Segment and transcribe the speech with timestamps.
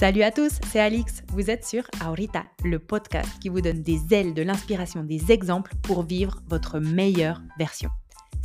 [0.00, 1.22] Salut à tous, c'est Alix.
[1.28, 5.74] Vous êtes sur Aurita, le podcast qui vous donne des ailes, de l'inspiration, des exemples
[5.82, 7.90] pour vivre votre meilleure version.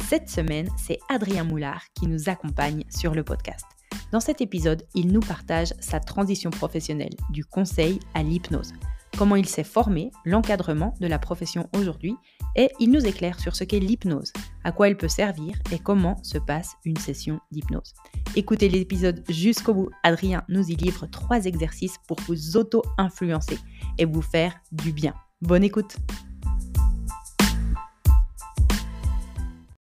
[0.04, 3.64] Cette semaine, c'est Adrien Moulard qui nous accompagne sur le podcast.
[4.12, 8.74] Dans cet épisode, il nous partage sa transition professionnelle du conseil à l'hypnose
[9.18, 12.16] comment il s'est formé, l'encadrement de la profession aujourd'hui,
[12.56, 14.34] et il nous éclaire sur ce qu'est l'hypnose,
[14.64, 17.94] à quoi elle peut servir et comment se passe une session d'hypnose.
[18.36, 23.58] Écoutez l'épisode jusqu'au bout, Adrien nous y livre trois exercices pour vous auto-influencer
[23.98, 25.14] et vous faire du bien.
[25.42, 25.98] Bonne écoute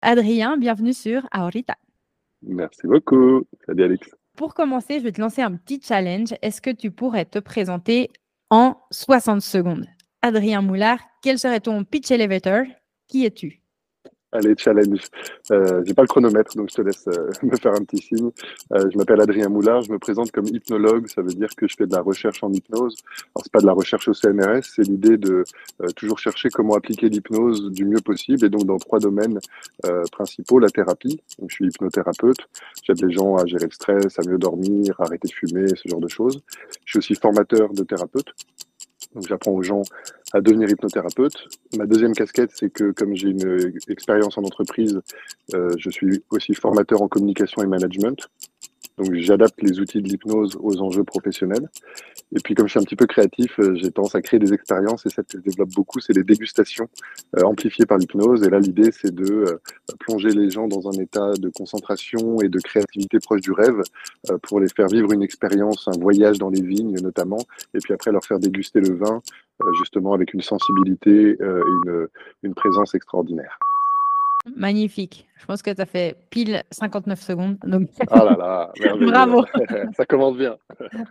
[0.01, 1.75] Adrien, bienvenue sur Aorita.
[2.43, 3.41] Merci beaucoup.
[3.65, 4.07] Salut Alex.
[4.37, 6.35] Pour commencer, je vais te lancer un petit challenge.
[6.41, 8.11] Est-ce que tu pourrais te présenter
[8.49, 9.87] en 60 secondes.
[10.21, 12.63] Adrien Moulard, quel serait ton pitch elevator?
[13.07, 13.64] Qui es-tu?
[14.35, 14.99] Allez, challenge.
[15.51, 18.31] Euh, j'ai pas le chronomètre, donc je te laisse euh, me faire un petit signe.
[18.73, 21.07] Euh, je m'appelle Adrien Moulard, je me présente comme hypnologue.
[21.07, 22.97] Ça veut dire que je fais de la recherche en hypnose.
[23.33, 25.45] Alors c'est pas de la recherche au CNRS, c'est l'idée de
[25.81, 28.45] euh, toujours chercher comment appliquer l'hypnose du mieux possible.
[28.45, 29.39] Et donc dans trois domaines
[30.11, 31.21] principaux la thérapie.
[31.39, 32.39] Donc je suis hypnothérapeute.
[32.83, 35.87] J'aide les gens à gérer le stress, à mieux dormir, à arrêter de fumer, ce
[35.87, 36.41] genre de choses.
[36.85, 38.33] Je suis aussi formateur de thérapeute.
[39.13, 39.83] Donc j'apprends aux gens
[40.33, 41.47] à devenir hypnothérapeute.
[41.77, 45.01] Ma deuxième casquette, c'est que comme j'ai une expérience en entreprise,
[45.53, 48.29] euh, je suis aussi formateur en communication et management.
[48.97, 51.69] Donc j'adapte les outils de l'hypnose aux enjeux professionnels.
[52.35, 54.53] Et puis comme je suis un petit peu créatif, euh, j'ai tendance à créer des
[54.53, 56.87] expériences et celle que je développe beaucoup, c'est les dégustations
[57.37, 58.43] euh, amplifiées par l'hypnose.
[58.43, 59.59] Et là, l'idée, c'est de euh,
[59.99, 63.81] plonger les gens dans un état de concentration et de créativité proche du rêve
[64.43, 67.39] pour les faire vivre une expérience, un voyage dans les vignes notamment,
[67.73, 69.21] et puis après leur faire déguster le vin
[69.77, 72.07] justement avec une sensibilité et une,
[72.43, 73.57] une présence extraordinaire.
[74.55, 75.27] Magnifique.
[75.37, 77.57] Je pense que tu as fait pile 59 secondes.
[77.65, 77.89] Donc...
[78.09, 79.43] Ah là là, bravo.
[79.97, 80.57] Ça commence bien.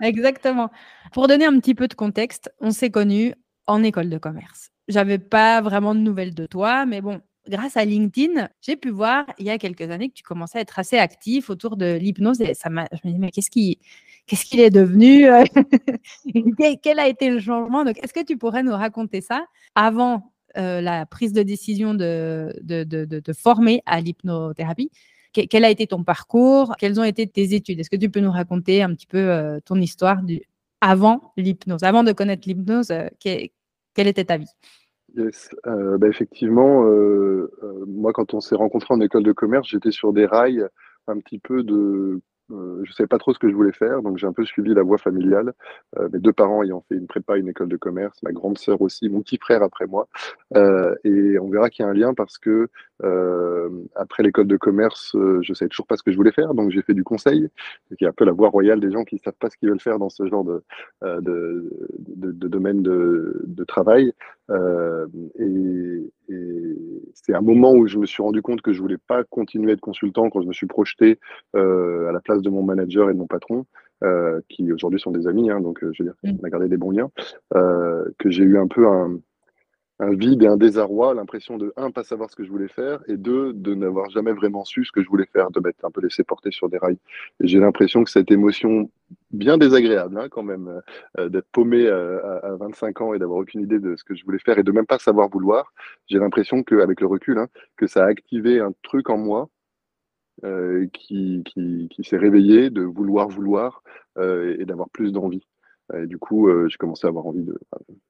[0.00, 0.70] Exactement.
[1.12, 3.34] Pour donner un petit peu de contexte, on s'est connus
[3.66, 4.70] en école de commerce.
[4.88, 9.24] J'avais pas vraiment de nouvelles de toi, mais bon, grâce à LinkedIn, j'ai pu voir
[9.38, 12.40] il y a quelques années que tu commençais à être assez actif autour de l'hypnose
[12.40, 13.78] et ça m'a, je me dis mais qu'est-ce qui,
[14.26, 15.26] qu'est-ce qu'il est devenu
[16.82, 17.84] Quel a été le changement?
[17.84, 19.44] Donc, est-ce que tu pourrais nous raconter ça
[19.74, 24.90] avant euh, la prise de décision de, de, de, former à l'hypnothérapie.
[25.32, 26.74] quel a été ton parcours?
[26.78, 27.80] Quelles ont été tes études?
[27.80, 30.42] Est-ce que tu peux nous raconter un petit peu euh, ton histoire du,
[30.80, 33.50] avant l'hypnose Avant de connaître l'hypnose, euh, quelle
[33.96, 34.50] était ta vie?
[35.16, 35.50] Yes.
[35.64, 36.82] Bah, effectivement,
[37.86, 40.66] moi, quand on s'est rencontrés en école de commerce, j'étais sur des rails
[41.06, 42.20] un petit peu de
[42.52, 44.44] euh, je ne savais pas trop ce que je voulais faire, donc j'ai un peu
[44.44, 45.52] suivi la voie familiale.
[45.98, 48.82] Euh, mes deux parents ayant fait une prépa, une école de commerce, ma grande sœur
[48.82, 50.08] aussi, mon petit frère après moi.
[50.56, 52.68] Euh, et on verra qu'il y a un lien parce que
[53.96, 56.70] après l'école de commerce, je ne savais toujours pas ce que je voulais faire, donc
[56.70, 57.48] j'ai fait du conseil,
[57.98, 59.68] qui est un peu la voie royale des gens qui ne savent pas ce qu'ils
[59.68, 60.62] veulent faire dans ce genre de,
[61.02, 64.14] de, domaine de travail.
[64.48, 66.76] et, et
[67.14, 69.74] c'est un moment où je me suis rendu compte que je voulais pas continuer à
[69.74, 71.18] être consultant quand je me suis projeté
[71.54, 73.66] euh, à la place de mon manager et de mon patron,
[74.02, 76.38] euh, qui aujourd'hui sont des amis, hein, donc euh, je veux dire, mm.
[76.40, 77.10] on a gardé des bons liens,
[77.52, 79.18] que j'ai eu un peu un,
[80.00, 83.00] un vide et un désarroi, l'impression de, un, pas savoir ce que je voulais faire,
[83.06, 85.90] et deux, de n'avoir jamais vraiment su ce que je voulais faire, de m'être un
[85.90, 86.98] peu laissé porter sur des rails.
[87.40, 88.90] Et j'ai l'impression que cette émotion
[89.30, 90.80] bien désagréable, hein, quand même, euh,
[91.18, 94.14] euh, d'être paumé euh, à, à, 25 ans et d'avoir aucune idée de ce que
[94.14, 95.72] je voulais faire et de même pas savoir vouloir,
[96.08, 99.48] j'ai l'impression qu'avec le recul, hein, que ça a activé un truc en moi
[100.92, 103.82] qui, qui, qui s'est réveillé de vouloir vouloir
[104.18, 105.46] et d'avoir plus d'envie.
[105.92, 107.58] Et du coup, euh, j'ai commencé à avoir envie de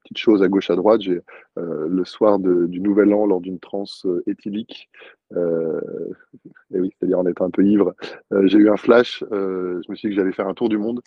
[0.03, 1.01] petites choses à gauche, à droite.
[1.01, 1.19] J'ai
[1.57, 4.89] euh, le soir du Nouvel An, lors d'une transe euh, éthylique,
[5.31, 5.35] et
[6.79, 7.95] oui, c'est-à-dire en étant un peu ivre,
[8.43, 9.23] j'ai eu un flash.
[9.29, 11.01] je me suis dit que j'allais faire un tour du monde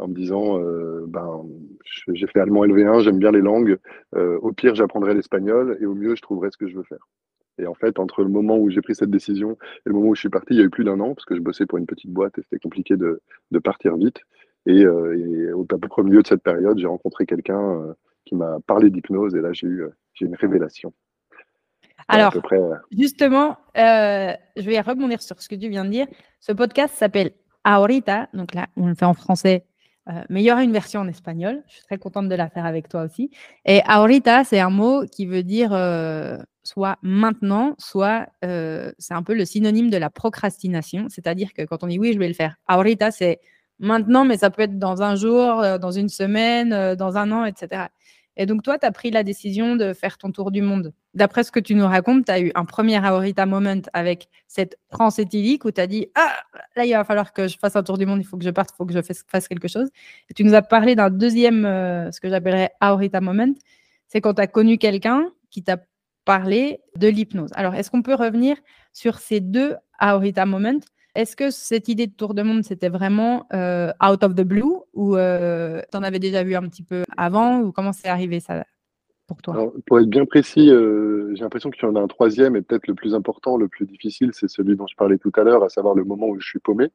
[0.00, 0.58] en me disant,
[1.06, 1.44] ben,
[2.08, 3.78] j'ai fait allemand LV1, j'aime bien les langues.
[4.16, 7.06] au pire, j'apprendrai l'espagnol, et au mieux, je trouverai ce que je veux faire.
[7.58, 10.14] Et en fait, entre le moment où j'ai pris cette décision et le moment où
[10.14, 11.78] je suis parti, il y a eu plus d'un an, parce que je bossais pour
[11.78, 13.20] une petite boîte et c'était compliqué de,
[13.50, 14.20] de partir vite.
[14.66, 17.60] Et, euh, et, au, à peu près au milieu de cette période, j'ai rencontré quelqu'un
[17.60, 17.94] euh,
[18.24, 20.92] qui m'a parlé d'hypnose et là, j'ai eu euh, j'ai une révélation.
[22.08, 26.06] Alors, près, justement, je vais rebondir sur ce que tu viens de dire.
[26.40, 27.32] Ce podcast s'appelle
[27.64, 29.64] Ahorita, donc là, on le fait en français,
[30.28, 31.62] mais il y aura une version en espagnol.
[31.66, 33.30] Je suis très contente de la faire avec toi aussi.
[33.64, 35.70] Et ahorita, c'est un mot qui veut dire
[36.62, 41.06] soit maintenant, soit c'est un peu le synonyme de la procrastination.
[41.08, 43.40] C'est-à-dire que quand on dit oui, je vais le faire, ahorita, c'est
[43.78, 47.30] maintenant, mais ça peut être dans un jour, euh, dans une semaine, euh, dans un
[47.32, 47.86] an, etc.
[48.36, 50.92] Et donc, toi, tu as pris la décision de faire ton tour du monde.
[51.14, 54.76] D'après ce que tu nous racontes, tu as eu un premier Aorita moment avec cette
[54.90, 56.34] transe éthylique où tu as dit Ah,
[56.74, 58.50] là, il va falloir que je fasse un tour du monde, il faut que je
[58.50, 59.88] parte, il faut que je fasse quelque chose.
[60.34, 63.54] Tu nous as parlé d'un deuxième, euh, ce que j'appellerais Aorita moment.
[64.08, 65.78] C'est quand tu as connu quelqu'un qui t'a
[66.24, 67.50] parlé de l'hypnose.
[67.54, 68.56] Alors, est-ce qu'on peut revenir
[68.92, 70.80] sur ces deux Aorita moments
[71.14, 74.64] est-ce que cette idée de tour de monde, c'était vraiment euh, out of the blue
[74.92, 78.40] ou euh, tu en avais déjà vu un petit peu avant ou comment c'est arrivé
[78.40, 78.64] ça
[79.26, 79.72] pour toi?
[79.86, 82.88] Pour être bien précis, euh, j'ai l'impression qu'il y en a un troisième et peut-être
[82.88, 85.68] le plus important, le plus difficile, c'est celui dont je parlais tout à l'heure, à
[85.68, 86.90] savoir le moment où je suis paumé.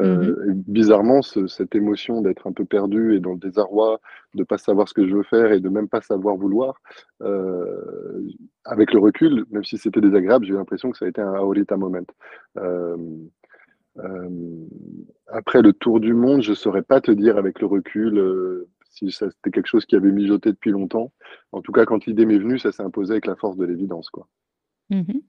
[0.00, 0.62] Euh, mhm.
[0.66, 4.00] Bizarrement, cette émotion d'être un peu perdu et dans le désarroi,
[4.34, 6.80] de pas savoir ce que je veux faire et de même pas savoir vouloir,
[7.22, 8.22] euh,
[8.64, 11.76] avec le recul, même si c'était désagréable, j'ai l'impression que ça a été un aurita
[11.76, 12.06] moment.
[12.58, 12.96] Euh,
[15.26, 19.50] après le tour du monde, je saurais pas te dire avec le recul si c'était
[19.50, 21.12] quelque chose qui avait mijoté depuis longtemps.
[21.52, 24.10] En tout cas, quand l'idée m'est venue, ça s'est imposé avec la force de l'évidence,
[24.10, 24.28] quoi.
[24.90, 25.20] Mhm.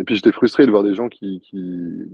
[0.00, 2.08] et puis j'étais frustré de voir des gens qui, qui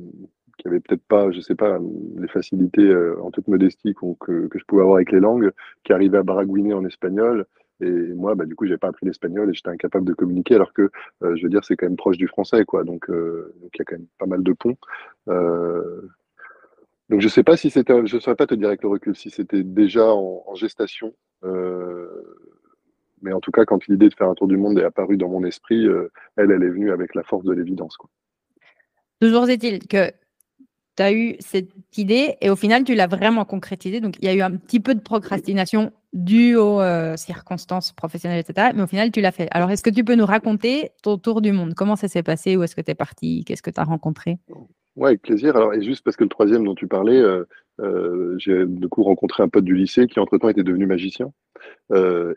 [0.68, 1.78] peut-être pas, je sais pas,
[2.18, 5.50] les facilités euh, en toute modestie que, que, je pouvais avoir avec les langues,
[5.84, 7.46] qui arrivaient à baragouiner en espagnol.
[7.80, 10.72] Et moi, bah, du coup, j'ai pas appris l'espagnol et j'étais incapable de communiquer, alors
[10.72, 10.90] que,
[11.22, 12.84] euh, je veux dire, c'est quand même proche du français, quoi.
[12.84, 14.76] Donc, euh, il y a quand même pas mal de ponts.
[17.08, 19.30] donc, je sais pas si c'était, je saurais pas te dire avec le recul si
[19.30, 21.14] c'était déjà en, en gestation.
[23.22, 25.28] mais en tout cas, quand l'idée de faire un tour du monde est apparue dans
[25.28, 25.86] mon esprit,
[26.36, 28.10] elle, elle est venue avec la force de l'évidence, quoi.
[29.20, 30.10] Toujours est-il que
[30.96, 34.00] tu as eu cette idée et au final, tu l'as vraiment concrétisée.
[34.00, 38.44] Donc, il y a eu un petit peu de procrastination due aux euh, circonstances professionnelles,
[38.46, 38.68] etc.
[38.74, 39.48] Mais au final, tu l'as fait.
[39.50, 41.74] Alors, est-ce que tu peux nous raconter ton tour du monde?
[41.74, 42.56] Comment ça s'est passé?
[42.56, 43.44] Où est-ce que tu es parti?
[43.44, 44.38] Qu'est-ce que tu as rencontré?
[44.96, 45.56] Oui, avec plaisir.
[45.56, 47.44] Alors, et juste parce que le troisième dont tu parlais, euh,
[47.80, 51.32] euh, j'ai du coup rencontré un pote du lycée qui, entre-temps, était devenu magicien.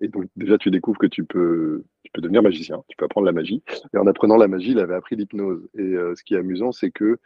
[0.01, 3.25] Et donc, déjà, tu découvres que tu peux, tu peux devenir magicien, tu peux apprendre
[3.25, 3.63] la magie.
[3.93, 5.67] Et en apprenant la magie, il avait appris l'hypnose.
[5.77, 7.17] Et ce qui est amusant, c'est que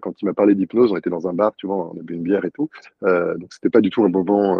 [0.00, 2.14] quand il m'a parlé d'hypnose, on était dans un bar, tu vois, on a bu
[2.14, 2.70] une bière et tout.
[3.02, 4.58] donc, c'était pas du tout un moment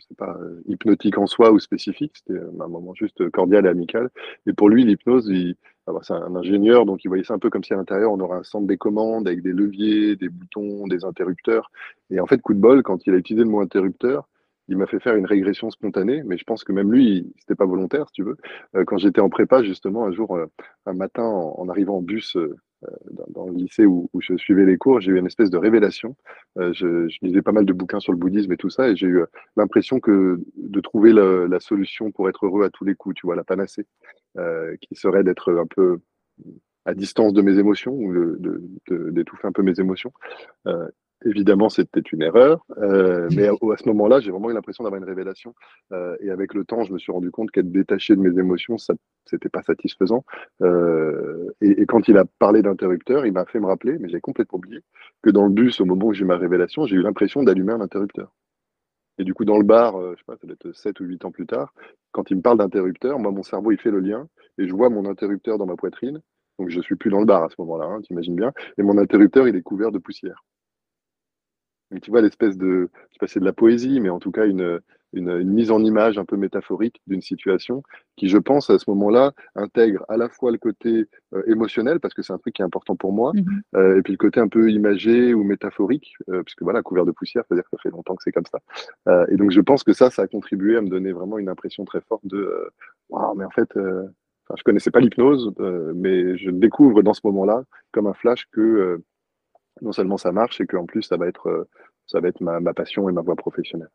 [0.00, 0.36] sais pas,
[0.66, 4.10] hypnotique en soi ou spécifique, c'était un moment juste cordial et amical.
[4.46, 5.30] Et pour lui, l'hypnose,
[5.88, 8.12] ah bah, c'est un ingénieur, donc il voyait ça un peu comme si à l'intérieur,
[8.12, 11.70] on aurait un centre des commandes avec des leviers, des boutons, des interrupteurs.
[12.10, 14.28] Et en fait, coup de bol, quand il a utilisé le mot interrupteur,
[14.68, 17.64] il m'a fait faire une régression spontanée, mais je pense que même lui, c'était pas
[17.64, 18.36] volontaire, si tu veux.
[18.76, 20.46] Euh, quand j'étais en prépa, justement, un jour, euh,
[20.84, 22.36] un matin, en, arrivant en bus
[22.84, 22.90] euh,
[23.28, 26.16] dans, le lycée où, je suivais les cours, j'ai eu une espèce de révélation.
[26.56, 29.22] Je, lisais pas mal de bouquins sur le bouddhisme et tout ça, et j'ai eu
[29.56, 33.36] l'impression que de trouver la, solution pour être heureux à tous les coups, tu vois,
[33.36, 33.86] la panacée,
[34.80, 35.98] qui serait d'être un peu
[36.84, 38.36] à distance de mes émotions ou
[38.88, 40.12] d'étouffer un peu mes émotions.
[41.24, 45.08] Évidemment, c'était une erreur, euh, mais à, ce moment-là, j'ai vraiment eu l'impression d'avoir une
[45.08, 45.52] révélation.
[45.92, 48.78] Euh, et avec le temps, je me suis rendu compte qu'être détaché de mes émotions,
[48.78, 48.94] ça
[49.24, 50.24] c'était pas satisfaisant.
[50.62, 54.58] Euh, et, quand il a parlé d'interrupteur, il m'a fait me rappeler, mais j'ai complètement
[54.58, 54.80] oublié,
[55.22, 57.72] que dans le bus, au moment où j'ai eu ma révélation, j'ai eu l'impression d'allumer
[57.72, 58.32] un interrupteur.
[59.18, 61.24] Et du coup, dans le bar, je sais pas, ça doit être 7 ou 8
[61.24, 61.74] ans plus tard,
[62.12, 64.88] quand il me parle d'interrupteur, moi, mon cerveau, il fait le lien, et je vois
[64.88, 66.20] mon interrupteur dans ma poitrine.
[66.60, 68.52] Donc, je suis plus dans le bar à ce moment-là, hein, tu imagines bien.
[68.78, 70.44] Et mon interrupteur, il est couvert de poussière
[72.02, 74.46] tu vois l'espèce de, je sais pas c'est de la poésie, mais en tout cas
[74.46, 74.80] une,
[75.12, 77.82] une, mise en image un peu métaphorique d'une situation
[78.16, 82.14] qui, je pense, à ce moment-là, intègre à la fois le côté euh, émotionnel, parce
[82.14, 83.44] que c'est un truc qui est important pour moi, mmh
[83.76, 87.12] euh, et puis le côté un peu imagé ou métaphorique, euh, puisque voilà, couvert de
[87.12, 89.26] poussière, c'est-à-dire que ça fait longtemps que c'est comme ça.
[89.28, 91.84] et donc, je pense que ça, ça a contribué à me donner vraiment une impression
[91.84, 92.70] très forte de,
[93.08, 93.72] waouh, mais en fait,
[94.50, 95.52] Enfin, je connaissais pas l'hypnose,
[95.94, 98.98] mais je découvre dans ce moment-là, comme un flash, que
[99.82, 101.68] non seulement ça marche, et qu'en plus ça va être, euh,
[102.08, 103.90] ça va être ma, passion et ma voie professionnelle.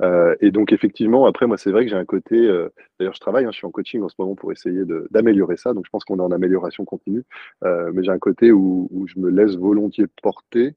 [0.00, 2.68] Euh, et donc effectivement, après moi c'est vrai que j'ai un côté, euh,
[2.98, 5.74] d'ailleurs je travaille, hein, je suis en coaching en ce moment pour essayer d'améliorer ça,
[5.74, 7.24] donc je pense qu'on est en amélioration continue,
[7.62, 10.74] mais j'ai un côté où, je me laisse volontiers porter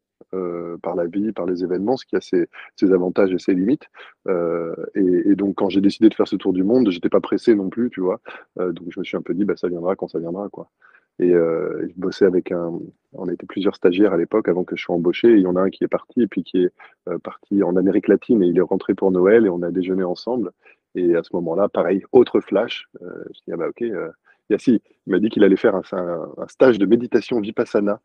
[0.81, 2.47] par la vie, par les événements, ce qui a ses,
[2.91, 3.87] avantages et ses limites.
[4.95, 7.69] et, donc, quand j'ai décidé de faire ce tour du monde, j'étais pas pressé non
[7.69, 8.21] plus, tu vois.
[8.57, 10.69] donc, je me suis un peu dit, bah, ça viendra quand ça viendra, quoi.
[11.19, 12.79] Et euh, je bossais avec un.
[13.13, 15.29] On était plusieurs stagiaires à l'époque avant que je sois embauché.
[15.29, 16.71] Il y en a un qui est parti et puis qui est
[17.09, 20.03] euh, parti en Amérique latine et il est rentré pour Noël et on a déjeuné
[20.03, 20.51] ensemble.
[20.95, 22.87] Et à ce moment-là, pareil, autre flash.
[23.01, 23.81] Euh, je dit, ah bah ok.
[23.81, 24.09] Euh,
[24.49, 28.01] il m'a dit qu'il allait faire un, stage de méditation vipassana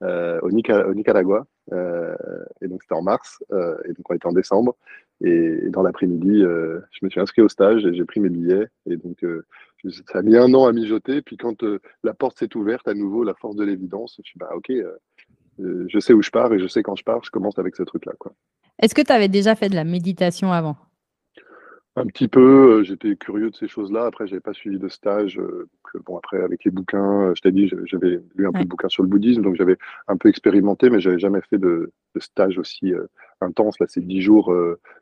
[0.00, 1.46] au, Nicaragua.
[1.72, 2.14] Euh,
[2.60, 3.42] et donc c'était en mars.
[3.50, 4.76] et donc on était en décembre.
[5.22, 8.66] Et, dans l'après-midi, je me suis inscrit au stage et j'ai pris mes billets.
[8.86, 9.22] Et donc
[9.90, 11.22] ça a mis un an à mijoter.
[11.22, 14.38] Puis quand euh, la porte s'est ouverte, à nouveau, la force de l'évidence, je suis
[14.38, 14.96] bah, ok, euh,
[15.60, 17.76] euh, je sais où je pars et je sais quand je pars, je commence avec
[17.76, 18.12] ce truc-là.
[18.80, 20.76] Est-ce que tu avais déjà fait de la méditation avant?
[21.96, 24.06] Un petit peu, euh, j'étais curieux de ces choses-là.
[24.06, 25.38] Après, j'avais pas suivi de stage.
[25.38, 25.68] Euh,
[26.06, 29.04] bon, après, avec les bouquins, je t'ai dit, j'avais lu un peu de bouquins sur
[29.04, 29.76] le bouddhisme, donc j'avais
[30.08, 32.92] un peu expérimenté, mais j'avais jamais fait de, stage aussi
[33.40, 33.78] intense.
[33.78, 34.52] Là, c'est 10 jours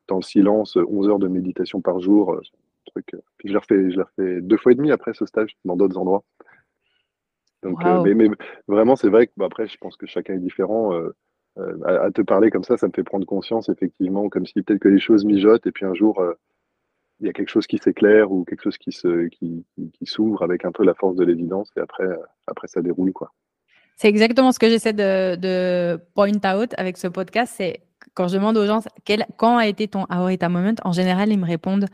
[0.09, 2.39] dans le silence, 11 heures de méditation par jour.
[2.87, 3.07] truc.
[3.39, 5.97] Puis je l'ai refait, je refait deux fois et demi après ce stage, dans d'autres
[5.97, 6.25] endroits.
[7.63, 8.29] Donc, mais,
[8.69, 10.93] vraiment, c'est vrai que bah, après, je pense que chacun est différent.
[11.87, 14.81] À, à, te parler comme ça, ça me fait prendre conscience, effectivement, comme si peut-être
[14.81, 16.23] que les choses mijotent, et puis un jour,
[17.23, 19.65] il y a quelque chose qui s'éclaire ou quelque chose qui se qui,
[20.05, 22.09] s'ouvre avec un peu la force de l'évidence et après
[22.47, 23.33] après ça déroule quoi.
[23.97, 27.55] C'est exactement ce que j'essaie de, de, point out avec ce podcast.
[27.57, 27.83] C'est
[28.15, 31.39] quand je demande aux gens quel, quand a été ton Aorita Moment, en général, ils
[31.39, 31.87] me répondent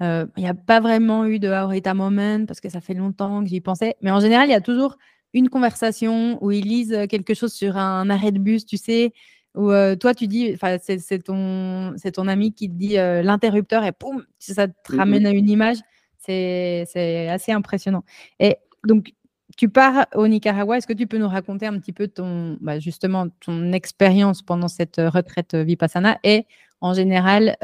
[0.00, 3.42] euh, il n'y a pas vraiment eu de Aorita Moment parce que ça fait longtemps
[3.42, 3.94] que j'y pensais.
[4.02, 4.98] Mais en général, il y a toujours
[5.32, 9.12] une conversation où ils lisent quelque chose sur un arrêt de bus, tu sais,
[9.54, 9.70] ou
[10.00, 14.96] toi, tu dis, c'est ton, ton ami qui te dit l'interrupteur et poum, ça te
[14.96, 15.78] ramène à une image.
[16.18, 18.04] C'est assez impressionnant.
[18.40, 18.56] Et
[18.86, 19.12] donc,
[19.56, 20.78] tu pars au Nicaragua.
[20.78, 24.68] Est-ce que tu peux nous raconter un petit peu ton, bah, justement, ton expérience pendant
[24.68, 26.46] cette retraite Vipassana et
[26.80, 27.56] en général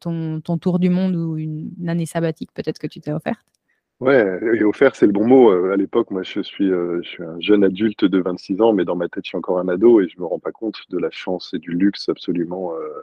[0.00, 3.57] ton, ton, tour du monde ou une année sabbatique peut-être que tu t'es offerte?
[4.00, 5.50] Ouais, et offert, c'est le bon mot.
[5.50, 8.72] Euh, à l'époque, moi, je suis, euh, je suis un jeune adulte de 26 ans,
[8.72, 10.76] mais dans ma tête, je suis encore un ado et je me rends pas compte
[10.90, 13.02] de la chance et du luxe absolument euh,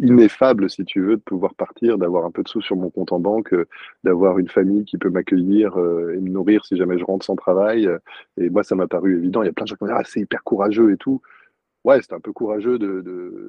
[0.00, 3.12] ineffable, si tu veux, de pouvoir partir, d'avoir un peu de sous sur mon compte
[3.12, 3.54] en banque,
[4.04, 7.88] d'avoir une famille qui peut m'accueillir et me nourrir si jamais je rentre sans travail.
[8.38, 9.42] Et moi, ça m'a paru évident.
[9.42, 11.20] Il y a plein de gens qui me disent, ah, c'est hyper courageux et tout
[11.84, 13.00] ouais, c'était un peu courageux de,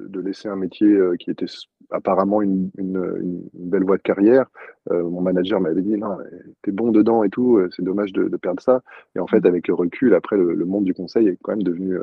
[0.08, 1.46] de, laisser un métier qui était
[1.90, 4.46] apparemment une, une, belle voie de carrière.
[4.90, 6.18] Euh, mon manager m'avait dit non,
[6.62, 8.82] t'es bon dedans et tout, euh, c'est dommage de, perdre ça.
[9.16, 11.98] Et en fait, avec le recul, après, le, monde du conseil est quand même devenu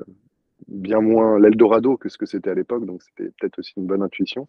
[0.67, 4.01] bien moins l'Eldorado que ce que c'était à l'époque, donc c'était peut-être aussi une bonne
[4.01, 4.47] intuition.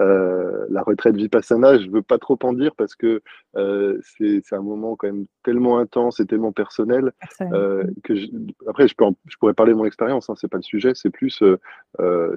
[0.00, 3.22] Euh, la retraite Vipassana, je veux pas trop en dire parce que
[3.56, 8.14] euh, c'est un moment quand même tellement intense et tellement personnel euh, que
[8.66, 11.10] après je, peux je pourrais parler de mon expérience, hein, c'est pas le sujet, c'est
[11.10, 11.42] plus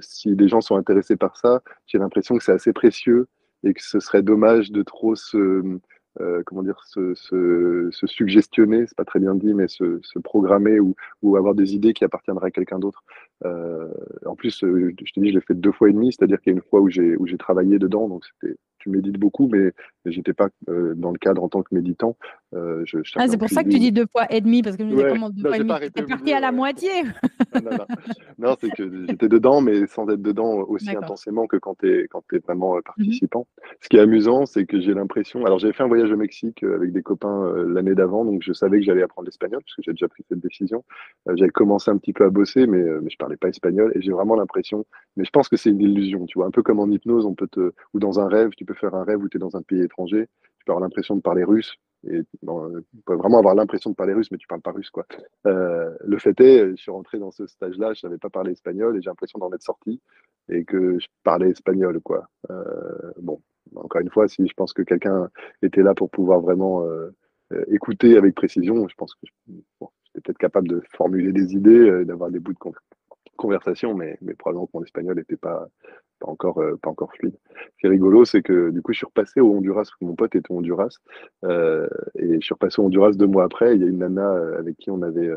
[0.02, 3.28] si des gens sont intéressés par ça, j'ai l'impression que c'est assez précieux
[3.64, 5.80] et que ce serait dommage de trop se
[6.22, 10.20] euh, comment dire, se, se, se suggestionner, c'est pas très bien dit, mais se, se
[10.20, 13.04] programmer ou, ou, avoir des idées qui appartiendraient à quelqu'un d'autre.
[13.46, 13.92] Euh,
[14.26, 16.52] en plus, euh, je te dis, je l'ai fait deux fois et demi, c'est-à-dire qu'il
[16.52, 19.48] y a une fois où j'ai où j'ai travaillé dedans, donc c'était tu médites beaucoup,
[19.48, 19.72] mais,
[20.06, 22.15] mais j'étais pas euh, dans le cadre en tant que méditant.
[22.54, 24.84] Euh, je, ah, c'est pour ça que tu dis deux fois et demi, parce que
[24.84, 26.89] je me disais comment deux fois et demi T'es parti à la moitié.
[28.38, 32.08] non, c'est que j'étais dedans, mais sans être dedans aussi intensément que quand tu es,
[32.08, 33.48] quand es vraiment euh, mmh participant.
[33.82, 35.44] Ce qui est amusant, c'est que j'ai l'impression.
[35.46, 38.80] Alors, j'avais fait un voyage au Mexique avec des copains l'année d'avant, donc je savais
[38.80, 40.84] que j'allais apprendre l'espagnol, parce que j'ai déjà pris cette décision.
[41.34, 44.12] j'avais commencé un petit peu à bosser, mais, mais je parlais pas espagnol, et j'ai
[44.12, 44.86] vraiment l'impression.
[45.18, 47.34] Mais je pense que c'est une illusion, tu vois, un peu comme en hypnose, on
[47.34, 49.55] peut te, ou dans un rêve, tu peux faire un rêve où tu es dans
[49.55, 51.77] un pays étranger, tu peux avoir l'impression de parler russe,
[52.08, 52.38] et tu
[53.05, 54.89] peux vraiment avoir l'impression de parler russe, mais tu parles pas russe.
[54.89, 55.05] Quoi.
[55.48, 58.98] Euh, le fait est, je suis rentré dans ce stage-là, je savais pas parler espagnol
[58.98, 60.01] et j'ai l'impression d'en être sorti
[60.50, 62.00] et que je parlais espagnol.
[62.01, 62.27] Quoi.
[62.51, 63.41] Euh, bon,
[63.75, 65.29] encore une fois, si je pense que quelqu'un
[65.63, 67.12] était là pour pouvoir vraiment euh,
[67.67, 72.39] écouter avec précision, je pense que j'étais peut-être capable de formuler des idées, d'avoir des
[72.39, 72.60] bouts de
[73.36, 75.68] conversation, mais, mais probablement que mon espagnol n'était pas,
[76.20, 77.38] pas encore, euh, pas encore fluide.
[77.54, 80.06] Ce qui est rigolo, c'est que du coup, je suis repassé au Honduras, parce que
[80.06, 80.98] mon pote était au Honduras,
[81.44, 83.75] euh, et je suis repassé au Honduras deux mois après.
[83.75, 85.30] Il y a une nana euh, avec qui on avait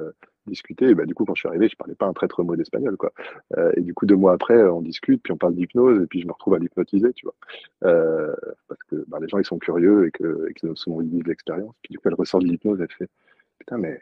[0.46, 0.86] discuté.
[0.90, 2.96] Et bah, du coup, quand je suis arrivé, je parlais pas un traître mot d'espagnol,
[2.96, 3.12] quoi.
[3.76, 6.26] et du coup, deux mois après, on discute, puis on parle d'hypnose, et puis je
[6.26, 7.34] me retrouve à l'hypnotiser, tu vois.
[8.68, 11.74] parce que bah, les gens, ils sont curieux et que, et qu'ils ont vivre l'expérience.
[11.82, 13.10] Puis du coup, elle ressort de l'hypnose, elle fait
[13.58, 14.00] Putain, mais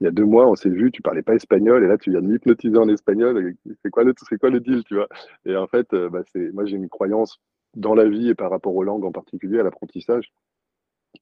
[0.00, 2.10] il y a deux mois, on s'est vu, tu parlais pas espagnol, et là, tu
[2.10, 3.54] viens de m'hypnotiser en espagnol.
[3.82, 5.08] C'est quoi le, c'est quoi le deal, tu vois?
[5.44, 7.40] Et en fait, euh, bah, c'est, moi, j'ai une croyance
[7.74, 10.32] dans la vie et par rapport aux langues en particulier, à l'apprentissage.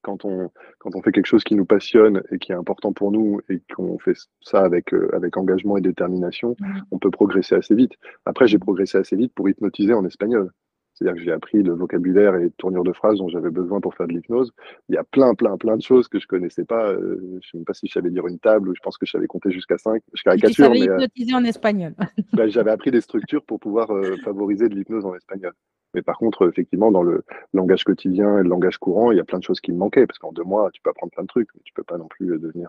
[0.03, 3.13] Quand on, quand on fait quelque chose qui nous passionne et qui est important pour
[3.13, 6.81] nous et qu'on fait ça avec, euh, avec engagement et détermination, mmh.
[6.91, 7.93] on peut progresser assez vite.
[8.25, 10.51] Après, j'ai progressé assez vite pour hypnotiser en espagnol.
[10.95, 13.95] C'est-à-dire que j'ai appris le vocabulaire et les tournures de phrases dont j'avais besoin pour
[13.95, 14.53] faire de l'hypnose.
[14.89, 16.93] Il y a plein, plein, plein de choses que je connaissais pas.
[16.93, 18.97] Euh, je ne sais même pas si je savais lire une table ou je pense
[18.97, 20.03] que je savais compter jusqu'à 5.
[20.13, 20.55] Je caricature.
[20.55, 21.95] Tu savais euh, hypnotiser en espagnol.
[22.33, 25.53] Ben, j'avais appris des structures pour pouvoir euh, favoriser de l'hypnose en espagnol.
[25.95, 29.25] Mais par contre, effectivement, dans le langage quotidien et le langage courant, il y a
[29.25, 30.07] plein de choses qui me manquaient.
[30.07, 32.09] Parce qu'en deux mois, tu peux apprendre plein de trucs, mais tu peux pas non
[32.09, 32.69] plus devenir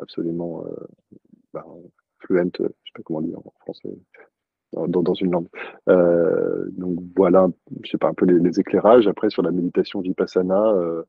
[0.00, 0.64] absolument
[1.52, 1.64] ben,
[2.18, 3.90] fluent, je sais pas comment dire en français,
[4.72, 5.48] dans, une langue.
[5.88, 7.48] Euh, donc voilà,
[7.82, 9.06] je sais pas, un peu les, éclairages.
[9.06, 11.02] Après, sur la méditation vipassana, euh,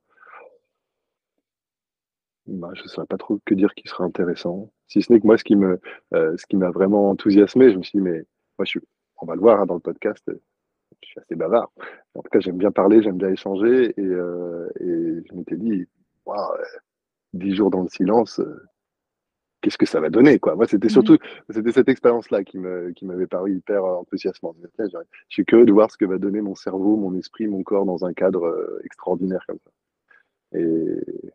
[2.48, 4.72] bah, je ne saurais pas trop que dire qui serait intéressant.
[4.88, 5.80] Si ce n'est que moi, ce qui me,
[6.14, 8.24] euh, ce qui m'a vraiment enthousiasmé, je me suis dit, mais
[8.58, 8.80] moi, je
[9.22, 11.72] on va le voir hein, dans le podcast, je suis assez bavard.
[12.16, 13.94] En tout cas, j'aime bien parler, j'aime bien échanger.
[13.98, 15.86] Et, je m'étais dit,
[17.34, 18.42] dix jours dans le silence,
[19.64, 21.18] qu'est-ce que ça va donner quoi Moi, c'était mmh surtout
[21.50, 24.58] c'était cette expérience-là qui me qui m'avait paru hyper enthousiasmante.
[24.80, 24.88] Je
[25.30, 28.06] suis curieux de voir ce que va donner mon cerveau, mon esprit, mon corps dans
[28.06, 29.72] un cadre extraordinaire comme ça.
[30.60, 31.32] Et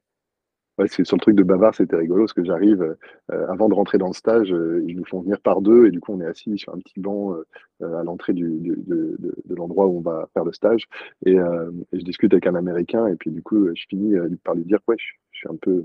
[0.78, 2.96] Ouais, sur le truc de bavard, c'était rigolo parce que j'arrive,
[3.32, 5.90] euh, avant de rentrer dans le stage, euh, ils nous font venir par deux et
[5.90, 9.34] du coup on est assis sur un petit banc euh, à l'entrée du, de, de,
[9.44, 10.86] de l'endroit où on va faire le stage
[11.26, 14.64] et, et, je discute avec un Américain et puis du coup je finis par lui
[14.64, 15.84] dire ouais je, je, suis un peu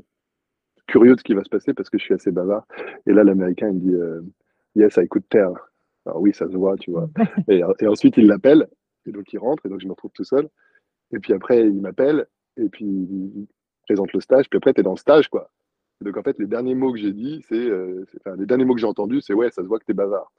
[0.87, 2.65] curieux de ce qui va se passer parce que je suis assez bavard.
[3.07, 4.29] Et là l'Américain il me dit
[4.75, 5.53] yes I could tell.
[6.05, 7.09] Alors oui ça se voit tu vois.
[7.47, 8.67] Et, et ensuite il l'appelle.
[9.05, 9.65] Et donc il rentre.
[9.65, 10.49] Et donc je me retrouve tout seul.
[11.11, 12.27] Et puis après il m'appelle.
[12.57, 13.47] Et puis
[13.83, 15.49] présente le stage, puis après, tu es dans le stage, quoi.
[16.01, 18.73] Donc, en fait, les derniers mots que j'ai dit, c'est, euh, enfin, les derniers mots
[18.73, 20.31] que j'ai entendus, c'est ouais, ça se voit que tu es bavard.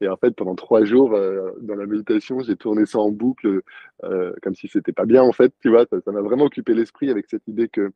[0.00, 3.60] Et en fait, pendant trois jours, euh, dans la méditation, j'ai tourné ça en boucle,
[4.04, 5.86] euh, comme si c'était pas bien, en fait, tu vois.
[5.86, 7.92] Ça m'a vraiment occupé l'esprit avec cette idée que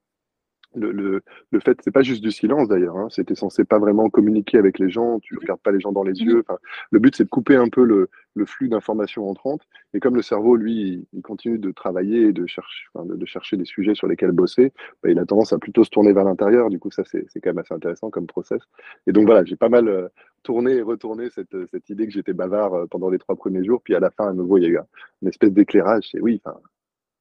[0.74, 2.96] le, le, le fait, c'est pas juste du silence d'ailleurs.
[2.96, 5.18] Hein, C'était censé pas vraiment communiquer avec les gens.
[5.20, 6.40] Tu regardes pas les gens dans les yeux.
[6.46, 6.58] Enfin,
[6.90, 9.62] le but, c'est de couper un peu le, le flux d'informations entrantes.
[9.94, 13.56] Et comme le cerveau, lui, il continue de travailler et de, chercher, enfin, de, chercher
[13.56, 16.68] des sujets sur lesquels bosser, bah, il a tendance à plutôt se tourner vers l'intérieur.
[16.68, 18.60] Du coup, ça, c'est quand même assez intéressant comme process.
[19.06, 20.08] Et donc voilà, j'ai pas mal euh,
[20.42, 23.80] tourné et retourné cette, cette idée que j'étais bavard euh, pendant les trois premiers jours.
[23.82, 24.78] Puis à la fin, à nouveau, il y a eu
[25.22, 26.08] une espèce d'éclairage.
[26.12, 26.58] C'est oui, enfin,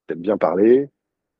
[0.08, 0.90] peut-être bien parler,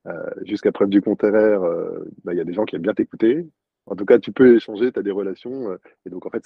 [0.06, 2.94] euh, jusqu'à preuve du contraire, euh, bah, il y a des gens qui aiment bien
[2.94, 3.48] t'écouter.
[3.86, 5.70] En tout cas, tu peux échanger, tu as des relations.
[5.70, 6.44] Euh, et donc, en fait,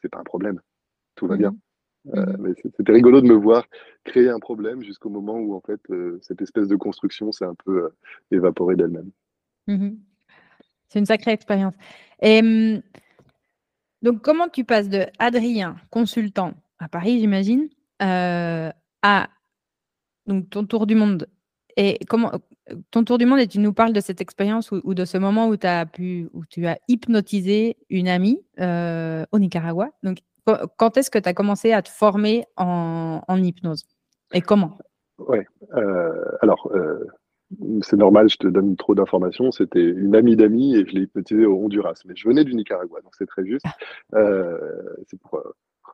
[0.00, 0.60] c'est pas un problème.
[1.14, 1.50] Tout va bien.
[1.50, 3.64] Mmh mmh mais c'était rigolo de me voir
[4.02, 5.80] créer un problème jusqu'au moment où, en fait,
[6.20, 7.90] cette espèce de construction s'est un peu
[8.32, 9.12] évaporée d'elle-même.
[9.68, 9.90] Mmh
[10.88, 11.74] c'est une sacrée expérience.
[12.20, 12.42] Et
[14.02, 17.68] donc, comment tu passes de Adrien, consultant à Paris, j'imagine,
[18.00, 18.72] à
[20.26, 21.28] donc, ton tour du monde
[21.76, 22.32] et comment
[22.90, 25.48] ton tour du monde et tu nous parles de cette expérience ou, de ce moment
[25.48, 29.90] où, as pu, où tu as hypnotisé une amie euh, au Nicaragua.
[30.02, 30.18] Donc,
[30.76, 33.84] quand est-ce que tu as commencé à te former en, hypnose?
[34.32, 34.78] Et comment?
[35.18, 35.38] Oui,
[35.76, 37.06] euh, alors euh,
[37.82, 39.52] c'est normal, je te donne trop d'informations.
[39.52, 42.00] C'était une amie d'amis et je l'ai hypnotisée au Honduras.
[42.06, 43.66] Mais je venais du Nicaragua, donc c'est très juste.
[44.12, 45.42] C'est pour,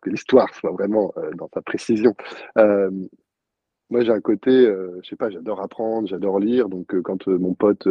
[0.00, 2.14] que l'histoire soit vraiment dans sa précision.
[3.90, 6.68] Moi, j'ai un côté, euh, je sais pas, j'adore apprendre, j'adore lire.
[6.68, 7.88] Donc, euh, quand euh, mon pote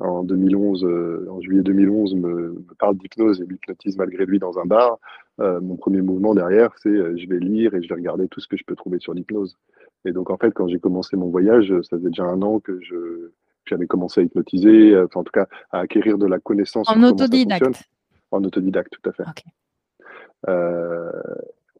[0.00, 0.84] en 2011,
[1.30, 4.98] en juillet 2011, me, me parle d'hypnose et m'hypnotise malgré lui dans un bar,
[5.38, 8.56] mon premier mouvement derrière, c'est je vais lire et je vais regarder tout ce que
[8.56, 9.56] je peux trouver sur l'hypnose.
[10.04, 12.80] Et donc, en fait, quand j'ai commencé mon voyage, ça faisait déjà un an que
[12.80, 13.30] je
[13.66, 16.88] j'avais commencé à hypnotiser, enfin, en tout cas, à acquérir de la connaissance.
[16.88, 17.84] En autodidacte.
[18.30, 19.24] En autodidacte, tout à fait.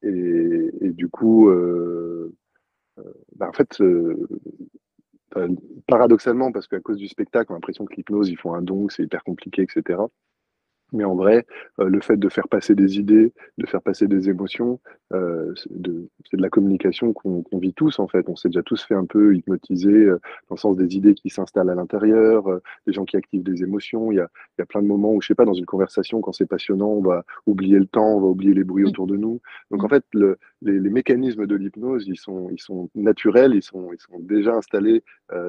[0.02, 1.50] Et, et, du coup,
[3.36, 4.26] bah, en fait, euh,
[5.86, 8.88] paradoxalement, parce qu'à cause du spectacle, on a l'impression que l'hypnose, ils font un don,
[8.88, 10.00] c'est hyper compliqué, etc.
[10.92, 11.46] Mais en vrai,
[11.80, 14.80] euh, le fait de faire passer des idées, de faire passer des émotions,
[15.12, 18.28] euh, c'est de, la communication qu'on vit tous en fait.
[18.28, 21.28] On s'est déjà tous fait un peu hypnotiser euh, dans le sens des idées qui
[21.28, 22.44] s'installent à l'intérieur,
[22.86, 24.12] des gens qui activent des émotions.
[24.12, 25.66] Il y, a, il y a plein de moments où, je sais pas, dans une
[25.66, 29.06] conversation, quand c'est passionnant, on va oublier le temps, on va oublier les bruits autour
[29.06, 29.40] de nous.
[29.70, 33.62] Donc en fait, le, les, les, mécanismes de l'hypnose, ils sont, ils sont naturels, ils
[33.62, 35.02] sont, ils sont déjà installés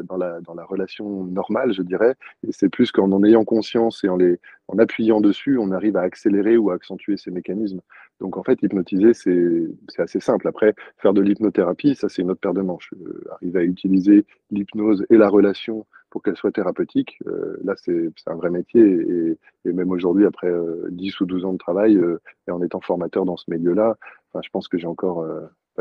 [0.04, 2.16] dans, la, dans la relation normale, je dirais.
[2.46, 5.98] Et c'est plus qu'en en ayant conscience et en les en appuyant dessus, on arrive
[5.98, 7.82] à accélérer ou à accentuer ces mécanismes.
[8.20, 10.48] Donc en fait, hypnotiser, c'est assez simple.
[10.48, 12.94] Après, faire de l'hypnothérapie, ça c'est une autre paire de manches.
[13.02, 18.12] Euh, arriver à utiliser l'hypnose et la relation pour qu'elle soit thérapeutique, euh, là c'est
[18.28, 18.82] un vrai métier.
[18.82, 20.52] Et, même aujourd'hui, après
[20.90, 23.98] 10 euh, ou 12 ans de travail, euh, et en étant formateur dans ce milieu-là,
[24.44, 25.26] je pense que j'ai encore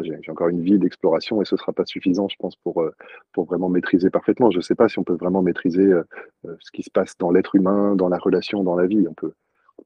[0.02, 2.94] j'ai encore une vie d'exploration et ce ne sera pas suffisant, je pense, pour, euh,
[3.32, 4.50] pour vraiment maîtriser parfaitement.
[4.50, 6.02] Je ne sais pas si on peut vraiment maîtriser euh,
[6.46, 9.06] euh, ce qui se passe dans l'être humain, dans la relation, dans la vie.
[9.08, 9.32] On peut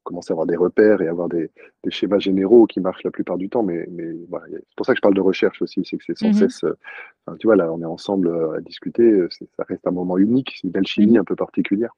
[0.05, 1.51] commencer à avoir des repères et avoir des,
[1.85, 4.92] des schémas généraux qui marchent la plupart du temps, mais, mais voilà, c'est pour ça
[4.92, 6.64] que je parle de recherche aussi, c'est que c'est sans mmh cesse,
[7.38, 10.77] tu vois, là, on est ensemble à discuter, ça reste un moment unique, c'est une
[10.77, 11.94] alchimie mmh un peu particulière.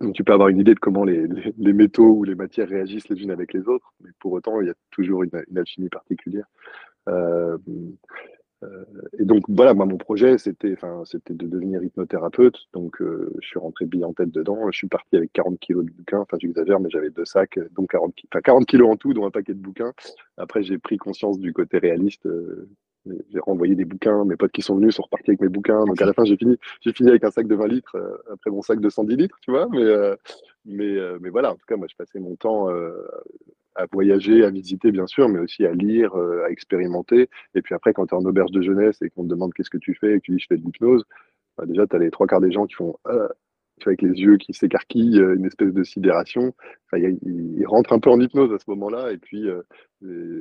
[0.00, 1.26] Donc, tu peux avoir une idée de comment les,
[1.72, 4.70] métaux ou les matières réagissent les unes avec les autres, mais pour autant, il y
[4.70, 6.46] a toujours une, alchimie particulière.
[7.08, 7.56] Euh,
[8.62, 8.84] euh,
[9.18, 12.58] et donc, voilà, moi, mon projet, c'était, de devenir hypnothérapeute.
[12.72, 14.70] Donc, euh, je suis rentré bien en tête dedans.
[14.70, 16.20] Je suis parti avec 40 kilos de bouquins.
[16.20, 19.30] Enfin, j'exagère, mais j'avais deux sacs, donc 40, enfin, 40 kilos en tout, dont un
[19.30, 19.92] paquet de bouquins.
[20.36, 22.28] Après, j'ai pris conscience du côté réaliste.
[23.30, 25.84] J'ai renvoyé des bouquins, mes potes qui sont venus sont repartis avec mes bouquins.
[25.84, 28.16] Donc à la fin, j'ai fini, j'ai fini avec un sac de 20 litres euh,
[28.32, 29.68] après mon sac de 110 litres, tu vois.
[29.70, 30.16] Mais, euh,
[30.64, 32.68] mais, euh, mais voilà, en tout cas, moi, je passais mon temps
[33.78, 37.28] à voyager, à visiter, bien sûr, mais aussi à lire, à expérimenter.
[37.54, 39.70] Et puis après, quand tu es en auberge de jeunesse et qu'on te demande qu'est-ce
[39.70, 41.04] que tu fais et que tu dis je fais de l'hypnose,
[41.58, 42.96] bah, déjà, tu as les trois quarts des gens qui font
[43.84, 46.54] avec les yeux qui s'écarquillent, une espèce de sidération.
[46.86, 49.12] Enfin, il, rentre un peu en hypnose à ce moment-là.
[49.12, 49.46] Et puis,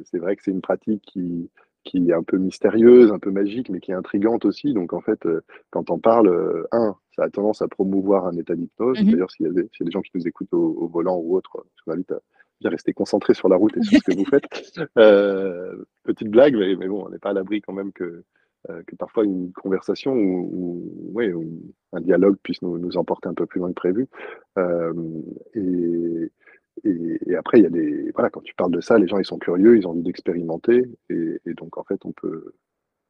[0.06, 1.50] c'est vrai que c'est une pratique qui,
[1.86, 4.74] qui est un peu mystérieuse, un peu magique, mais qui est intrigante aussi.
[4.74, 8.36] Donc en fait, euh, quand on parle, euh, un, ça a tendance à promouvoir un
[8.36, 9.02] état d'hypnose.
[9.02, 9.12] Mhm.
[9.12, 11.94] D'ailleurs, s'il y, a des gens qui nous écoutent au, volant ou autre, je vous
[11.94, 12.20] invite à
[12.60, 14.44] bien rester concentré sur la route et sur ce que vous faites.
[14.98, 18.24] Euh, petite blague, mais, bon, on n'est pas à l'abri quand même que,
[18.68, 21.20] que parfois une conversation ou,
[21.94, 24.08] un dialogue puisse nous, nous, emporter un peu plus loin que prévu.
[25.54, 26.32] et
[26.84, 28.12] et, après, il y a des.
[28.12, 30.84] Voilà, quand tu parles de ça, les gens ils sont curieux, ils ont envie d'expérimenter.
[31.10, 32.54] Et, donc, en fait, on peut,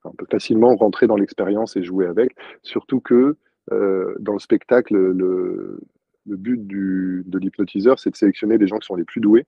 [0.03, 2.35] on peut facilement rentrer dans l'expérience et jouer avec.
[2.63, 3.37] Surtout que
[3.71, 5.79] euh, dans le spectacle, le,
[6.25, 9.45] but du, de l'hypnotiseur, c'est de sélectionner les gens qui sont les plus doués,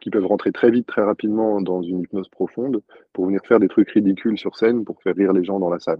[0.00, 3.68] qui peuvent rentrer très vite, très rapidement dans une hypnose profonde pour venir faire des
[3.68, 5.98] trucs ridicules sur scène pour faire rire les gens dans la salle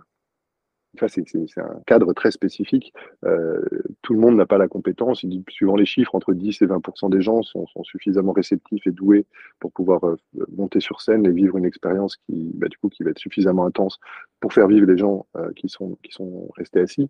[1.09, 2.93] c'est un cadre très spécifique.
[3.25, 3.61] Euh,
[4.03, 5.25] tout le monde n'a pas la compétence.
[5.49, 9.27] Suivant les chiffres, entre 10 et 20% des gens sont, suffisamment réceptifs et doués
[9.59, 10.17] pour pouvoir euh,
[10.55, 13.99] monter sur scène et vivre une expérience qui, bah, du coup, va être suffisamment intense
[14.41, 15.97] pour faire vivre les gens euh, qui, sont,
[16.57, 17.09] restés assis.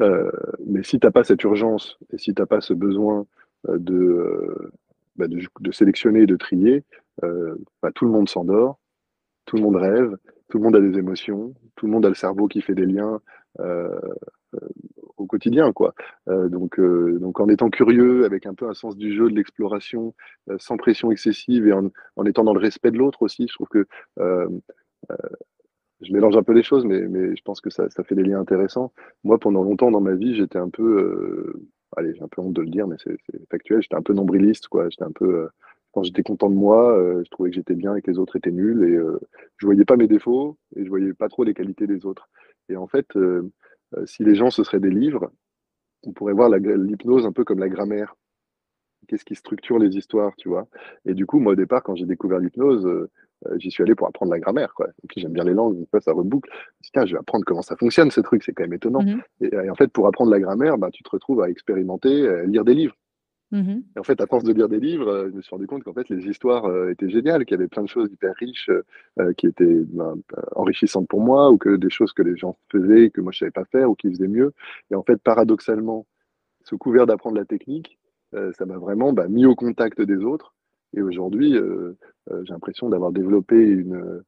[0.00, 3.26] mais si tu n'as pas cette urgence et si tu n'as pas ce besoin
[3.68, 4.72] de,
[5.16, 6.84] bah, de, sélectionner et de trier,
[7.20, 8.78] bah, tout le monde s'endort,
[9.46, 10.16] tout le monde rêve,
[10.48, 12.86] tout le monde a des émotions, tout le monde a le cerveau qui fait des
[12.86, 13.20] liens
[13.60, 13.88] euh,
[14.54, 14.68] euh,
[15.16, 15.94] au quotidien, quoi.
[16.28, 20.14] Euh, donc, en étant curieux, avec un peu un sens du jeu, de l'exploration,
[20.58, 21.90] sans pression excessive et en,
[22.24, 23.86] étant dans le respect de l'autre aussi, je trouve que
[26.00, 28.24] je mélange un peu les choses, mais, mais je pense que ça, ça, fait des
[28.24, 28.92] liens intéressants.
[29.22, 31.54] Moi, pendant longtemps dans ma vie, j'étais un peu,
[31.96, 33.16] allez, j'ai un peu honte de le dire, mais c'est
[33.50, 34.88] factuel, j'étais un peu nombriliste, quoi.
[34.90, 35.48] J'étais un peu
[35.94, 38.34] quand j'étais content de moi, euh, je trouvais que j'étais bien et que les autres
[38.34, 39.20] étaient nuls et euh,
[39.58, 42.28] je voyais pas mes défauts et je voyais pas trop les qualités des autres.
[42.68, 43.48] Et en fait, euh,
[44.04, 45.30] si les gens ce seraient des livres,
[46.02, 48.16] on pourrait voir l'hypnose un peu comme la grammaire.
[49.06, 50.66] Qu'est-ce qui structure les histoires, tu vois?
[51.06, 53.08] Et du coup, moi au départ, quand j'ai découvert l'hypnose,
[53.56, 54.88] j'y suis allé pour apprendre la grammaire, quoi.
[54.88, 56.50] Et puis j'aime bien les langues, fois ça reboucle.
[56.80, 59.02] Je tiens, je vais apprendre comment ça fonctionne ce truc, c'est quand même étonnant.
[59.02, 62.44] Mmh et, en fait, pour apprendre la grammaire, bah, tu te retrouves à expérimenter, à
[62.44, 62.96] lire des livres.
[63.54, 65.68] Mmh et en fait, à force de lire des livres, euh, je me suis rendu
[65.68, 68.34] compte qu'en fait, les histoires euh, étaient géniales, qu'il y avait plein de choses hyper
[68.34, 68.68] riches
[69.20, 70.16] euh, qui étaient ben,
[70.56, 73.52] enrichissantes pour moi, ou que des choses que les gens faisaient que moi je savais
[73.52, 74.52] pas faire ou qui faisaient mieux.
[74.90, 76.04] Et en fait, paradoxalement,
[76.64, 77.98] sous couvert d'apprendre la technique,
[78.32, 80.54] ça m'a vraiment bah, mis au contact des autres.
[80.96, 84.24] Et aujourd'hui, j'ai l'impression d'avoir développé une,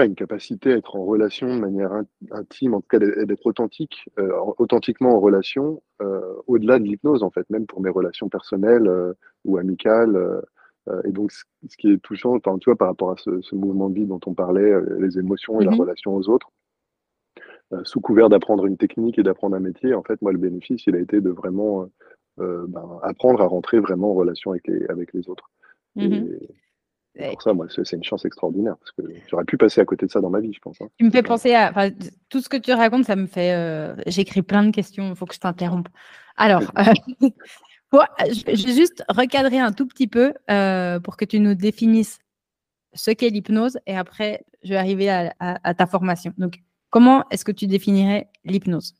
[0.00, 1.92] pas, une capacité à être en relation de manière
[2.30, 7.30] intime, en tout cas d'être authentique, euh, authentiquement en relation, euh, au-delà de l'hypnose en
[7.30, 9.12] fait, même pour mes relations personnelles euh,
[9.44, 10.16] ou amicales.
[11.04, 13.94] et donc, ce qui est touchant, enfin, tu vois, par rapport à ce, mouvement de
[13.94, 15.80] vie dont on parlait, les émotions et la mm-hmm.
[15.80, 16.50] relation aux autres,
[17.84, 20.96] sous couvert d'apprendre une technique et d'apprendre un métier, en fait, moi, le bénéfice, il
[20.96, 21.86] a été de vraiment
[22.38, 25.48] ben, apprendre à rentrer vraiment en relation avec les, avec les autres.
[27.18, 30.10] Pour ça, moi, c'est une chance extraordinaire parce que j'aurais pu passer à côté de
[30.10, 30.80] ça dans ma vie, je pense.
[30.80, 30.88] Hein.
[30.98, 31.90] Tu me fais penser à
[32.28, 33.52] tout ce que tu racontes, ça me fait.
[33.52, 35.88] Euh, j'écris plein de questions, il faut que je t'interrompe.
[36.36, 36.92] Alors, euh,
[37.92, 42.18] je vais juste recadrer un tout petit peu euh, pour que tu nous définisses
[42.94, 46.32] ce qu'est l'hypnose et après, je vais arriver à ta formation.
[46.38, 48.94] Donc, comment est-ce que tu définirais l'hypnose?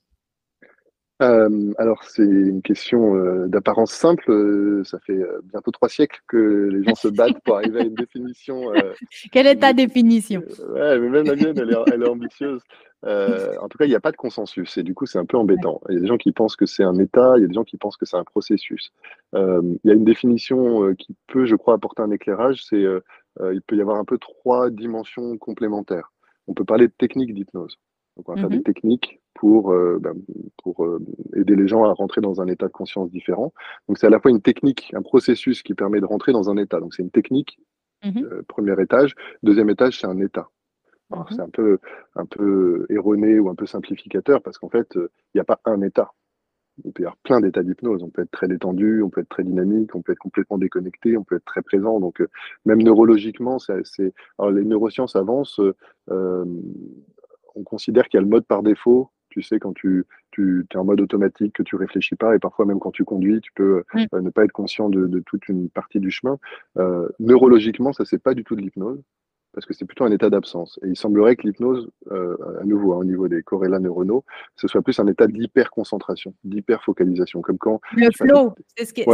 [1.20, 4.30] Euh, alors, c'est une question euh, d'apparence simple.
[4.30, 7.94] Euh, ça fait bientôt trois siècles que les gens se battent pour arriver à une
[7.94, 8.72] définition.
[9.32, 10.42] Quelle est ta définition?
[10.72, 12.62] Ouais, mais même la mienne, elle est, elle est ambitieuse.
[13.04, 15.36] en tout cas, il n'y a pas de consensus et du coup, c'est un peu
[15.36, 15.80] embêtant.
[15.88, 17.54] Il y a des gens qui pensent que c'est un état, il y a des
[17.54, 18.92] gens qui pensent que c'est un processus.
[19.34, 22.64] il y a une définition qui peut, je crois, apporter un éclairage.
[22.64, 22.82] C'est
[23.40, 26.12] il peut y avoir un peu trois dimensions complémentaires.
[26.46, 27.78] On peut parler de technique d'hypnose.
[28.16, 30.12] Donc, on va faire des mmh techniques pour, euh, ben,
[30.62, 31.02] pour euh,
[31.34, 33.54] aider les gens à rentrer dans un état de conscience différent.
[33.88, 36.58] Donc, c'est à la fois une technique, un processus qui permet de rentrer dans un
[36.58, 36.78] état.
[36.78, 37.58] Donc, c'est une technique,
[38.04, 39.14] mmh euh, premier étage.
[39.42, 40.50] Deuxième étage, c'est un état.
[41.08, 41.78] Mmh c'est un peu,
[42.16, 45.80] un peu erroné ou un peu simplificateur parce qu'en fait, il n'y a pas un
[45.80, 46.12] état.
[46.84, 48.02] Il peut y avoir plein d'états d'hypnose.
[48.02, 51.16] On peut être très détendu, on peut être très dynamique, on peut être complètement déconnecté,
[51.16, 51.98] on peut être très présent.
[51.98, 52.22] Donc,
[52.66, 55.60] même neurologiquement, c'est, alors les neurosciences avancent
[57.54, 59.10] on considère qu'il y a le mode par défaut.
[59.30, 62.66] Tu sais, quand tu, tu es en mode automatique, que tu réfléchis pas, et parfois
[62.66, 66.00] même quand tu conduis, tu peux euh, ne pas être conscient de, toute une partie
[66.00, 66.38] du chemin.
[66.78, 69.00] Euh, neurologiquement, ça c'est pas du tout de l'hypnose,
[69.52, 70.78] parce que c'est plutôt un état d'absence.
[70.84, 74.24] Et il semblerait que l'hypnose, euh, à nouveau, hein, au niveau des corrélats neuronaux,
[74.56, 77.80] ce soit plus un état d'hyper-concentration, d'hyper-focalisation, comme quand...
[77.96, 79.04] Le flow, c'est ce qui...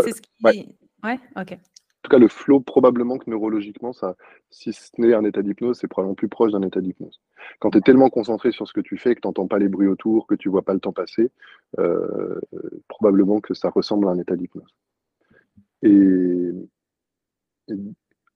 [1.04, 1.58] Ouais, ok.
[2.06, 4.14] Tout cas, le flow, probablement que neurologiquement, ça,
[4.48, 7.20] si ce n'est un état d'hypnose, c'est probablement plus proche d'un état d'hypnose.
[7.58, 9.68] Quand tu es tellement concentré sur ce que tu fais, que tu n'entends pas les
[9.68, 11.32] bruits autour, que tu vois pas le temps passer,
[11.80, 12.40] euh,
[12.86, 14.72] probablement que ça ressemble à un état d'hypnose.
[15.82, 16.52] Et,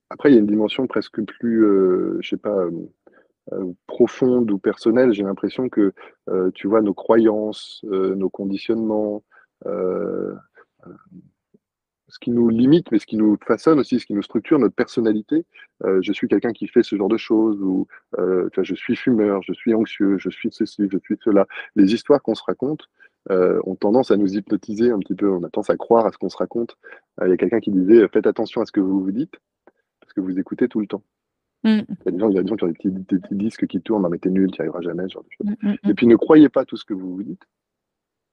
[0.08, 2.66] après, il y a une dimension presque plus, euh, je sais pas,
[3.52, 5.12] euh, profonde ou personnelle.
[5.12, 5.92] J'ai l'impression que,
[6.54, 9.22] tu vois, nos croyances, nos conditionnements,
[12.10, 14.74] ce qui nous limite, mais ce qui nous façonne aussi, ce qui nous structure notre
[14.74, 15.46] personnalité.
[15.84, 17.86] Euh, je suis quelqu'un qui fait ce genre de choses, ou
[18.18, 21.46] euh, je suis fumeur, je suis anxieux, je suis ceci, je suis cela.
[21.76, 22.88] Les histoires qu'on se raconte
[23.30, 26.12] euh, ont tendance à nous hypnotiser un petit peu, on a tendance à croire à
[26.12, 26.76] ce qu'on se raconte.
[27.24, 29.34] Il y a quelqu'un qui disait Faites attention à ce que vous vous dites,
[30.00, 31.02] parce que vous écoutez tout le temps.
[31.64, 31.80] Mm.
[31.88, 34.50] Il y a des gens, qui ont des petits, disques qui tournent, mais t'es nul,
[34.50, 35.56] tu n'y arriveras jamais, ce genre de choses.
[35.62, 37.44] Mm, mm, Et puis ne croyez pas tout ce que vous vous dites,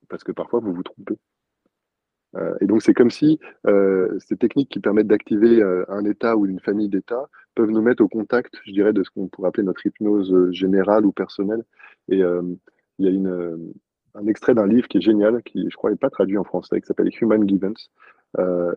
[0.10, 1.18] parce que parfois vous vous trompez.
[2.38, 6.38] Euh, et donc, c'est comme si euh, ces techniques qui permettent d'activer euh, un état
[6.38, 9.50] ou une famille d'états peuvent nous mettre au contact, je dirais, de ce qu'on pourrait
[9.50, 11.64] appeler notre hypnose générale ou personnelle.
[12.10, 15.98] Et il y a un extrait d'un livre qui est génial, qui, je crois, n'est
[15.98, 17.90] pas traduit en français, qui s'appelle Human Givens.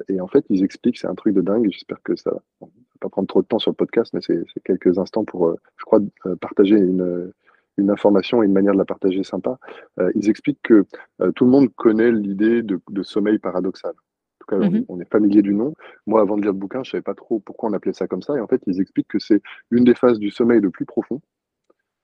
[0.08, 2.30] et en fait, ils expliquent, c'est un truc de dingue, j'espère que ça
[2.62, 5.54] ne va pas prendre trop de temps sur le podcast, mais c'est quelques instants pour,
[5.76, 6.00] je crois,
[6.40, 7.32] partager une,
[7.76, 9.58] une information et une manière de la partager sympa.
[9.98, 10.84] Euh, ils expliquent que
[11.20, 13.92] euh, tout le monde connaît l'idée de, sommeil paradoxal.
[13.92, 14.84] En tout cas, mhm.
[14.88, 15.74] on, est familier du nom.
[16.06, 18.06] Moi, avant de lire le bouquin, je ne savais pas trop pourquoi on appelait ça
[18.06, 18.36] comme ça.
[18.36, 21.20] Et en fait, ils expliquent que c'est une des phases du sommeil le plus profond,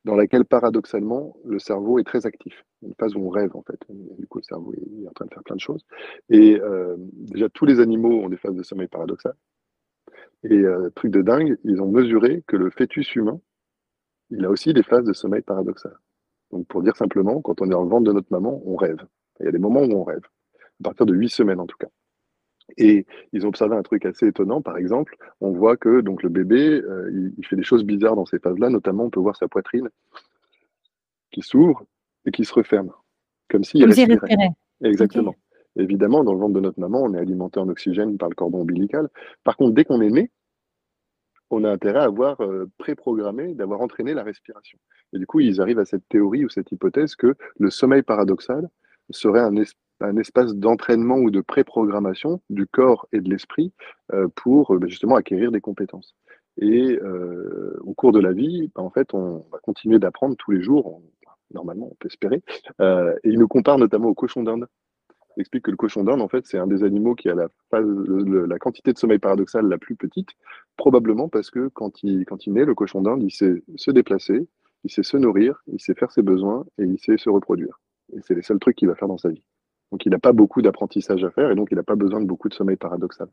[0.04, 2.64] dans laquelle, paradoxalement, le cerveau est très actif.
[2.82, 3.80] Une phase où on rêve, en fait.
[3.88, 5.84] du coup, le cerveau est en train de faire plein de choses.
[6.30, 9.34] Et euh, déjà, tous les animaux ont des phases de sommeil paradoxal.
[10.44, 10.62] Et
[10.94, 13.40] truc de dingue, ils ont mesuré que le fœtus humain
[14.30, 15.96] il a aussi des phases de sommeil paradoxal.
[16.52, 19.04] Donc, pour dire simplement, quand on est dans le ventre de notre maman, on rêve.
[19.40, 20.24] Il y a des moments où on rêve,
[20.80, 21.88] à partir de huit semaines en tout cas.
[22.78, 26.28] Et ils ont observé un truc assez étonnant, par exemple, on voit que donc le
[26.28, 29.46] bébé, euh, il, fait des choses bizarres dans ces phases-là, notamment on peut voir sa
[29.46, 29.88] poitrine
[31.30, 31.84] qui s'ouvre
[32.24, 32.90] et qui se referme,
[33.48, 34.18] comme s'il respirait.
[34.82, 35.34] Exactement.
[35.76, 38.62] Évidemment, dans le ventre de notre maman, on est alimenté en oxygène par le cordon
[38.62, 39.08] ombilical.
[39.44, 40.30] Par contre, dès qu'on est né,
[41.50, 44.78] on a intérêt à avoir euh, préprogrammé, d'avoir entraîné la respiration.
[45.12, 48.68] Et du coup, ils arrivent à cette théorie ou cette hypothèse que le sommeil paradoxal
[49.10, 53.72] serait un, espace d'entraînement ou de préprogrammation du corps et de l'esprit
[54.12, 56.14] euh, pour euh, bah, justement acquérir des compétences.
[56.58, 56.98] Et
[57.82, 61.02] au cours de la vie, bah, en fait, on va continuer d'apprendre tous les jours,
[61.52, 62.42] normalement, on peut espérer.
[62.80, 64.66] et ils nous comparent notamment au cochon d'Inde
[65.40, 68.58] explique que le cochon d'Inde, en fait, c'est un des animaux qui a la, la
[68.58, 70.30] quantité de sommeil paradoxal la plus petite,
[70.76, 74.48] probablement parce que quand il, quand il naît, le cochon d'Inde, il sait se déplacer,
[74.84, 77.80] il sait se nourrir, il sait faire ses besoins et il sait se reproduire.
[78.12, 79.42] Et c'est les seuls trucs qu'il va faire dans sa vie.
[79.96, 82.26] Donc il n'a pas beaucoup d'apprentissage à faire et donc il n'a pas besoin de
[82.26, 83.28] beaucoup de sommeil paradoxal.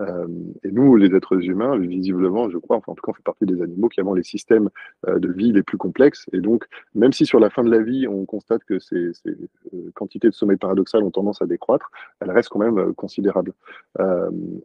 [0.00, 0.26] Euh,
[0.64, 3.44] et nous, les êtres humains, visiblement, je crois, enfin en tout cas, on fait partie
[3.44, 4.70] des animaux qui avons les systèmes
[5.08, 6.24] euh, de vie les plus complexes.
[6.32, 9.90] Et donc, même si sur la fin de la vie, on constate que ces, euh,
[9.94, 13.52] quantités de sommeil paradoxal ont tendance à décroître, elles restent quand même considérables.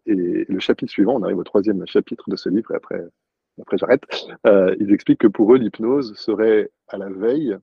[0.06, 3.04] et le chapitre suivant, on arrive au troisième chapitre de ce livre et après,
[3.60, 4.04] après j'arrête.
[4.80, 7.58] ils expliquent que pour eux, l'hypnose serait à la veille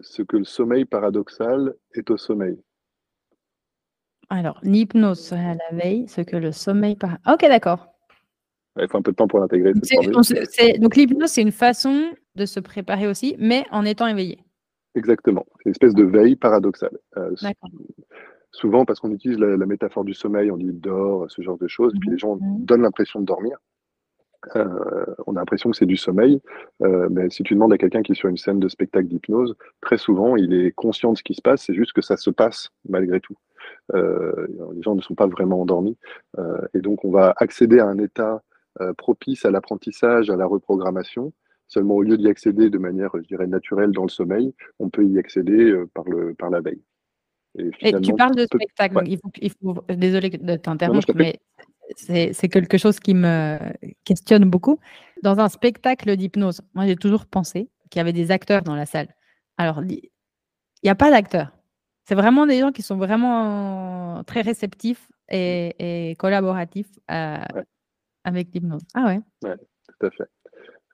[0.00, 2.56] ce que le sommeil paradoxal est au sommeil.
[4.30, 7.34] Alors, l'hypnose serait à la veille, ce que le sommeil paradoxal.
[7.34, 7.88] Ok, d'accord.
[8.80, 9.72] Il faut un peu de temps pour l'intégrer.
[9.72, 14.38] Donc, l'hypnose, c'est une façon de se préparer aussi, mais en étant éveillé.
[14.94, 15.46] Exactement.
[15.56, 16.98] C'est une espèce de veille paradoxale.
[17.16, 17.34] Euh,
[18.52, 21.94] souvent, parce qu'on utilise la, métaphore du sommeil, on dit dort, ce genre de choses,
[21.94, 22.64] et puis les gens mhm.
[22.64, 23.58] donnent l'impression de dormir.
[24.54, 26.40] Euh, on a l'impression que c'est du sommeil,
[26.82, 29.56] euh, mais si tu demandes à quelqu'un qui est sur une scène de spectacle d'hypnose,
[29.80, 32.30] très souvent, il est conscient de ce qui se passe, c'est juste que ça se
[32.30, 33.36] passe malgré tout.
[33.94, 35.96] Euh, les gens ne sont pas vraiment endormis,
[36.74, 38.42] et donc on va accéder à un état
[38.96, 41.32] propice à l'apprentissage, à la reprogrammation.
[41.66, 45.04] Seulement, au lieu d'y accéder de manière, je dirais, naturelle dans le sommeil, on peut
[45.04, 46.80] y accéder par, le, par la veille.
[47.80, 51.40] Et, tu parles de spectacle, il faut, désolé de t'interrompre, mais
[51.96, 53.58] c'est quelque chose qui me
[54.04, 54.78] questionne beaucoup.
[55.22, 58.86] Dans un spectacle d'hypnose, moi j'ai toujours pensé qu'il y avait des acteurs dans la
[58.86, 59.08] salle.
[59.56, 60.10] Alors, il
[60.84, 61.52] n'y a pas d'acteurs.
[62.08, 67.36] C'est vraiment des gens qui sont vraiment très réceptifs et, collaboratifs euh,
[68.24, 68.80] avec l'hypnose.
[68.94, 69.20] Ah ouais.
[69.44, 70.24] Ouais, tout à fait.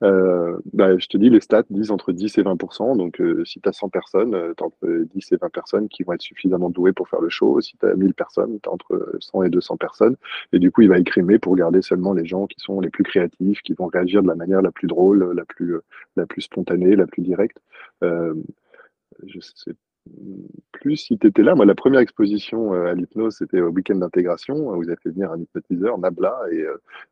[0.03, 3.61] Euh, bah, je te dis, les stats disent entre 10 et 20% Donc, euh, si
[3.61, 6.22] tu as 100 personnes, euh, tu as entre 10 et 20 personnes qui vont être
[6.22, 7.61] suffisamment douées pour faire le show.
[7.61, 10.16] Si tu as 1000 personnes, tu as entre 100 et 200 personnes.
[10.53, 13.05] Et du coup, il va écrimer pour garder seulement les gens qui sont les plus
[13.05, 15.77] créatifs, qui vont réagir de la manière la plus drôle, la plus,
[16.16, 17.59] la plus spontanée, la plus directe.
[18.03, 19.77] je sais
[20.72, 21.54] plus si tu étais là.
[21.54, 24.68] Moi, la première exposition à l'hypnose, c'était au week-end d'intégration.
[24.68, 26.64] Où vous avez fait venir un hypnotiseur, Nabla, et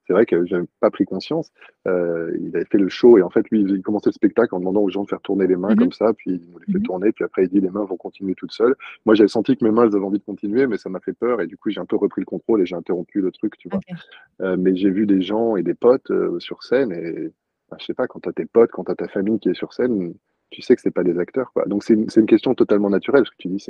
[0.07, 1.51] c'est vrai que j'avais pas pris conscience.
[1.87, 4.83] il avait fait le show, et en fait, lui, il commençait le spectacle en demandant
[4.83, 6.79] aux gens de faire tourner les mains mmh comme ça, puis il nous les fait
[6.79, 8.75] mmh tourner, puis après, il dit les mains vont continuer toutes seules.
[9.07, 11.15] Moi, j'avais senti que mes mains, elles avaient envie de continuer, mais ça m'a fait
[11.15, 13.57] peur, et du coup, j'ai un peu repris le contrôle et j'ai interrompu le truc,
[13.57, 14.57] tu vois.
[14.57, 17.31] mais j'ai vu des gens et des potes sur scène, et
[17.71, 19.49] bah, je sais pas, quand tu as tes potes, quand tu as ta famille qui
[19.49, 20.13] est sur scène,
[20.53, 21.51] tu sais que c'est pas des acteurs.
[21.67, 23.67] Donc c'est une, une, question totalement naturelle, ce que tu dis.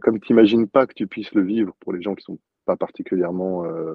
[0.00, 2.76] Comme tu n'imagines pas que tu puisses le vivre pour les gens qui sont pas
[2.76, 3.94] particulièrement euh,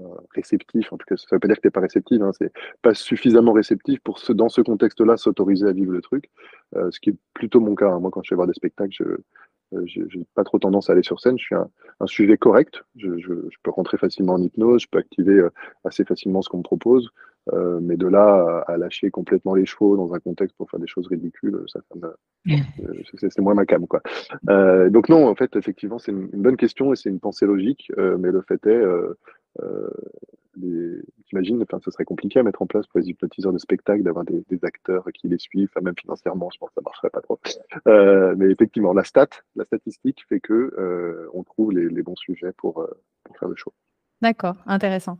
[0.00, 2.20] euh, réceptifs, en tout cas, ça ne veut pas dire que tu n'es pas réceptif,
[2.20, 6.30] hein, c'est pas suffisamment réceptif pour ce, dans ce contexte-là s'autoriser à vivre le truc,
[6.76, 7.90] euh, ce qui est plutôt mon cas.
[7.90, 8.00] Hein.
[8.00, 8.94] Moi, quand je vais voir des spectacles,
[9.72, 11.38] je n'ai pas trop tendance à aller sur scène.
[11.38, 11.68] Je suis un,
[12.06, 12.82] sujet correct.
[12.96, 13.08] Je,
[13.62, 14.82] peux rentrer facilement en hypnose.
[14.82, 15.46] Je peux activer
[15.84, 17.10] assez facilement ce qu'on me propose.
[17.52, 20.86] Euh, mais de là à, lâcher complètement les chevaux dans un contexte pour faire des
[20.86, 23.86] choses ridicules, ça, euh, c'est moins ma cam.
[23.86, 24.00] Quoi.
[24.48, 27.90] Euh, donc non, en fait, effectivement, c'est une, bonne question et c'est une pensée logique,
[27.96, 28.82] mais le fait est,
[31.26, 34.24] j'imagine, enfin, ce serait compliqué à mettre en place pour les hypnotiseurs de spectacle d'avoir
[34.24, 37.40] des, acteurs qui les suivent, enfin, même financièrement, je pense que ça marcherait pas trop.
[38.36, 42.86] mais effectivement, la stat, la statistique fait que on trouve les, les, bons sujets pour,
[43.24, 43.72] pour faire le show.
[44.20, 45.18] D'accord, intéressant.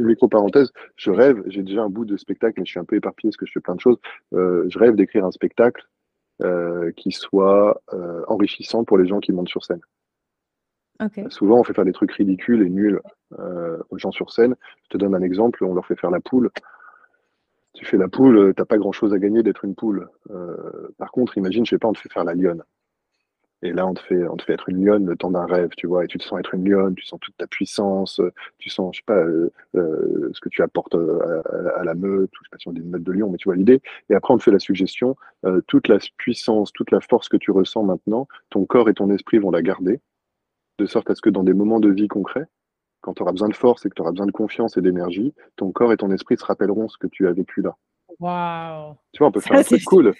[0.00, 2.96] Une micro-parenthèse, je rêve, j'ai déjà un bout de spectacle, mais je suis un peu
[2.96, 3.98] éparpillé parce que je fais plein de choses.
[4.32, 5.86] Euh, je rêve d'écrire un spectacle
[6.42, 9.82] euh, qui soit euh, enrichissant pour les gens qui montent sur scène.
[11.28, 13.00] Souvent, on fait faire des trucs ridicules et nuls
[13.90, 14.56] aux gens sur scène.
[14.84, 16.50] Je te donne un exemple, on leur fait faire la poule.
[17.74, 20.08] Tu fais la poule, tu n'as pas grand-chose à gagner d'être une poule.
[20.96, 22.64] par contre, imagine, je sais pas, on te fait faire la lionne.
[23.62, 25.70] Et là, on te fait, on te fait être une lionne le temps d'un rêve,
[25.76, 28.20] tu vois, et tu te sens être une lionne, tu sens toute ta puissance,
[28.58, 31.42] tu sens, je sais pas, euh, euh, ce que tu apportes euh,
[31.76, 33.36] à, la meute, ou je sais pas si on dit une meute de lion, mais
[33.36, 33.82] tu vois l'idée.
[34.08, 35.16] Et après, on te fait la suggestion,
[35.66, 39.38] toute la puissance, toute la force que tu ressens maintenant, ton corps et ton esprit
[39.38, 40.00] vont la garder,
[40.78, 42.46] de sorte à ce que dans des moments de vie concrets,
[43.02, 45.34] quand tu auras besoin de force et que tu auras besoin de confiance et d'énergie,
[45.56, 47.76] ton corps et ton esprit se rappelleront ce que tu as vécu là.
[48.18, 50.14] Waouh Tu vois, on peut faire un truc cool.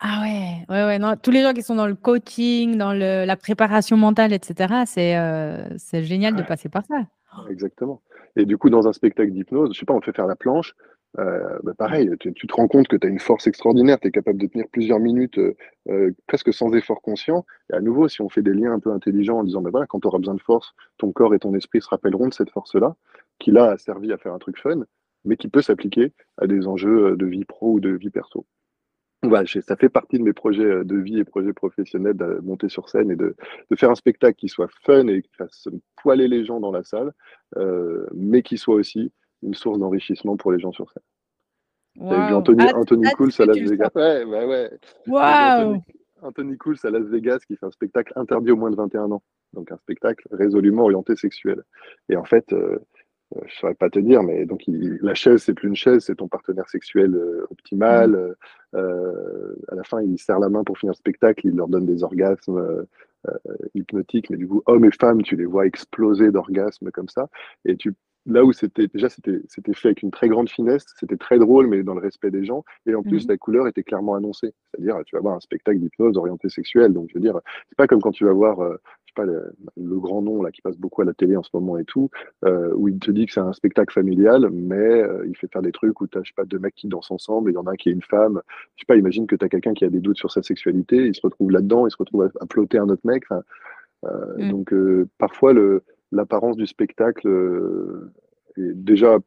[0.00, 0.98] Ah ouais, ouais, ouais.
[0.98, 4.84] Non, tous les gens qui sont dans le coaching, dans le, la préparation mentale, etc.,
[4.86, 7.06] c'est euh, c'est génial de passer par ça.
[7.48, 8.02] Exactement.
[8.36, 10.74] Et du coup, dans un spectacle d'hypnose, je sais pas, on fait faire la planche.
[11.18, 14.08] Euh, bah pareil, tu, tu, te rends compte que tu as une force extraordinaire, tu
[14.08, 15.54] es capable de tenir plusieurs minutes euh,
[15.88, 17.46] euh, presque sans effort conscient.
[17.70, 19.86] Et à nouveau, si on fait des liens un peu intelligents en disant, bah voilà,
[19.86, 22.50] quand tu auras besoin de force, ton corps et ton esprit se rappelleront de cette
[22.50, 22.96] force-là,
[23.38, 24.84] qui là a servi à faire un truc fun,
[25.24, 28.44] mais qui peut s'appliquer à des enjeux de vie pro ou de vie perso
[29.62, 32.88] ça fait partie de mes projets euh, de vie et projets professionnels de monter sur
[32.88, 33.34] scène et de,
[33.74, 37.12] faire un spectacle qui soit fun et qui fasse poiler les gens dans la salle,
[37.56, 41.02] euh, mais qui soit aussi une source d'enrichissement pour les gens sur scène.
[41.96, 42.26] Wow.
[42.26, 43.90] vu Anthony, Anthony Cools à Las Vegas.
[43.94, 44.70] Ouais, bah ouais.
[45.06, 45.80] Wow.
[46.22, 49.22] Anthony, Cools à Las Vegas qui fait un spectacle interdit aux moins de 21 ans.
[49.52, 51.62] Donc un spectacle résolument orienté sexuel.
[52.08, 52.78] Et en fait, euh,
[53.40, 56.16] je ne saurais pas te dire, mais donc la chaise, c'est plus une chaise, c'est
[56.16, 58.10] ton partenaire sexuel euh, optimal.
[58.10, 58.76] Mmh.
[58.76, 61.86] Euh, à la fin, il serre la main pour finir le spectacle, il leur donne
[61.86, 62.86] des orgasmes
[63.74, 67.28] hypnotiques, mais du coup, hommes et femmes, tu les vois exploser d'orgasmes comme ça.
[67.64, 67.94] Et tu
[68.26, 71.66] là où c'était déjà c'était c'était fait avec une très grande finesse, c'était très drôle
[71.66, 73.30] mais dans le respect des gens et en plus mmh.
[73.30, 74.54] la couleur était clairement annoncée.
[74.70, 77.86] C'est-à-dire tu vas voir un spectacle d'hypnose orienté sexuel donc je veux dire c'est pas
[77.86, 80.78] comme quand tu vas voir euh, je sais pas le, grand nom là qui passe
[80.78, 82.10] beaucoup à la télé en ce moment et tout
[82.44, 85.62] euh, où il te dit que c'est un spectacle familial mais euh, il fait faire
[85.62, 87.58] des trucs où tu je sais pas deux mecs qui dansent ensemble et il y
[87.58, 88.40] en a un qui est une femme.
[88.76, 90.96] Je sais pas imagine que tu as quelqu'un qui a des doutes sur sa sexualité,
[90.96, 93.24] il se retrouve là-dedans, il se retrouve à, à plotter un autre mec.
[94.02, 94.50] Mmh.
[94.50, 94.74] Donc
[95.18, 95.82] parfois le
[96.14, 98.12] l'apparence du spectacle, euh,
[98.56, 99.18] et déjà,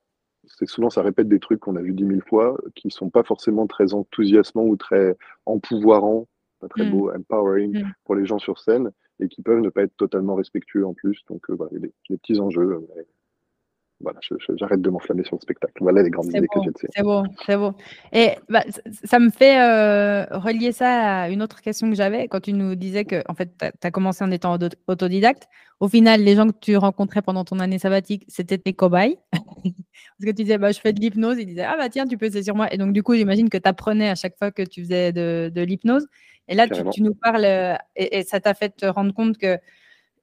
[0.45, 3.23] c'est souvent ça répète des trucs qu'on a vu dix mille fois, qui sont pas
[3.23, 6.27] forcément très enthousiasmants ou très empouvoirants,
[6.59, 6.91] pas très mm.
[6.91, 7.93] beau, empowering mm.
[8.05, 11.23] pour les gens sur scène, et qui peuvent ne pas être totalement respectueux en plus.
[11.29, 12.81] Donc euh, voilà, les, les, petits enjeux.
[12.97, 13.03] Euh,
[13.99, 14.19] voilà,
[14.57, 15.73] j'arrête de m'enflammer sur le spectacle.
[15.81, 17.73] Voilà les grandes idées que j'ai de C'est beau, c'est beau.
[18.13, 18.63] Et bah,
[19.03, 22.75] ça me fait euh, relier ça à une autre question que j'avais quand tu nous
[22.75, 24.55] disais que en fait, tu as, commencé en étant
[24.85, 25.47] autodidacte.
[25.79, 29.17] Au final, les gens que tu rencontrais pendant ton année sabbatique, c'était tes cobayes.
[29.33, 31.37] Parce que tu disais, bah, je fais de l'hypnose.
[31.39, 32.71] Ils disaient, ah bah tiens, tu peux, c'est sur moi.
[32.71, 35.51] Et donc, du coup, j'imagine que tu apprenais à chaque fois que tu faisais de,
[35.53, 36.07] de l'hypnose.
[36.47, 39.37] Et là, tu, tu, nous parles, euh, et, et ça t'a fait te rendre compte
[39.37, 39.57] que,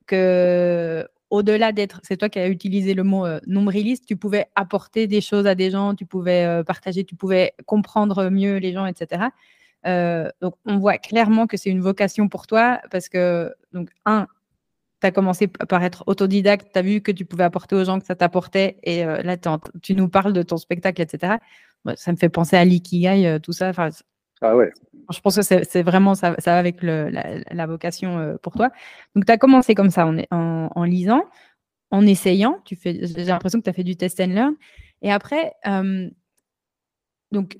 [0.06, 5.06] que au-delà d'être, c'est toi qui as utilisé le mot euh, nombriliste, tu pouvais apporter
[5.06, 8.86] des choses à des gens, tu pouvais euh, partager, tu pouvais comprendre mieux les gens,
[8.86, 9.24] etc.
[9.86, 14.26] Euh, donc, on voit clairement que c'est une vocation pour toi parce que, donc, un,
[15.00, 17.98] tu as commencé par être autodidacte, tu as vu que tu pouvais apporter aux gens
[17.98, 19.36] que ça t'apportait, et là,
[19.82, 21.34] tu nous parles de ton spectacle, etc.
[21.96, 23.72] ça me fait penser à l'ikigai, tout ça.
[24.40, 24.70] Ah ouais,
[25.10, 28.70] Je pense que c'est vraiment ça, va avec la, vocation euh, pour toi.
[29.14, 31.24] Donc, tu as commencé comme ça en, en, en, lisant,
[31.90, 32.60] en essayant.
[32.70, 34.54] J'ai l'impression que tu as fait du test and learn.
[35.02, 36.10] Et après, euh,
[37.30, 37.58] donc,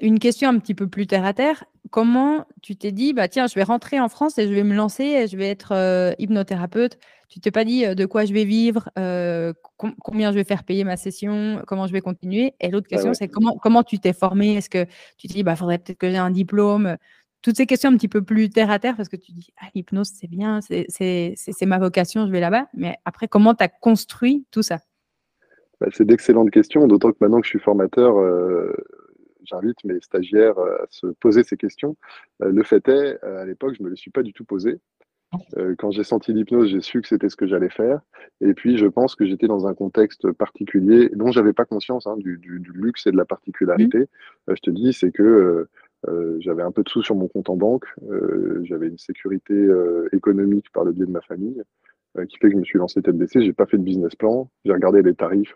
[0.00, 1.64] une question un petit peu plus terre à terre.
[1.90, 4.74] Comment tu t'es dit, bah tiens, je vais rentrer en France et je vais me
[4.74, 6.98] lancer et je vais être euh, hypnothérapeute.
[7.28, 8.88] Tu t'es pas dit de quoi je vais vivre,
[9.76, 12.54] combien je vais faire payer ma session, comment je vais continuer?
[12.58, 14.54] Et l'autre question, c'est comment, comment tu t'es formé?
[14.54, 14.86] Est-ce que
[15.18, 16.96] tu te dis, bah faudrait peut-être que j'ai un diplôme?
[17.42, 19.66] Toutes ces questions un petit peu plus terre à terre parce que tu dis ah,
[19.74, 22.66] l'hypnose c'est bien, c'est ma vocation, je vais là-bas.
[22.72, 24.78] Mais après, comment tu as construit tout ça?
[25.80, 28.72] Bah, C'est d'excellentes questions, d'autant que maintenant que je suis formateur, euh,
[29.48, 31.96] j'invite mes stagiaires à se poser ces questions.
[32.42, 34.80] Euh, le fait est, à l'époque, je ne me les suis pas du tout posées.
[35.58, 38.00] Euh, quand j'ai senti l'hypnose, j'ai su que c'était ce que j'allais faire.
[38.40, 42.16] Et puis, je pense que j'étais dans un contexte particulier dont j'avais pas conscience hein,
[42.16, 42.40] du,
[42.74, 43.98] luxe et de la particularité.
[43.98, 44.54] Mmh.
[44.54, 45.68] je te dis, c'est que
[46.06, 49.54] euh, j'avais un peu de sous sur mon compte en banque, euh, j'avais une sécurité
[49.54, 51.60] euh, économique par le biais de ma famille,
[52.26, 53.42] qui fait que je me suis lancé tête baissée.
[53.42, 55.54] J'ai pas fait de business plan, j'ai regardé les tarifs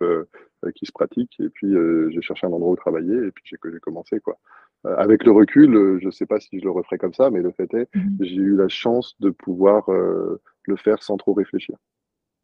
[0.77, 1.75] qui se pratiquent et puis
[2.11, 4.39] j'ai cherché un endroit où travailler et puis j'ai commencé quoi.
[4.85, 7.73] avec le recul, je sais pas si je le referais comme ça, mais le fait
[7.75, 11.77] est, mmh j'ai eu la chance de pouvoir le faire sans trop réfléchir.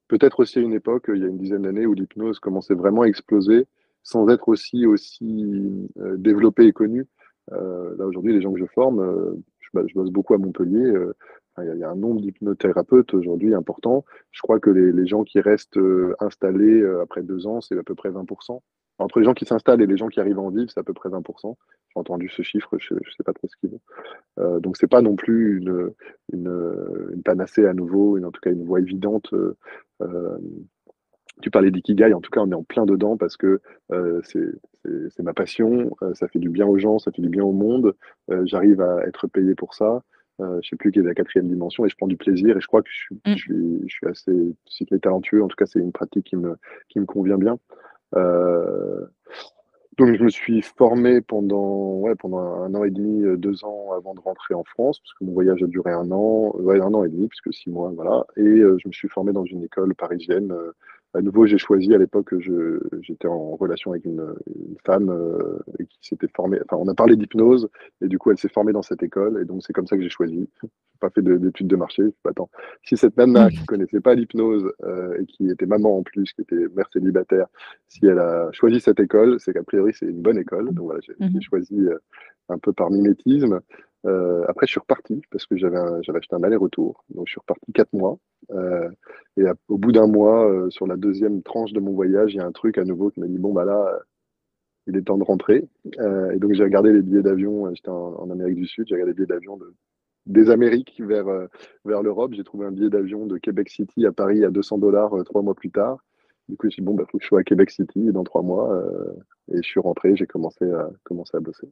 [0.09, 3.03] Peut-être aussi à une époque, il y a une dizaine d'années, où l'hypnose commençait vraiment
[3.03, 3.67] à exploser
[4.03, 7.07] sans être aussi aussi développée et connue.
[7.53, 10.85] Euh, là, aujourd'hui, les gens que je forme, euh, je, bosse beaucoup à Montpellier.
[10.85, 11.15] Euh,
[11.63, 14.05] il y, a un nombre d'hypnothérapeutes aujourd'hui important.
[14.31, 15.79] Je crois que les, gens qui restent
[16.21, 18.61] installés après deux ans, c'est à peu près 20%.
[19.01, 20.93] Entre les gens qui s'installent et les gens qui arrivent en vivre, c'est à peu
[20.93, 21.55] près 20%.
[21.95, 23.81] J'ai entendu ce chiffre, je ne sais pas trop ce qu'il veut.
[24.41, 25.63] Euh, donc, ce n'est pas non plus
[26.33, 29.33] une, panacée à nouveau, une, en tout cas une voie évidente.
[30.03, 30.39] Euh,
[31.41, 33.61] tu parlais d'ikigai, en tout cas, on est en plein dedans parce que
[33.93, 37.45] euh, c'est ma passion, euh, ça fait du bien aux gens, ça fait du bien
[37.45, 37.95] au monde,
[38.31, 40.03] euh, j'arrive à être payé pour ça.
[40.39, 42.61] Je ne sais plus quelle est la quatrième dimension et je prends du plaisir et
[42.61, 43.83] je crois que je, suis, mm.
[43.87, 45.43] je suis, assez cyclé talentueux.
[45.43, 46.57] En tout cas, c'est une pratique qui me,
[46.89, 47.59] qui me convient bien.
[48.15, 54.15] donc, je me suis formé pendant, ouais, pendant un an et demi, deux ans avant
[54.15, 57.05] de rentrer en France, parce que mon voyage a duré un an, ouais, un an
[57.05, 58.25] et demi, puisque six mois, voilà.
[58.37, 60.53] Et je me suis formé dans une école parisienne
[61.15, 62.35] à nouveau, j'ai choisi à l'époque,
[63.01, 64.35] j'étais en relation avec une,
[64.85, 66.59] femme euh, qui s'était formée.
[66.65, 67.69] Enfin, on a parlé d'hypnose
[68.03, 70.03] et du coup, elle s'est formée dans cette école et donc c'est comme ça que
[70.03, 70.39] j'ai choisi.
[70.39, 72.03] n'ai pas fait d'études de marché.
[72.25, 72.51] Attends,
[72.85, 76.43] si cette nana qui connaissait pas l'hypnose euh, et qui était maman en plus, qui
[76.43, 77.47] était mère célibataire,
[77.89, 80.73] si elle a choisi cette école, c'est qu'a priori c'est une bonne école.
[80.75, 81.99] Donc voilà, j'ai mmh choisi euh,
[82.51, 83.61] un peu par mimétisme.
[84.07, 87.05] Euh, après, je suis reparti parce que j'avais acheté un aller-retour.
[87.11, 88.19] Donc, je suis reparti quatre mois.
[88.53, 88.89] Euh,
[89.37, 92.41] et au bout d'un mois, euh, sur la deuxième tranche de mon voyage, il y
[92.41, 93.99] a un truc à nouveau qui m'a dit bon, bah là,
[94.87, 95.69] il est temps de rentrer.
[95.87, 97.73] et donc, j'ai regardé les billets d'avion.
[97.75, 98.87] J'étais en, Amérique du Sud.
[98.89, 99.59] J'ai regardé les billets d'avion
[100.27, 101.27] des Amériques vers,
[101.85, 102.35] l'Europe.
[102.35, 105.55] J'ai trouvé un billet d'avion de Québec City à Paris à 200 dollars trois mois
[105.55, 105.99] plus tard.
[106.49, 107.71] Du coup, je me suis dit, bon, il bah, faut que je sois à Québec
[107.71, 108.83] City dans trois mois.
[109.53, 111.69] et je suis rentré, j'ai commencé à bosser.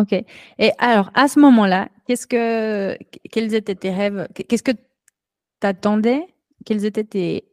[0.00, 0.12] Ok.
[0.58, 2.96] Et alors, à ce moment-là, qu'est-ce que,
[3.30, 4.28] quels étaient tes rêves?
[4.48, 6.22] Qu'est-ce que tu attendais
[6.64, 7.44] Quelles étaient tes,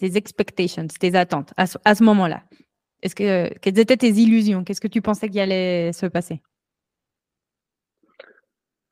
[0.00, 2.42] expectations, tes attentes à ce, moment-là?
[3.02, 4.64] Est-ce que quelles étaient tes illusions?
[4.64, 6.42] Qu'est-ce que tu pensais qu'il allait se passer?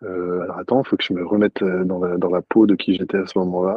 [0.02, 2.74] Euh, Alors attends, il faut que je me remette euh, dans dans la peau de
[2.74, 3.76] qui j'étais à ce moment-là.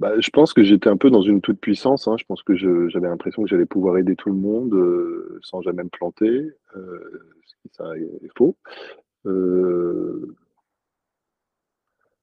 [0.00, 2.08] Bah, je pense que j'étais un peu dans une toute puissance.
[2.08, 2.16] Hein.
[2.18, 5.84] Je pense que j'avais l'impression que j'allais pouvoir aider tout le monde euh, sans jamais
[5.84, 8.56] me planter, euh, ce qui ça est, faux.
[9.26, 10.34] Euh,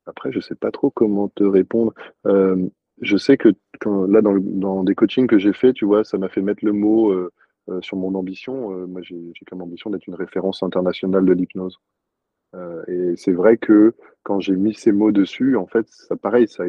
[0.05, 1.93] après, je sais pas trop comment te répondre.
[2.25, 3.49] je sais que
[3.85, 7.13] là, dans, des coachings que j'ai fait, tu vois, ça m'a fait mettre le mot
[7.81, 8.87] sur mon ambition.
[8.87, 11.79] moi, j'ai comme ambition d'être une référence internationale de l'hypnose.
[12.87, 13.93] et c'est vrai que
[14.23, 16.65] quand j'ai mis ces mots dessus, en fait, ça pareil, ça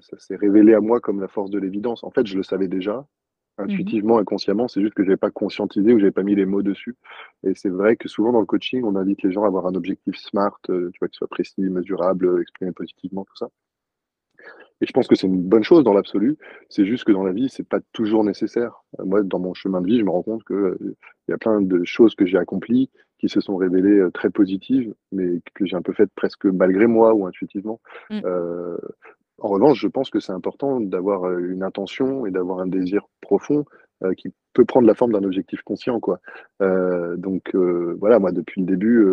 [0.00, 2.04] ça, s'est révélé à moi comme la force de l'évidence.
[2.04, 3.06] En fait, je le savais déjà,
[3.58, 6.34] intuitivement, mmh inconsciemment, c'est juste que je n'avais pas conscientisé ou je n'avais pas mis
[6.34, 6.96] les mots dessus.
[7.44, 9.74] Et c'est vrai que souvent dans le coaching, on invite les gens à avoir un
[9.74, 13.48] objectif smart, euh, tu vois, qui soit précis, mesurable, exprimé positivement, tout ça.
[14.80, 16.36] Et je pense que c'est une bonne chose dans l'absolu.
[16.68, 18.82] C'est juste que dans la vie, c'est pas toujours nécessaire.
[18.98, 20.96] Moi, dans mon chemin de vie, je me rends compte que euh,
[21.28, 24.30] il y a plein de choses que j'ai accomplies qui se sont révélées euh, très
[24.30, 27.80] positives, mais que j'ai un peu faites presque malgré moi ou intuitivement.
[28.10, 28.22] Mmh.
[29.42, 33.08] En revanche, je pense que c'est important d'avoir euh, une intention et d'avoir un désir
[33.20, 33.64] profond
[34.04, 36.00] euh, qui peut prendre la forme d'un objectif conscient.
[36.62, 37.52] Euh, donc
[37.98, 39.04] voilà, moi depuis le début,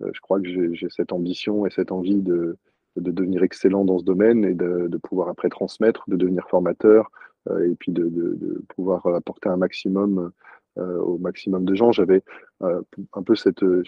[0.00, 2.56] je crois que j'ai cette ambition et cette envie de,
[2.96, 7.10] de, devenir excellent dans ce domaine et de, de, pouvoir après transmettre, de devenir formateur
[7.50, 10.30] et puis de, de, pouvoir apporter un maximum
[10.76, 11.92] au maximum de gens.
[11.92, 12.22] J'avais
[12.60, 13.82] un peu cette, je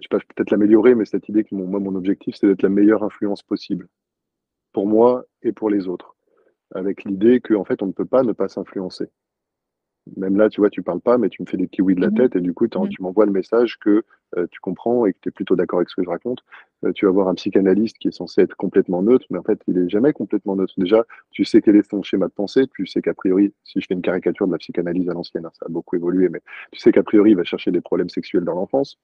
[0.00, 2.70] sais pas, peut-être l'améliorer, mais cette idée que mon, moi, mon objectif, c'est d'être la
[2.70, 3.86] meilleure influence possible
[4.72, 6.16] pour moi et pour les autres,
[6.74, 9.10] avec l'idée qu'en fait, on ne peut pas ne pas s'influencer
[10.16, 12.00] même là, tu vois, tu parles pas, mais tu me fais des petits oui de
[12.00, 12.88] la mmh tête et du coup, mmh.
[12.88, 14.04] tu m'envoies le message que
[14.36, 16.40] euh, tu comprends et que tu es plutôt d'accord avec ce que je raconte.
[16.84, 19.60] Euh, tu vas voir un psychanalyste qui est censé être complètement neutre, mais en fait,
[19.66, 20.74] il est jamais complètement neutre.
[20.78, 23.86] Déjà, tu sais quel est ton schéma de pensée, tu sais qu'a priori, si je
[23.86, 26.40] fais une caricature de la psychanalyse à l'ancienne, hein, ça a beaucoup évolué, mais
[26.72, 28.98] tu sais qu'a priori, il va chercher des problèmes sexuels dans l'enfance.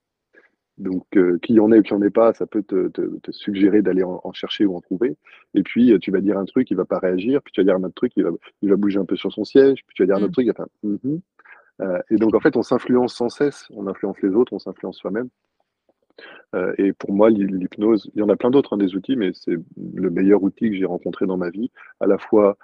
[0.78, 2.90] Donc, euh, qui en est ou qui en est pas, ça peut te,
[3.30, 5.16] suggérer d'aller en, chercher ou en trouver.
[5.54, 7.40] Et puis, euh, tu vas dire un truc, il va pas réagir.
[7.42, 9.32] Puis, tu vas dire un autre truc, il va, il va bouger un peu sur
[9.32, 9.82] son siège.
[9.86, 10.44] Puis, tu vas dire un autre mmh.
[10.44, 11.20] truc, il va mm-hmm.
[11.82, 13.66] euh, et donc, en fait, on s'influence sans cesse.
[13.70, 15.28] On influence les autres, on s'influence soi-même.
[16.78, 19.56] et pour moi, l'hypnose, il y en a plein d'autres, hein, des outils, mais c'est
[19.76, 21.70] le meilleur outil que j'ai rencontré dans ma vie,
[22.00, 22.56] à la fois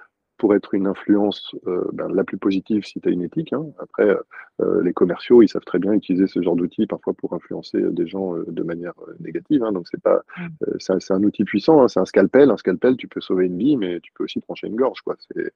[0.42, 3.52] pour être une influence euh, ben, la plus positive si tu as une éthique.
[3.52, 3.64] Hein.
[3.78, 4.08] Après,
[4.60, 8.08] euh, les commerciaux, ils savent très bien utiliser ce genre d'outils parfois pour influencer des
[8.08, 9.62] gens euh, de manière négative.
[9.62, 9.70] Hein.
[9.70, 10.24] Donc, c'est pas,
[10.80, 11.86] c'est un, outil puissant, hein.
[11.86, 12.50] c'est un scalpel.
[12.50, 15.00] Un scalpel, tu peux sauver une vie, mais tu peux aussi trancher une gorge.
[15.02, 15.14] Quoi.
[15.30, 15.52] C'est,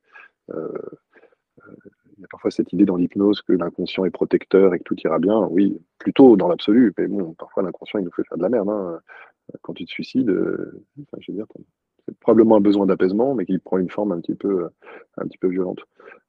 [0.54, 5.00] il y a parfois cette idée dans l'hypnose que l'inconscient est protecteur et que tout
[5.00, 5.48] ira bien.
[5.50, 6.94] Oui, plutôt dans l'absolu.
[6.96, 9.00] Mais bon, parfois l'inconscient, il nous fait faire de la merde.
[9.62, 11.46] Quand tu te suicides, enfin, je veux dire,
[12.20, 14.68] probablement un besoin d'apaisement, mais qui prend une forme un petit peu, euh,
[15.18, 15.80] un petit peu violente.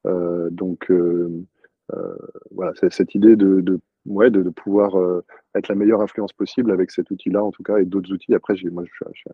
[0.06, 1.46] Euh, donc euh,
[2.52, 4.96] voilà, c'est cette idée de, ouais, de, pouvoir
[5.56, 8.36] être la meilleure influence possible avec cet outil-là, en tout cas, et d'autres outils.
[8.36, 9.30] Après, moi, je suis,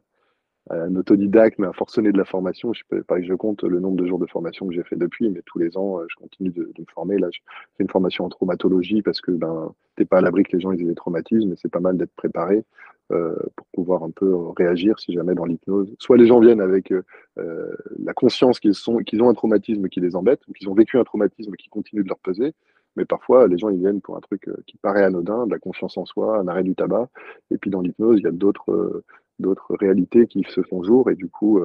[0.70, 2.74] un autodidacte, mais un forcené de la formation.
[2.74, 4.84] Je ne sais pas que je compte le nombre de jours de formation que j'ai
[4.84, 7.18] fait depuis, mais tous les ans, je continue de, me former.
[7.18, 7.40] Là, je
[7.78, 10.62] fais une formation en traumatologie parce que ben, tu n'es pas à l'abri que les
[10.62, 12.64] gens aient des traumatismes, mais c'est pas mal d'être préparé.
[13.12, 15.94] Euh, pour pouvoir un peu réagir si jamais dans l'hypnose.
[16.00, 17.04] Soit les gens viennent avec euh,
[17.38, 20.74] euh, la conscience qu'ils sont, qu'ils ont un traumatisme qui les embête, ou qu'ils ont
[20.74, 22.54] vécu un traumatisme qui continue de leur peser.
[22.96, 25.98] Mais parfois, les gens ils viennent pour un truc qui paraît anodin, de la confiance
[25.98, 27.10] en soi, un arrêt du tabac.
[27.52, 29.04] Et puis dans l'hypnose, il y a d'autres
[29.40, 31.10] d'autres réalités qui se font jour.
[31.10, 31.62] Et du coup,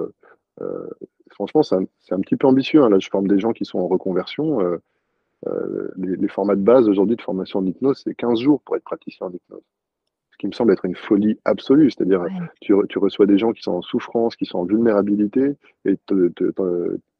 [1.31, 2.83] franchement, c'est un, petit peu ambitieux.
[2.83, 2.91] Hein.
[2.91, 4.61] Là, je forme des gens qui sont en reconversion.
[5.97, 8.85] les, les, formats de base aujourd'hui de formation en hypnose, c'est 15 jours pour être
[8.85, 9.63] praticien en hypnose
[10.39, 11.91] qui me semble être une folie absolue.
[11.91, 12.25] C'est-à-dire,
[12.61, 16.33] tu, tu, reçois des gens qui sont en souffrance, qui sont en vulnérabilité, et tu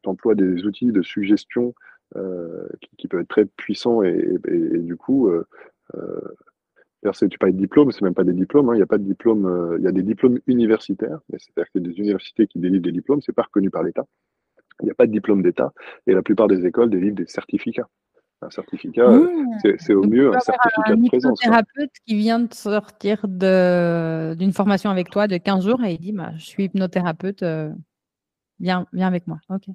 [0.05, 1.75] emploies des outils de suggestion
[2.15, 5.45] euh, qui, peuvent être très puissants, et, du coup, euh,
[5.95, 6.21] euh,
[7.29, 8.73] tu parles de diplômes, c'est même pas des diplômes, hein.
[8.73, 11.79] il n'y a pas de diplôme, euh, il y a des diplômes universitaires, c'est-à-dire que
[11.79, 14.05] des universités qui délivrent des diplômes, c'est pas reconnu par l'État.
[14.81, 15.73] Il n'y a pas de diplôme d'État,
[16.07, 17.87] et la plupart des écoles délivrent des certificats.
[18.41, 19.75] Un certificat, mmh.
[19.79, 21.39] c'est au mieux un certificat de présence.
[21.43, 25.99] Un thérapeute qui vient de sortir d'une formation avec toi de 15 jours et il
[25.99, 27.69] dit bah, Je suis hypnothérapeute, euh,
[28.61, 29.39] viens, viens avec moi.
[29.49, 29.65] Ok.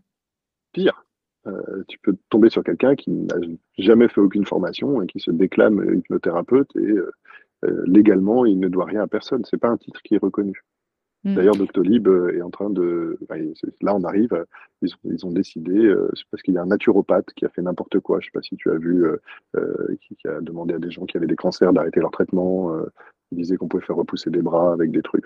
[0.73, 1.05] Pire,
[1.47, 3.37] euh, tu peux tomber sur quelqu'un qui n'a
[3.79, 6.95] jamais fait aucune formation et qui se déclame hypnothérapeute et
[7.67, 9.45] euh, légalement, il ne doit rien à personne.
[9.45, 10.65] Ce n'est pas un titre qui est reconnu.
[11.25, 11.35] Mm.
[11.35, 13.19] D'ailleurs, Doctolib euh, est en train de.
[13.81, 14.33] là, on arrive.
[14.35, 14.45] Euh,
[15.05, 17.99] ils ont, décidé, euh, c'est parce qu'il y a un naturopathe qui a fait n'importe
[18.01, 18.21] quoi.
[18.21, 19.07] Je ne sais pas si tu as vu,
[20.01, 22.77] qui, a demandé à des gens qui avaient des cancers d'arrêter leur traitement.
[23.33, 25.25] Il disait qu'on pouvait faire repousser des bras avec des trucs,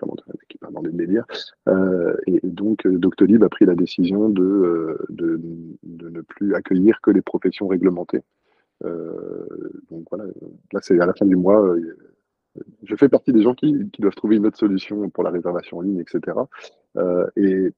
[0.49, 1.27] qui pas dans des délires.
[2.27, 5.41] et, donc, Doctolib a pris la décision de, de,
[5.85, 8.23] ne plus accueillir que les professions réglementées.
[8.83, 10.25] donc voilà,
[10.73, 11.77] là, c'est à la fin du mois
[12.83, 15.81] je fais partie des gens qui, doivent trouver une autre solution pour la réservation en
[15.83, 16.37] ligne, etc.
[16.97, 17.73] Euh, et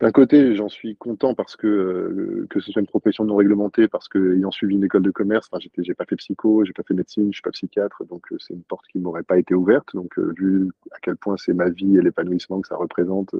[0.00, 3.88] d'un côté, j'en suis content parce que euh, que ce soit une profession non réglementée,
[3.88, 6.84] parce que ayant suivi une école de commerce, enfin, j'ai pas fait psycho, j'ai pas
[6.84, 9.54] fait médecine, je suis pas psychiatre, donc euh, c'est une porte qui m'aurait pas été
[9.54, 9.88] ouverte.
[9.94, 13.34] Donc vu à quel point c'est ma vie et l'épanouissement que ça représente,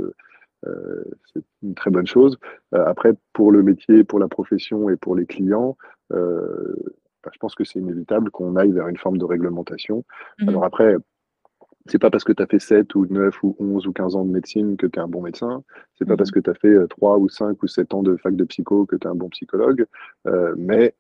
[1.33, 2.37] c'est une très bonne chose.
[2.73, 5.77] après, pour le métier, pour la profession et pour les clients,
[7.33, 10.05] je pense que c'est inévitable qu'on aille vers une forme de réglementation.
[10.41, 10.49] Mhm.
[10.49, 10.97] Alors après,
[11.89, 14.25] c'est pas parce que tu as fait 7 ou 9 ou 11 ou 15 ans
[14.25, 15.65] de médecine que tu es un bon médecin.
[15.97, 16.35] C'est pas parce mhm.
[16.35, 18.87] que tu as fait 3 euh, ou 5 ou 7 ans de fac de psycho
[18.87, 19.87] que tu es un bon psychologue.
[20.27, 20.95] Euh, mais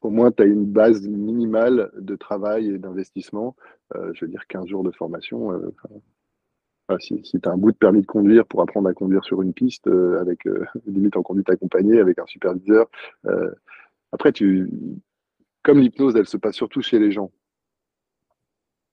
[0.00, 3.54] au moins, tu as une base minimale de travail et d'investissement.
[3.94, 5.52] Euh, je veux dire, 15 jours de formation.
[6.98, 9.42] si, si tu as un bout de permis de conduire pour apprendre à conduire sur
[9.42, 10.44] une piste, avec
[10.86, 12.90] limite en conduite accompagnée, avec un superviseur,
[14.12, 14.68] après, tu,
[15.62, 17.30] comme l'hypnose, elle se passe surtout chez les gens.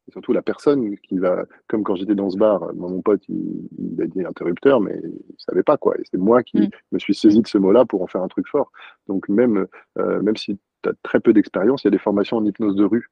[0.08, 4.02] Et surtout la personne qui va, comme quand j'étais dans ce bar, mon pote, il,
[4.02, 5.96] a dit interrupteur, mais il ne savait pas quoi.
[5.98, 6.70] Et c'est moi qui mm.
[6.94, 8.72] me suis saisi de ce mot-là pour en faire un truc fort.
[9.08, 12.38] Donc même, euh, même si tu as très peu d'expérience, il y a des formations
[12.38, 13.10] en hypnose de rue.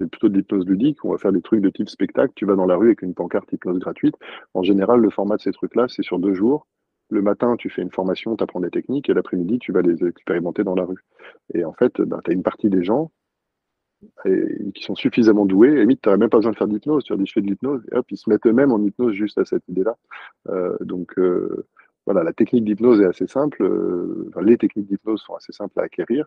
[0.00, 1.04] C'est plutôt de l'hypnose ludique.
[1.04, 2.32] On va faire des trucs de type spectacle.
[2.36, 4.14] Tu vas dans la rue avec une pancarte hypnose gratuite.
[4.52, 6.66] En général, le format de ces trucs-là, c'est sur deux jours
[7.10, 10.04] le matin, tu fais une formation, tu apprends des techniques, et l'après-midi, tu vas les
[10.04, 11.04] expérimenter dans la rue.
[11.54, 13.12] Et en fait, ben, tu as une partie des gens
[14.74, 17.12] qui sont suffisamment doués, et limite, tu n'aurais même pas besoin de faire d'hypnose, tu
[17.12, 19.38] as dit je fais de l'hypnose, et hop, ils se mettent eux-mêmes en hypnose juste
[19.38, 19.96] à cette idée-là.
[20.48, 21.66] Euh, donc, euh,
[22.04, 23.62] voilà, la technique d'hypnose est assez simple.
[23.62, 26.26] Euh, les techniques d'hypnose sont assez simples à acquérir.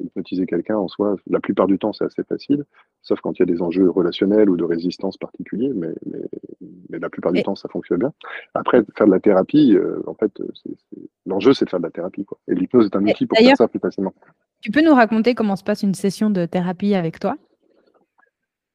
[0.00, 2.64] Hypnotiser quelqu'un en soi, la plupart du temps, c'est assez facile,
[3.02, 5.92] sauf quand il y a des enjeux relationnels ou de résistance particuliers, mais,
[6.90, 8.12] mais, la plupart du temps, ça fonctionne bien.
[8.54, 10.30] Après, faire de la thérapie, en fait,
[11.26, 12.24] l'enjeu, c'est de faire de la thérapie.
[12.24, 12.38] Quoi.
[12.46, 14.14] Et l'hypnose est un outil pour faire ça plus facilement.
[14.64, 17.36] Tu peux nous raconter comment se passe une session de thérapie avec toi?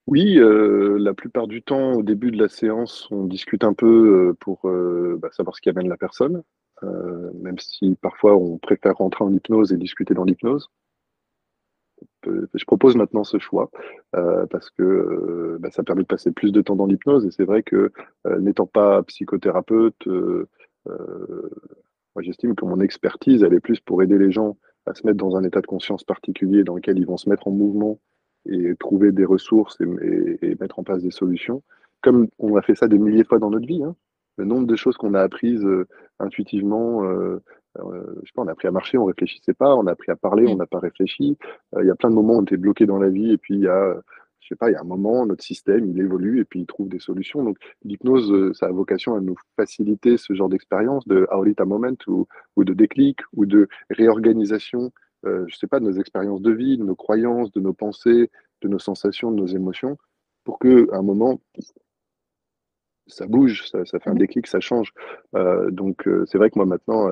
[0.06, 4.30] Oui, euh, la plupart du temps, au début de la séance, on discute un peu
[4.30, 6.44] euh, pour euh, bah, savoir ce qui amène la personne,
[6.84, 10.70] même si parfois on préfère rentrer en hypnose et discuter dans l'hypnose.
[12.24, 13.72] Je propose maintenant ce choix
[14.12, 17.64] parce que bah, ça permet de passer plus de temps dans l'hypnose et c'est vrai
[17.64, 17.92] que
[18.40, 20.08] n'étant pas psychothérapeute,
[20.86, 24.56] moi j'estime que mon expertise elle est plus pour aider les gens
[24.90, 27.48] à se mettre dans un état de conscience particulier dans lequel ils vont se mettre
[27.48, 28.00] en mouvement
[28.48, 31.62] et trouver des ressources et, mettre en place des solutions.
[32.02, 33.96] Comme on a fait ça des milliers de fois dans notre vie, hein.
[34.38, 35.88] le nombre de choses qu'on a apprises euh,
[36.20, 37.42] intuitivement, euh,
[37.78, 40.12] euh, je sais pas, on a appris à marcher, on réfléchissait pas, on a appris
[40.12, 41.38] à parler, on n'a pas réfléchi.
[41.80, 43.56] Il y a plein de moments où on était bloqué dans la vie et puis
[43.56, 44.19] il y a, je
[44.50, 46.90] sais pas, il y a un moment, notre système, il évolue et puis il trouve
[46.90, 47.44] des solutions.
[47.44, 52.28] Donc l'hypnose, ça a vocation à nous faciliter ce genre d'expérience de a moment ou,
[52.56, 54.92] ou de déclic ou de réorganisation
[55.26, 58.32] euh, je sais pas, de nos expériences de vie, de nos croyances, de nos pensées,
[58.62, 59.98] de nos sensations, de nos émotions,
[60.46, 61.42] pour que à un moment,
[63.08, 64.20] ça bouge, ça, fait un mhm.
[64.20, 64.94] déclic, ça change.
[65.36, 67.12] Euh, donc euh, c'est vrai que moi maintenant,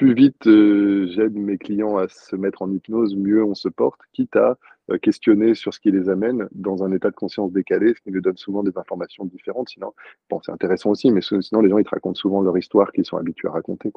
[0.00, 4.34] plus vite j'aide mes clients à se mettre en hypnose, mieux on se porte, quitte
[4.34, 4.56] à
[5.02, 8.22] questionner sur ce qui les amène dans un état de conscience décalé, ce qui nous
[8.22, 9.68] donne souvent des informations différentes.
[9.68, 9.92] Sinon,
[10.30, 13.04] bon, c'est intéressant aussi, mais sinon les gens ils te racontent souvent leur histoire qu'ils
[13.04, 13.92] sont habitués à raconter.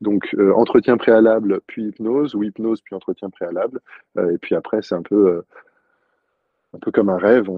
[0.00, 3.80] Donc euh, entretien préalable, puis hypnose, ou hypnose, puis entretien préalable.
[4.16, 5.42] Euh, et puis après, c'est un peu, euh,
[6.72, 7.50] un peu comme un rêve.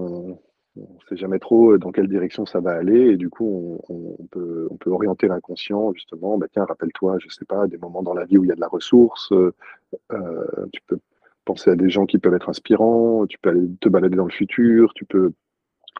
[0.81, 3.11] Ne sait jamais trop dans quelle direction ça va aller.
[3.11, 6.37] Et du coup, on, peut, on orienter l'inconscient, justement.
[6.37, 8.51] Bah, tiens, rappelle-toi, je ne sais pas, des moments dans la vie où il y
[8.51, 9.31] a de la ressource.
[10.71, 10.99] tu peux
[11.45, 13.25] penser à des gens qui peuvent être inspirants.
[13.27, 14.93] Tu peux te balader dans le futur.
[14.95, 15.31] Tu peux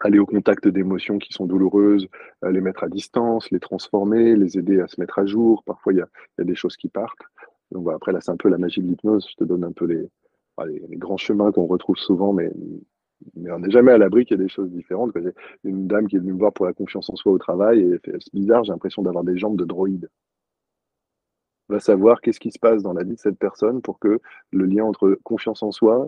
[0.02, 2.08] aller au contact d'émotions qui sont douloureuses,
[2.44, 5.64] euh, les mettre à distance, les transformer, les aider à se mettre à jour.
[5.64, 7.22] Parfois, il y a, des choses qui partent.
[7.72, 9.28] Donc voilà, après, là, c'est un peu la magie de l'hypnose.
[9.30, 10.10] Je te donne un peu les,
[10.66, 12.52] les, grands chemins qu'on retrouve souvent, mais,
[13.46, 15.12] mais on n'est jamais à l'abri qu'il y a des choses différentes.
[15.16, 15.32] J'ai
[15.64, 18.00] une dame qui est venue me voir pour la confiance en soi au travail et
[18.04, 20.10] c'est bizarre, j'ai l'impression d'avoir des jambes de droïde.
[21.70, 24.20] On va savoir qu'est-ce qui se passe dans la vie de cette personne pour que
[24.52, 26.08] le lien entre confiance en soi,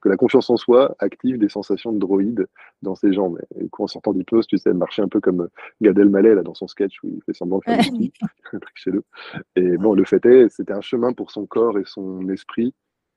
[0.00, 2.46] que la confiance en soi active des sensations de droïde
[2.82, 3.38] dans ses jambes.
[3.60, 5.50] Et en sortant d'hypnose, tu sais, marcher un peu comme euh,
[5.80, 8.10] Gad Elmaleh là, dans son sketch où il fait semblant de faire des
[8.42, 9.02] truc chez nous.
[9.54, 12.74] Et bon, le fait est, c'était un chemin pour son corps et son esprit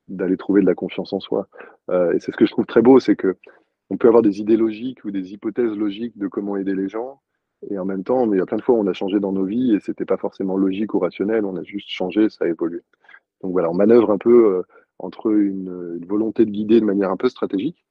[0.08, 1.48] d'aller trouver de la confiance en soi.
[1.90, 3.36] Euh, et c'est ce que je trouve très beau, c'est que
[3.90, 7.20] on peut avoir des idées logiques ou des hypothèses logiques de comment aider les gens,
[7.70, 9.32] et en même temps, mais il y a plein de fois on a changé dans
[9.32, 12.48] nos vies et c'était pas forcément logique ou rationnel, on a juste changé, ça a
[12.48, 12.82] évolué.
[13.42, 14.62] Donc voilà, on manœuvre un peu euh,
[14.98, 17.84] entre une, volonté de guider de manière un peu stratégique,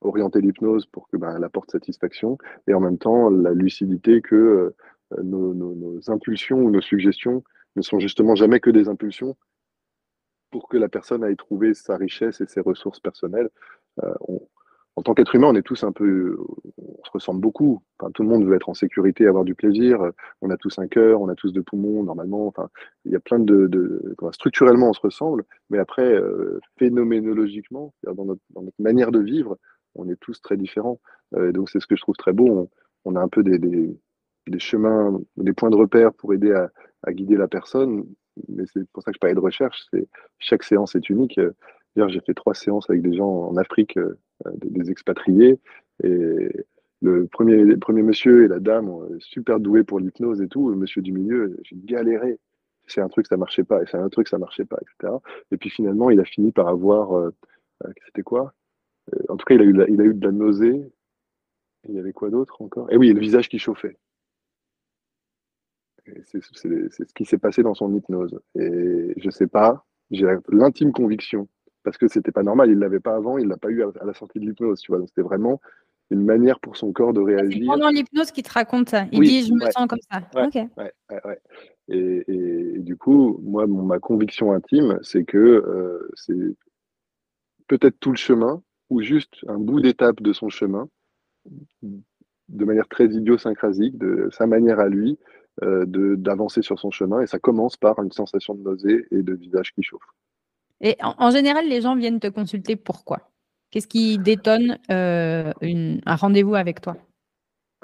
[0.00, 4.74] orienter l'hypnose pour que ben, apporte satisfaction, et en même temps la lucidité que
[5.12, 7.44] euh, nos, impulsions ou nos suggestions
[7.76, 9.36] ne sont justement jamais que des impulsions
[10.50, 13.50] pour que la personne aille trouver sa richesse et ses ressources personnelles.
[14.02, 14.12] Euh,
[14.96, 16.36] en tant qu'être humain, on est tous un peu,
[16.76, 17.82] on se ressemble beaucoup.
[17.98, 20.00] Enfin, tout le monde veut être en sécurité, avoir du plaisir.
[20.42, 22.46] On a tous un cœur, on a tous deux poumons normalement.
[22.48, 22.68] Enfin,
[23.04, 28.42] il y a plein de, structurellement on se ressemble, mais après euh, phénoménologiquement, dans notre,
[28.78, 29.56] manière de vivre,
[29.94, 31.00] on est tous très différents.
[31.34, 32.68] Euh, donc c'est ce que je trouve très beau.
[33.04, 37.36] On, a un peu des, des, chemins, des points de repère pour aider à guider
[37.36, 38.04] la personne.
[38.48, 39.86] Mais c'est pour ça que je parlais de recherche.
[40.38, 41.38] Chaque séance est unique.
[41.96, 44.16] Hier, j'ai fait trois séances avec des gens en Afrique euh,
[44.56, 45.58] des, expatriés.
[46.02, 46.50] Et
[47.02, 50.70] le premier, premier monsieur et la dame, super doués pour l'hypnose et tout.
[50.70, 52.38] Le monsieur du milieu, j'ai galéré.
[52.86, 53.82] C'est un truc, ça marchait pas.
[53.82, 55.14] Et c'est un truc, ça marchait pas, etc.
[55.50, 57.16] Et puis finalement, il a fini par avoir.
[57.16, 57.30] Euh,
[57.84, 58.54] euh, c'était quoi?
[59.28, 60.92] En tout cas, il a, eu il a eu de la nausée.
[61.88, 62.90] il y avait quoi d'autre encore?
[62.92, 63.96] Et oui, le visage qui chauffait.
[66.24, 68.38] C'est ce qui s'est passé dans son hypnose.
[68.58, 71.48] Et je sais pas, j'ai l'intime conviction
[71.82, 74.12] parce que c'était pas normal, il l'avait pas avant, il l'a pas eu à, la
[74.12, 74.98] sortie de l'hypnose, tu vois.
[74.98, 75.60] Donc c'était vraiment
[76.10, 77.60] une manière pour son corps de réagir.
[77.60, 79.06] C'est pendant l'hypnose qu'il te raconte ça.
[79.12, 80.22] Il dit je me sens comme ça.
[80.34, 81.40] Ouais, ouais,
[81.88, 86.56] et, et, du coup, moi, ma conviction intime, c'est que euh, c'est
[87.66, 90.88] peut-être tout le chemin ou juste un bout d'étape de son chemin
[92.50, 95.18] de manière très idiosyncrasique, de sa manière à lui,
[95.62, 95.84] euh,
[96.16, 97.20] d'avancer sur son chemin.
[97.20, 100.06] Et ça commence par une sensation de nausée et de visage qui chauffe.
[100.80, 103.30] Et en, général, les gens viennent te consulter pourquoi?
[103.70, 106.96] Qu'est-ce qui détonne euh, un rendez-vous avec toi?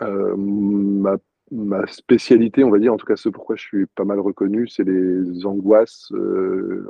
[0.00, 4.18] Euh, ma, spécialité, on va dire, en tout cas ce pourquoi je suis pas mal
[4.18, 6.10] reconnu, c'est les angoisses,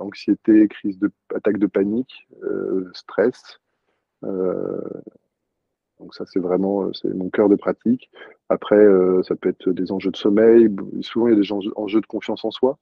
[0.01, 2.29] anxiété, crise de, attaque de panique,
[2.93, 3.61] stress.
[6.01, 8.11] Donc ça, c'est vraiment euh, mon cœur de pratique.
[8.49, 10.69] Après, euh, ça peut être des enjeux de sommeil.
[11.01, 12.79] Souvent, il y a des enjeux, de confiance en soi,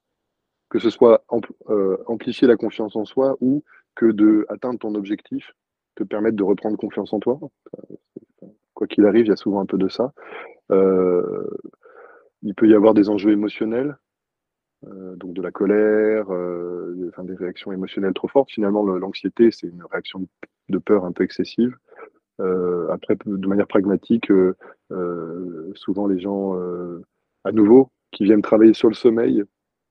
[0.69, 1.25] que ce soit
[1.71, 3.63] euh, amplifier la confiance en soi ou
[3.95, 5.55] que de atteindre ton objectif
[5.95, 7.39] te permettre de reprendre confiance en toi.
[8.75, 10.13] Quoi qu'il arrive, il y a souvent un peu de ça.
[10.71, 13.97] il peut y avoir des enjeux émotionnels,
[14.83, 18.51] donc de la colère, des réactions émotionnelles trop fortes.
[18.51, 20.27] Finalement, l'anxiété, c'est une réaction
[20.69, 21.77] de peur un peu excessive.
[22.41, 24.57] Euh, après, de manière pragmatique, euh,
[24.91, 26.55] euh, souvent les gens,
[27.45, 29.45] à nouveau, qui viennent travailler sur le sommeil,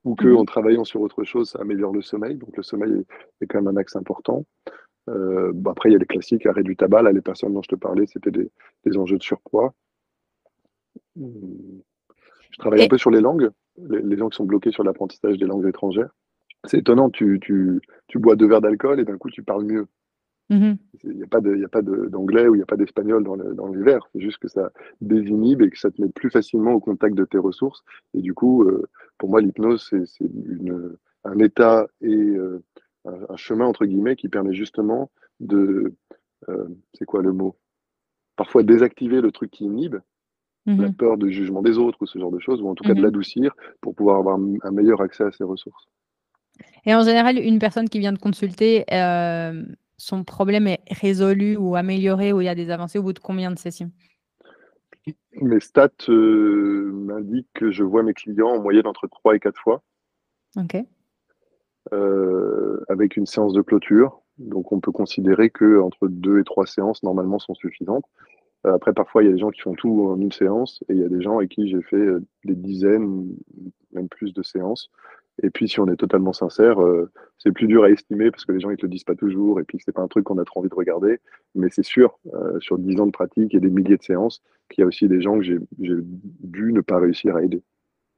[0.04, 0.38] ou que mhm.
[0.38, 2.36] en travaillant sur autre chose, ça améliore le sommeil.
[2.36, 3.06] Donc le sommeil
[3.42, 4.46] est, quand même un axe important.
[5.08, 7.04] après, il y a les classiques, arrêt du tabac.
[7.04, 9.74] Là, les personnes dont je te parlais, c'était des, enjeux de surpoids.
[11.16, 15.46] Je travaille un peu sur les langues, les, gens qui sont bloqués sur l'apprentissage des
[15.46, 16.14] langues étrangères.
[16.66, 19.88] C'est étonnant, tu, tu, tu bois deux verres d'alcool et d'un coup, tu parles mieux.
[20.54, 20.74] Mmh
[21.06, 23.82] il n'y a pas d'anglais ou il n'y a pas d'espagnol dans, le, dans les
[23.82, 24.08] vers.
[24.14, 27.26] C'est juste que ça désinhibe et que ça te met plus facilement au contact de
[27.26, 27.84] tes ressources.
[28.14, 28.88] Et du coup, euh,
[29.18, 30.26] pour moi, l'hypnose, c'est
[31.26, 32.64] un état et euh,
[33.06, 35.94] un, chemin, entre guillemets, qui permet justement de.
[36.48, 37.58] Euh, c'est quoi le mot?
[38.38, 39.98] Parfois désactiver le truc qui inhibe,
[40.66, 42.84] mmh la peur de jugement des autres ou ce genre de choses, ou en tout
[42.84, 45.90] cas de mmh l'adoucir pour pouvoir avoir un meilleur accès à ses ressources.
[46.86, 48.86] Et en général, une personne qui vient de consulter,
[50.04, 53.20] son problème est résolu ou amélioré ou il y a des avancées au bout de
[53.20, 53.90] combien de sessions?
[55.42, 59.58] Mes stats euh, m'indiquent que je vois mes clients en moyenne entre 3 et 4
[59.58, 59.82] fois.
[60.58, 60.76] Ok.
[61.94, 64.22] Euh, avec une séance de clôture.
[64.40, 68.06] Donc on peut considérer que entre 2 et 3 séances normalement sont suffisantes.
[68.68, 70.94] Euh, après, parfois, il y a des gens qui font tout en une séance et
[70.94, 72.08] il y a des gens avec qui j'ai fait
[72.44, 73.34] des dizaines,
[73.94, 74.90] même plus de séances.
[75.42, 78.52] Et puis, si on est totalement sincère, euh, c'est plus dur à estimer parce que
[78.52, 80.38] les gens ne te le disent pas toujours et puis c'est pas un truc qu'on
[80.38, 81.20] a trop envie de regarder.
[81.56, 84.82] Mais c'est sûr, euh, sur 10 ans de pratique et des milliers de séances, qu'il
[84.82, 87.64] y a aussi des gens que j'ai dû ne pas réussir à aider.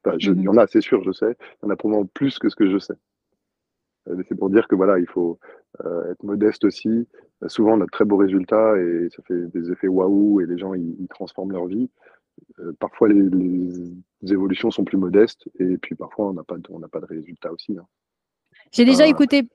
[0.04, 0.50] Enfin, Il y mhm.
[0.50, 1.38] en a, c'est sûr, je sais.
[1.40, 2.96] Il y en a probablement plus que ce que je sais.
[4.10, 5.40] Euh, c'est pour dire que voilà, il faut
[6.10, 7.06] être modeste aussi.
[7.48, 10.58] souvent, on a de très beaux résultats et ça fait des effets waouh et les
[10.58, 11.90] gens ils transforment leur vie.
[12.60, 13.30] Euh, parfois les,
[14.32, 17.78] évolutions sont plus modestes et puis parfois on n'a pas, de, pas de résultats aussi.
[17.78, 17.86] Hein.
[18.72, 19.50] J'ai déjà écouté,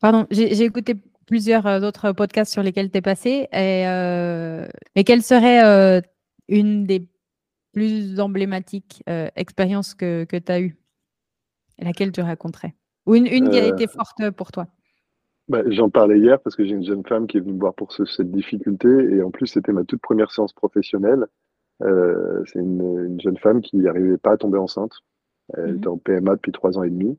[0.00, 0.94] pardon, j'ai écouté
[1.26, 3.48] plusieurs euh, autres podcasts sur lesquels tu es passé.
[3.52, 4.66] Et, euh,
[5.04, 6.02] quelle serait
[6.48, 7.08] une des
[7.72, 9.02] plus emblématiques
[9.36, 10.76] expériences que, que tu as eues?
[11.78, 12.74] Laquelle tu raconterais?
[13.06, 14.66] Ou une, une qui a été forte pour toi?
[15.48, 17.74] Bah, J'en parlais hier parce que j'ai une jeune femme qui est venue me voir
[17.74, 21.26] pour cette difficulté et en plus c'était ma toute première séance professionnelle
[21.82, 24.92] euh, c'est une, jeune femme qui n'arrivait pas à tomber enceinte.
[25.56, 25.76] Elle mhm.
[25.78, 27.18] était en PMA depuis trois ans et demi.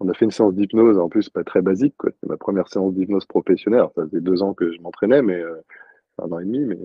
[0.00, 1.94] On a fait une séance d'hypnose, en plus pas très basique.
[2.04, 3.84] C'était ma première séance d'hypnose professionnelle.
[3.94, 5.54] ça faisait deux ans que je m'entraînais, mais euh,
[6.18, 6.78] un an et demi, mais,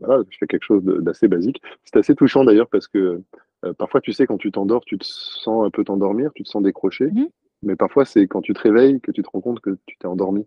[0.00, 1.62] voilà, je fais quelque chose d'assez basique.
[1.84, 3.22] C'est assez touchant d'ailleurs parce que
[3.64, 6.48] euh, parfois, tu sais, quand tu t'endors, tu te sens un peu t'endormir, tu te
[6.48, 7.06] sens décroché.
[7.06, 7.28] Mhm.
[7.62, 10.06] Mais parfois, c'est quand tu te réveilles que tu te rends compte que tu t'es
[10.06, 10.46] endormi.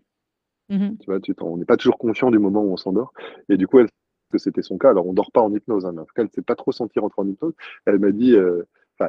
[0.70, 0.97] Mhm.
[0.99, 3.13] Tu vois, tu on n'est pas toujours conscient du moment où on s'endort.
[3.49, 3.88] Et du coup, elle
[4.30, 4.90] que c'était son cas.
[4.90, 6.56] Alors, on dort pas en hypnose, hein, mais en tout cas, elle ne s'est pas
[6.56, 7.54] trop sentie rentrer en hypnose.
[7.86, 8.64] Elle m'a dit, euh,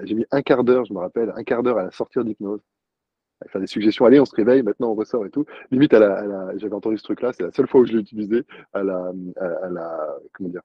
[0.04, 2.60] j'ai mis un quart d'heure, je me rappelle, un quart d'heure à la sortir d'hypnose.
[3.42, 5.46] Elle fait des suggestions, allez, on se réveille, maintenant on ressort et tout.
[5.70, 8.44] Limite, j'avais entendu ce truc-là, c'est la seule fois où je l'ai utilisé,
[8.74, 10.60] à la, à, comment dire,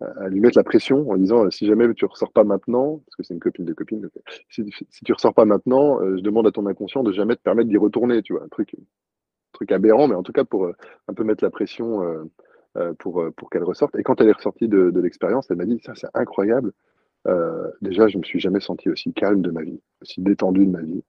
[0.00, 3.22] à lui mettre la pression en disant si jamais tu ressors pas maintenant, parce que
[3.22, 4.08] c'est une copine de copine,
[4.48, 7.42] si, si tu ressors pas maintenant, euh, je demande à ton inconscient de jamais te
[7.42, 8.76] permettre d'y retourner, tu vois, un truc,
[9.52, 10.72] truc aberrant, mais en tout cas pour euh,
[11.08, 12.24] un peu mettre la pression euh,
[12.98, 13.96] pour, euh, pour qu'elle ressorte.
[13.96, 16.72] Et quand elle est ressortie de, l'expérience, elle m'a dit, ça c'est incroyable.
[17.26, 20.70] Euh, déjà, je me suis jamais senti aussi calme de ma vie, aussi détendu de
[20.70, 21.02] ma vie.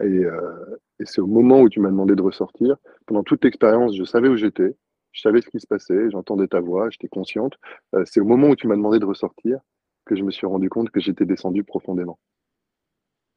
[0.00, 0.22] Et,
[0.98, 2.76] et c'est au moment où tu m'as demandé de ressortir,
[3.06, 4.74] pendant toute l'expérience, je savais où j'étais,
[5.12, 7.54] je savais ce qui se passait, j'entendais ta voix, j'étais consciente.
[8.04, 9.60] c'est au moment où tu m'as demandé de ressortir
[10.06, 12.18] que je me suis rendu compte que j'étais descendu profondément.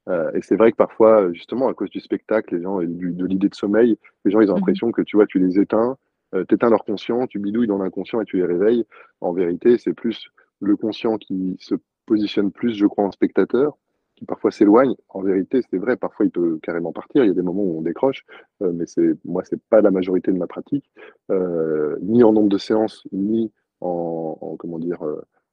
[0.07, 3.49] et c'est vrai que parfois, justement, à cause du spectacle, les gens, et de l'idée
[3.49, 5.97] de sommeil, les gens, ils ont mmh l'impression que tu vois, tu les éteins,
[6.35, 8.85] euh, tu éteins leur conscient, tu bidouilles dans l'inconscient et tu les réveilles.
[9.21, 10.27] En vérité, c'est plus
[10.59, 11.75] le conscient qui se
[12.05, 13.77] positionne plus, je crois, en spectateur,
[14.15, 14.95] qui parfois s'éloigne.
[15.09, 17.23] En vérité, c'est vrai, parfois il peut carrément partir.
[17.23, 18.25] Il y a des moments où on décroche,
[18.61, 20.89] euh, mais c'est moi, c'est pas la majorité de ma pratique,
[21.31, 25.03] euh, ni en nombre de séances, ni en, comment dire,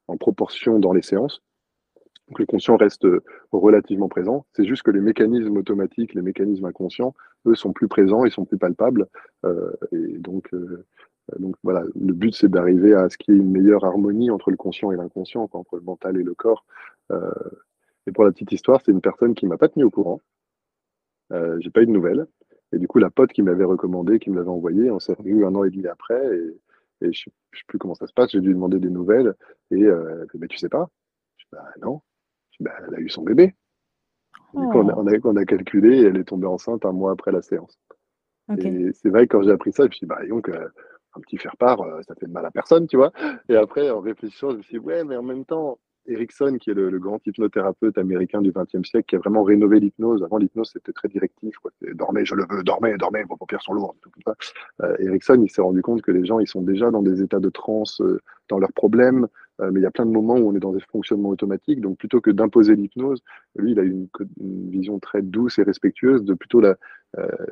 [0.07, 1.41] en proportion dans les séances.
[2.27, 3.05] Donc le conscient reste
[3.51, 4.45] relativement présent.
[4.53, 7.13] C'est juste que les mécanismes automatiques, les mécanismes inconscients,
[7.45, 9.07] eux, sont plus présents, ils sont plus palpables.
[9.91, 10.49] et donc,
[11.37, 14.51] donc voilà, le but, c'est d'arriver à ce qu'il y ait une meilleure harmonie entre
[14.51, 16.65] le conscient et l'inconscient, entre le mental et le corps.
[17.11, 20.21] et pour la petite histoire, c'est une personne qui m'a pas tenu au courant.
[21.33, 22.27] Euh, j'ai pas eu de nouvelles.
[22.71, 25.45] Et du coup, la pote qui m'avait recommandé, qui me l'avait envoyé, on s'est revu
[25.45, 26.37] un an et demi après.
[26.37, 26.57] Et,
[27.01, 28.31] je ne sais plus comment ça se passe.
[28.31, 29.35] J'ai dû demander des nouvelles.
[29.71, 30.89] Et euh, elle fait, mais tu sais pas?
[31.51, 32.01] Bah non.
[32.59, 33.55] Bah, elle a eu son bébé.
[34.53, 37.31] Du coup, on a, on, a, calculé et elle est tombée enceinte un mois après
[37.31, 37.79] la séance.
[38.57, 40.67] Et c'est vrai que quand j'ai appris ça, je me suis dit, bah, donc, euh,
[41.15, 43.11] un petit faire-part, euh, ça fait de mal à personne, tu vois.
[43.49, 46.69] Et après, en réfléchissant, je me suis dit, ouais, mais en même temps, Erickson, qui
[46.69, 50.23] est le, grand hypnothérapeute américain du XXe siècle, qui a vraiment rénové l'hypnose.
[50.23, 51.55] Avant, l'hypnose, c'était très directif.
[51.57, 51.71] Quoi.
[51.93, 53.95] Dormez, je le veux, dormez, dormez, vos paupières sont lourdes.
[54.01, 54.35] Tout, ça.
[54.81, 57.39] Euh, Erickson, il s'est rendu compte que les gens, ils sont déjà dans des états
[57.39, 59.27] de transe euh, dans leurs problèmes,
[59.71, 61.81] mais il y a plein de moments où on est dans des fonctionnements automatiques.
[61.81, 63.21] Donc, plutôt que d'imposer l'hypnose,
[63.55, 64.07] lui, il a une,
[64.39, 66.75] une, vision très douce et respectueuse de plutôt la,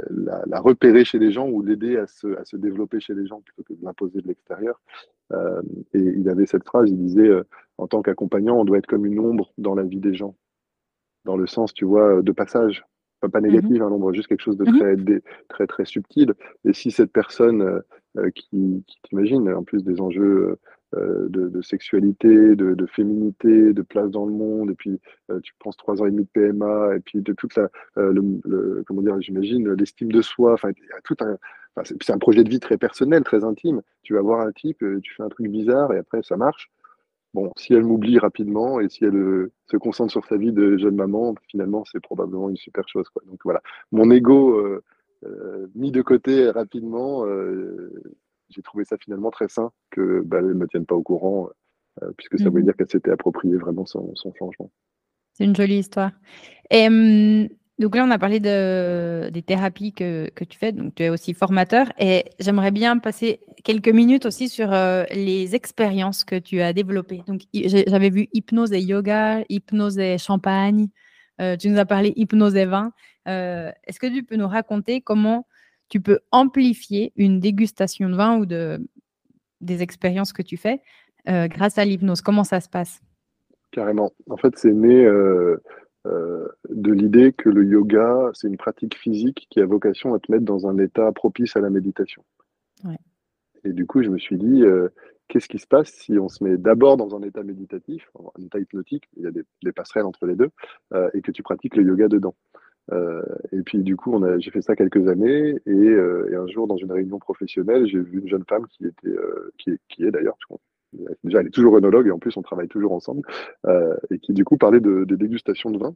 [0.09, 3.27] la, la repérer chez les gens ou l'aider à se, à se développer chez les
[3.27, 4.81] gens plutôt que de l'imposer de l'extérieur.
[5.31, 5.61] Euh,
[5.93, 7.43] et il avait cette phrase, il disait, euh,
[7.77, 10.35] en tant qu'accompagnant, on doit être comme une ombre dans la vie des gens,
[11.25, 12.83] dans le sens, tu vois, de passage.
[13.21, 13.47] Pas, mhm.
[13.47, 14.79] négatif, hein, l'ombre, juste quelque chose de mhm.
[14.79, 16.33] très, très, très subtil.
[16.65, 17.83] Et si cette personne
[18.17, 20.57] euh, qui, qui t'imagine, en plus des enjeux
[20.93, 24.99] de, sexualité, de, féminité, de place dans le monde, et puis
[25.43, 29.01] tu penses trois ans et demi de PMA, et puis de toute la, le, comment
[29.01, 30.71] dire, j'imagine, l'estime de soi, enfin,
[31.03, 31.37] tout un,
[31.85, 33.81] c'est un projet de vie très personnel, très intime.
[34.03, 36.69] Tu vas voir un type, euh, tu fais un truc bizarre et après ça marche.
[37.33, 40.77] Bon, si elle m'oublie rapidement et si elle euh, se concentre sur sa vie de
[40.77, 43.07] jeune maman, finalement, c'est probablement une super chose.
[43.25, 43.61] Donc voilà,
[43.91, 44.83] mon ego euh,
[45.75, 47.25] mis de côté rapidement,
[48.51, 51.49] j'ai trouvé ça finalement très sain que bah, ne me tienne pas au courant,
[52.17, 54.71] puisque ça mmh dire qu'elle s'était appropriée vraiment son, son changement.
[55.33, 56.11] C'est une jolie histoire.
[56.69, 57.47] Et hum,
[57.81, 61.09] donc là, on a parlé de, des thérapies que, que, tu fais, donc tu es
[61.09, 66.61] aussi formateur, et j'aimerais bien passer quelques minutes aussi sur euh, les expériences que tu
[66.61, 67.23] as développées.
[67.25, 70.89] Donc j'avais vu hypnose et yoga, hypnose et champagne,
[71.41, 72.91] euh, tu nous as parlé hypnose et vin.
[73.27, 75.47] Euh, est-ce que tu peux nous raconter comment
[75.91, 78.79] tu peux amplifier une dégustation de vin ou de,
[79.59, 80.81] des expériences que tu fais
[81.27, 82.99] grâce à l'hypnose Comment ça se passe?
[83.69, 84.11] Carrément.
[84.27, 85.05] En fait, c'est né
[86.07, 90.31] euh, de l'idée que le yoga, c'est une pratique physique qui a vocation à te
[90.31, 92.23] mettre dans un état propice à la méditation.
[93.63, 94.89] Et du coup, je me suis dit, euh,
[95.27, 98.57] qu'est-ce qui se passe si on se met d'abord dans un état méditatif, un état
[98.57, 100.49] hypnotique, il y a des, passerelles entre les deux,
[100.93, 102.33] euh, et que tu pratiques le yoga dedans?
[102.89, 105.95] Et puis du coup, j'ai fait ça quelques années, et,
[106.35, 109.15] un jour, dans une réunion professionnelle, j'ai vu une jeune femme qui était,
[109.57, 110.37] qui est, qui est d'ailleurs,
[111.23, 113.21] déjà elle est toujours œnologue et en plus on travaille toujours ensemble,
[113.65, 115.95] euh, et qui du coup parlait de, dégustation de vin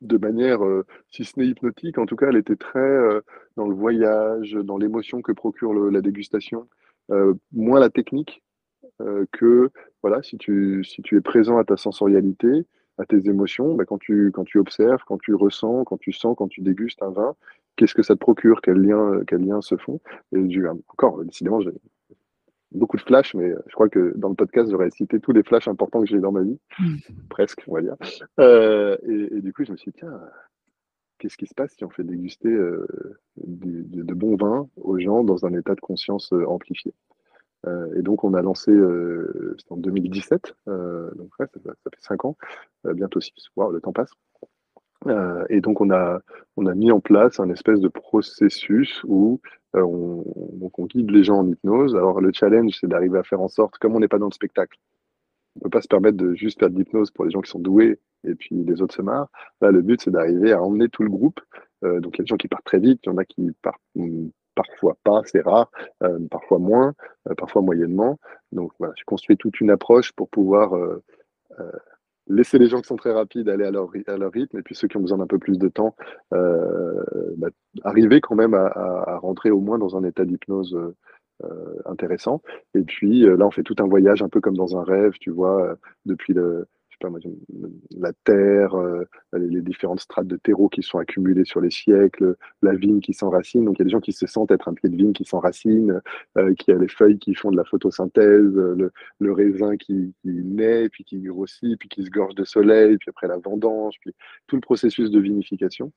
[0.00, 3.20] de manière, euh, si ce n'est hypnotique, en tout cas elle était très euh,
[3.56, 6.68] dans le voyage, dans l'émotion que procure la dégustation,
[7.52, 8.42] moins la technique
[9.32, 9.70] que
[10.02, 10.82] voilà, si tu
[11.12, 12.66] es présent à ta sensorialité,
[13.00, 16.36] à tes émotions, bah, quand, tu, quand tu observes, quand tu ressens, quand tu sens,
[16.36, 17.34] quand tu dégustes un vin,
[17.76, 20.00] qu'est-ce que ça te procure, quels liens, se font?
[20.32, 21.72] Et du, encore, décidément, j'ai
[22.72, 25.66] beaucoup de flashs, mais je crois que dans le podcast, j'aurais cité tous les flashs
[25.66, 26.96] importants que j'ai dans ma vie, mm.
[27.30, 27.96] presque, on va dire.
[28.38, 30.20] Euh, et, du coup, je me suis dit, tiens,
[31.18, 32.86] qu'est-ce qui se passe si on fait déguster euh,
[33.36, 36.32] de, bons vins aux gens dans un état de conscience
[37.66, 38.72] euh, Et donc, on a lancé,
[39.58, 41.60] c'était en 2017, donc ça, fait
[41.98, 42.36] 5 ans,
[42.84, 44.12] bientôt 6, wow, le temps passe.
[45.06, 46.20] Euh, et donc on a,
[46.56, 49.40] on a mis en place un espèce de processus où
[49.74, 50.24] euh, on,
[50.76, 51.96] on guide les gens en hypnose.
[51.96, 54.32] Alors le challenge, c'est d'arriver à faire en sorte, comme on n'est pas dans le
[54.32, 54.78] spectacle,
[55.56, 57.58] on peut pas se permettre de juste faire de l'hypnose pour les gens qui sont
[57.58, 59.30] doués et puis les autres se marrent.
[59.62, 61.40] Là, le but, c'est d'arriver à emmener tout le groupe.
[61.82, 63.24] Euh, donc il y a des gens qui partent très vite, il y en a
[63.24, 64.28] qui partent mm,
[64.68, 65.70] parfois pas, c'est rare,
[66.30, 66.94] parfois moins,
[67.36, 68.18] parfois moyennement.
[68.52, 70.74] Donc voilà, j'ai construit toute une approche pour pouvoir
[72.30, 74.88] laisser les gens qui sont très rapides aller à leur, à rythme, et puis ceux
[74.88, 75.94] qui ont besoin d'un peu plus de temps,
[76.32, 77.02] euh,
[77.36, 77.48] bah,
[77.84, 80.78] arriver quand même à, rentrer au moins dans un état d'hypnose
[81.44, 82.42] euh, intéressant.
[82.74, 85.30] Et puis là, on fait tout un voyage un peu comme dans un rêve, tu
[85.30, 86.66] vois, depuis le,
[87.96, 92.74] la terre, euh, les, différentes strates de terreau qui sont accumulées sur les siècles, la
[92.74, 93.64] vigne qui s'enracine.
[93.64, 95.24] Donc il y a des gens qui se sentent être un pied de vigne qui
[95.24, 96.00] s'enracine,
[96.38, 101.04] euh, qui a les feuilles qui font de la photosynthèse, le, raisin qui, naît, puis
[101.04, 104.14] qui grossit, puis qui se gorge de soleil, puis après la vendange, puis
[104.46, 105.92] tout le processus de vinification.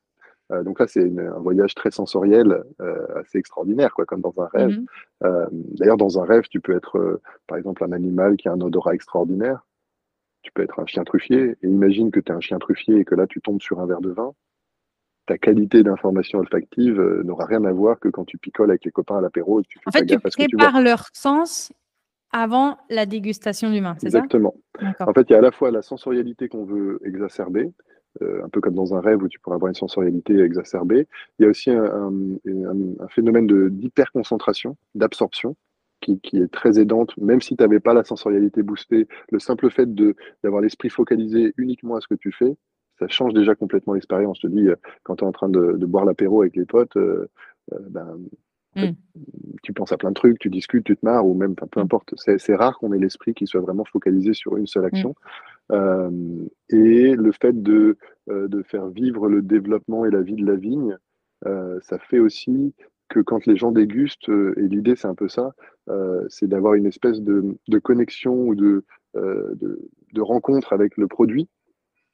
[0.51, 4.47] Euh, donc là, c'est un voyage très sensoriel, euh, assez extraordinaire, quoi, comme dans un
[4.47, 4.80] rêve.
[4.80, 4.86] Mhm.
[5.24, 8.54] Euh, D'ailleurs, dans un rêve, tu peux être, euh, par exemple, un animal qui a
[8.54, 9.66] un odorat extraordinaire.
[10.43, 11.55] Tu peux être un chien truffier.
[11.63, 13.85] Et imagine que tu es un chien truffier et que là, tu tombes sur un
[13.85, 14.33] verre de vin.
[15.25, 18.91] Ta qualité d'information olfactive euh, n'aura rien à voir que quand tu picoles avec les
[18.91, 21.71] copains à l'apéro tu En fait, tu prépares leur sens
[22.33, 24.17] avant la dégustation du vin, c'est ça?
[24.17, 24.53] Exactement.
[24.99, 27.71] En fait, il y a à la fois la sensorialité qu'on veut exacerber,
[28.21, 31.07] euh, un peu comme dans un rêve où tu pourrais avoir une sensorialité exacerbée.
[31.39, 35.55] Il y a aussi un, un- phénomène de- d'hyperconcentration, d'absorption,
[36.04, 39.08] qui, qui est très aidante, même si tu n'avais pas la sensorialité boostée.
[39.32, 39.89] Le simple fait
[40.43, 42.56] d'avoir l'esprit focalisé uniquement à ce que tu fais,
[42.99, 44.38] ça change déjà complètement l'expérience.
[44.41, 46.66] Je te dis, euh, quand tu es en train de, de boire l'apéro avec les
[46.66, 47.28] potes, euh,
[47.74, 48.20] euh, ben,
[48.76, 48.95] en fait,
[49.64, 51.84] tu penses à plein de trucs, tu discutes, tu te marres, ou même, peu Mm.
[51.84, 52.14] importe.
[52.18, 55.16] C'est rare qu'on ait l'esprit qui soit vraiment focalisé sur une seule action.
[55.72, 56.10] Euh,
[56.70, 57.97] et le fait de,
[58.28, 60.97] de faire vivre le développement et la vie de la vigne,
[61.45, 62.74] euh, ça fait aussi
[63.10, 65.54] que quand les gens dégustent, euh, et l'idée c'est un peu ça,
[65.89, 68.84] euh, c'est d'avoir une espèce de, connexion ou euh,
[69.14, 71.49] de rencontre avec le produit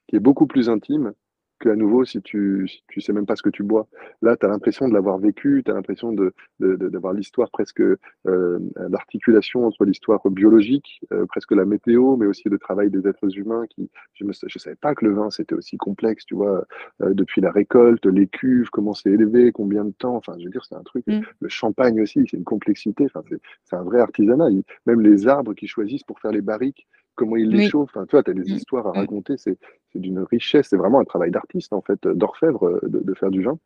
[0.08, 1.14] qui est beaucoup plus intime
[1.60, 3.88] que à nouveau si tu si tu sais même pas ce que tu bois.
[4.22, 7.49] Là, tu as l'impression de l'avoir vécu, tu as l'impression de, de- de- d'avoir l'histoire
[7.51, 13.07] presque, euh, l'articulation entre l'histoire biologique, euh, presque la météo, mais aussi le travail des
[13.07, 16.36] êtres humains qui, je ne je savais pas que le vin c'était aussi complexe, tu
[16.36, 16.66] vois,
[17.01, 20.49] euh, depuis la récolte, les cuves, comment c'est élevé, combien de temps, enfin, je veux
[20.51, 21.22] dire, c'est un truc, Mm.
[21.41, 23.22] le champagne aussi, c'est une complexité, enfin,
[23.64, 24.49] c'est, un vrai artisanat.
[24.86, 26.88] Même les arbres qu'ils choisissent pour faire les barriques,
[27.20, 27.70] comment ils les Oui.
[27.70, 28.55] chauffent, enfin, tu vois, tu as des Mm.
[28.57, 28.97] histoires à Mm.
[29.01, 29.57] raconter, c'est,
[29.91, 33.32] c'est d'une richesse, c'est vraiment un travail d'artiste, en fait, d'orfèvre, euh, de, de faire
[33.32, 33.57] du vin.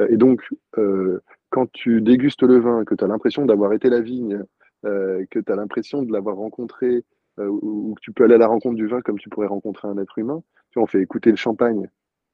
[0.00, 0.42] Euh, Et donc,
[0.78, 4.42] euh, quand tu dégustes le vin, que tu as l'impression d'avoir été la vigne,
[4.84, 7.04] euh, que tu as l'impression de l'avoir rencontré,
[7.38, 9.46] euh, ou ou que tu peux aller à la rencontre du vin comme tu pourrais
[9.48, 11.88] rencontrer un être humain, tu vois, on fait écouter le champagne.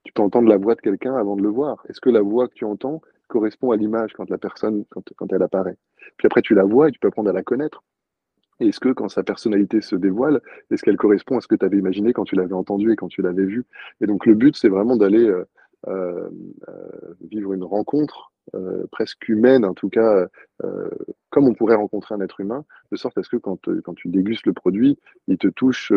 [0.04, 1.84] Tu peux entendre la voix de quelqu'un avant de le voir.
[1.88, 5.32] Est-ce que la voix que tu entends correspond à l'image quand la personne, quand, quand
[5.32, 5.76] elle apparaît?
[6.18, 7.82] Puis après, tu la vois et tu peux apprendre à la connaître.
[8.68, 10.40] Est-ce que quand sa personnalité se dévoile,
[10.70, 13.08] est-ce qu'elle correspond à ce que tu avais imaginé quand tu l'avais entendu et quand
[13.08, 13.64] tu l'avais vu?
[14.00, 15.44] Et donc le but, c'est vraiment d'aller euh,
[15.88, 16.28] euh,
[17.28, 20.26] vivre une rencontre euh, presque humaine, en tout cas,
[21.30, 23.58] comme on pourrait rencontrer un être humain, de sorte à ce que quand,
[23.96, 25.92] tu dégustes le produit, il te touche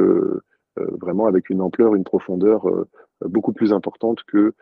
[0.76, 2.68] vraiment avec une ampleur, une profondeur
[3.22, 4.54] beaucoup plus importante que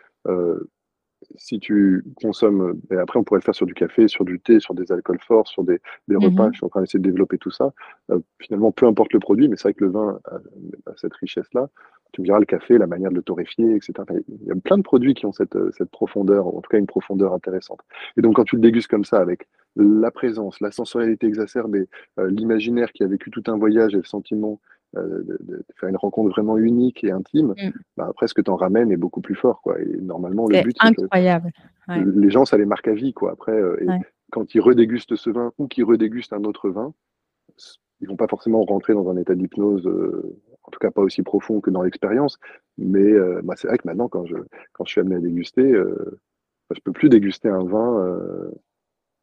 [1.35, 4.59] si tu consommes, et après on pourrait le faire sur du café, sur du thé,
[4.59, 6.23] sur des alcools forts, sur des, des Mhm.
[6.25, 7.73] repas, je suis en train d'essayer de développer tout ça.
[8.11, 10.35] Euh, finalement, peu importe le produit, mais c'est vrai que le vin a,
[10.89, 11.69] a cette richesse-là.
[12.11, 13.93] Tu me diras le café, la manière de le torréfier, etc.
[14.27, 16.77] Il y a plein de produits qui ont cette, euh, cette profondeur, en tout cas
[16.77, 17.79] une profondeur intéressante.
[18.17, 21.87] Et donc quand tu le dégustes comme ça, avec la présence, la sensorialité exacerbée,
[22.19, 24.59] euh, l'imaginaire qui a vécu tout un voyage et le sentiment
[24.95, 27.71] euh, de, de faire une rencontre vraiment unique et intime, Mm.
[27.97, 29.61] bah, après ce que tu en ramènes est beaucoup plus fort.
[29.61, 29.79] Quoi.
[29.81, 31.51] Et normalement, le but, que incroyable.
[31.87, 32.03] Ouais.
[32.05, 33.31] les gens, ça les marque à vie, quoi.
[33.31, 33.99] Après, euh, et Ouais.
[34.31, 36.93] quand ils redégustent ce vin ou qu'ils redégustent un autre vin,
[38.01, 41.21] ils vont pas forcément rentrer dans un état d'hypnose, euh, en tout cas pas aussi
[41.23, 42.37] profond que dans l'expérience.
[42.77, 43.13] Mais
[43.43, 44.35] bah, c'est vrai que maintenant, quand je,
[44.73, 48.17] quand je suis amené à déguster, bah, je peux plus déguster un vin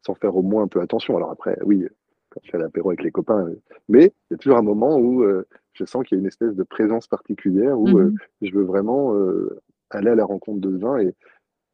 [0.05, 1.15] sans faire au moins un peu attention.
[1.17, 1.87] Alors après, oui,
[2.31, 3.55] quand je fais l'apéro avec les copains, euh,
[3.89, 6.27] mais il y a toujours un moment où euh, je sens qu'il y a une
[6.27, 8.17] espèce de présence particulière où euh, Mhm.
[8.41, 9.61] je veux vraiment euh,
[9.91, 11.13] aller à la rencontre de ce vin et,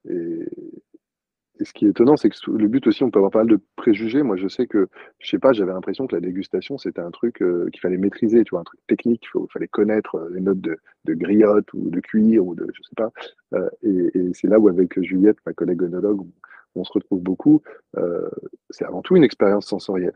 [0.10, 0.47] et,
[1.60, 3.47] et ce qui est étonnant, c'est que le but aussi, on peut avoir pas mal
[3.47, 4.22] de préjugés.
[4.22, 4.88] Moi, je sais que,
[5.18, 8.43] je sais pas, j'avais l'impression que la dégustation, c'était un truc euh, qu'il fallait maîtriser,
[8.43, 9.26] tu vois, un truc technique.
[9.34, 12.82] Il fallait connaître euh, les notes de, de griotte ou de cuir ou de, je
[12.84, 13.12] sais pas.
[13.55, 17.22] Euh, et et c'est là où, avec Juliette, ma collègue onologue, on, on se retrouve
[17.22, 17.64] beaucoup.
[17.97, 18.30] Euh,
[18.70, 20.14] c'est avant tout une expérience sensorielle.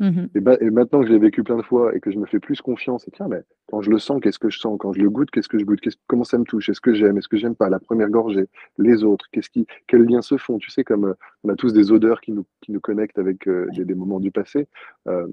[0.00, 0.30] Mhm.
[0.34, 2.24] Et, bah, et maintenant que je l'ai vécu plein de fois et que je me
[2.24, 4.78] fais plus confiance, et tiens, mais quand je le sens, qu'est-ce que je sens?
[4.80, 5.80] Quand je le goûte, qu'est-ce que je goûte?
[6.06, 6.70] Comment ça me touche?
[6.70, 7.18] Est-ce que j'aime?
[7.18, 7.68] Est-ce que j'aime pas?
[7.68, 8.48] La première gorgée,
[8.78, 10.58] les autres, qu'est-ce qui, quels liens se font?
[10.58, 13.46] Tu sais, comme euh, on a tous des odeurs qui nous, qui nous connectent avec
[13.46, 14.68] euh, des, des moments du passé.
[15.08, 15.26] Euh,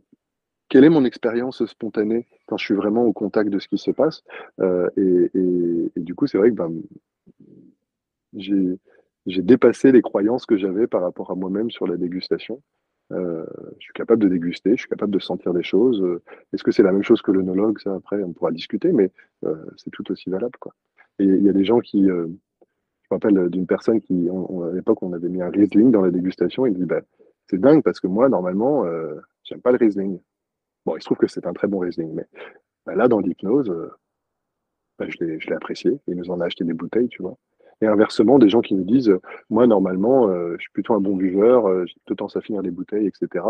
[0.69, 3.91] quelle est mon expérience spontanée quand je suis vraiment au contact de ce qui se
[3.91, 4.23] passe?
[4.61, 6.73] Et, et- et du coup, c'est vrai que ben,
[8.33, 8.79] j'ai,
[9.25, 12.61] j'ai dépassé les croyances que j'avais par rapport à moi-même sur la dégustation.
[13.13, 13.45] Euh,
[13.79, 16.01] je suis capable de déguster, je suis capable de sentir des choses.
[16.01, 16.21] Euh,
[16.53, 17.79] Est-ce que c'est la même chose que l'œnologue?
[17.79, 19.11] Ça, après, on pourra discuter, mais
[19.45, 20.73] euh, c'est tout aussi valable, quoi.
[21.19, 22.37] Et il y a des gens qui, je me
[23.09, 26.67] rappelle d'une personne qui, à l'époque, on avait mis un Riesling dans la dégustation.
[26.67, 27.01] Il dit, bah,
[27.47, 28.85] c'est dingue parce que moi, normalement,
[29.43, 30.19] j'aime pas le Riesling.
[30.85, 32.27] Bon, il se trouve que c'est un très bon Riesling, mais
[32.85, 33.73] bah, là, dans l'hypnose,
[34.99, 35.99] bah, je l'ai apprécié.
[36.05, 37.35] Il nous en a acheté des bouteilles, tu vois.
[37.81, 39.15] Et inversement, des gens qui nous disent,
[39.49, 42.61] moi, normalement, euh, je suis plutôt un bon buveur, euh, j'ai plutôt tendance à finir
[42.61, 43.45] les bouteilles, etc.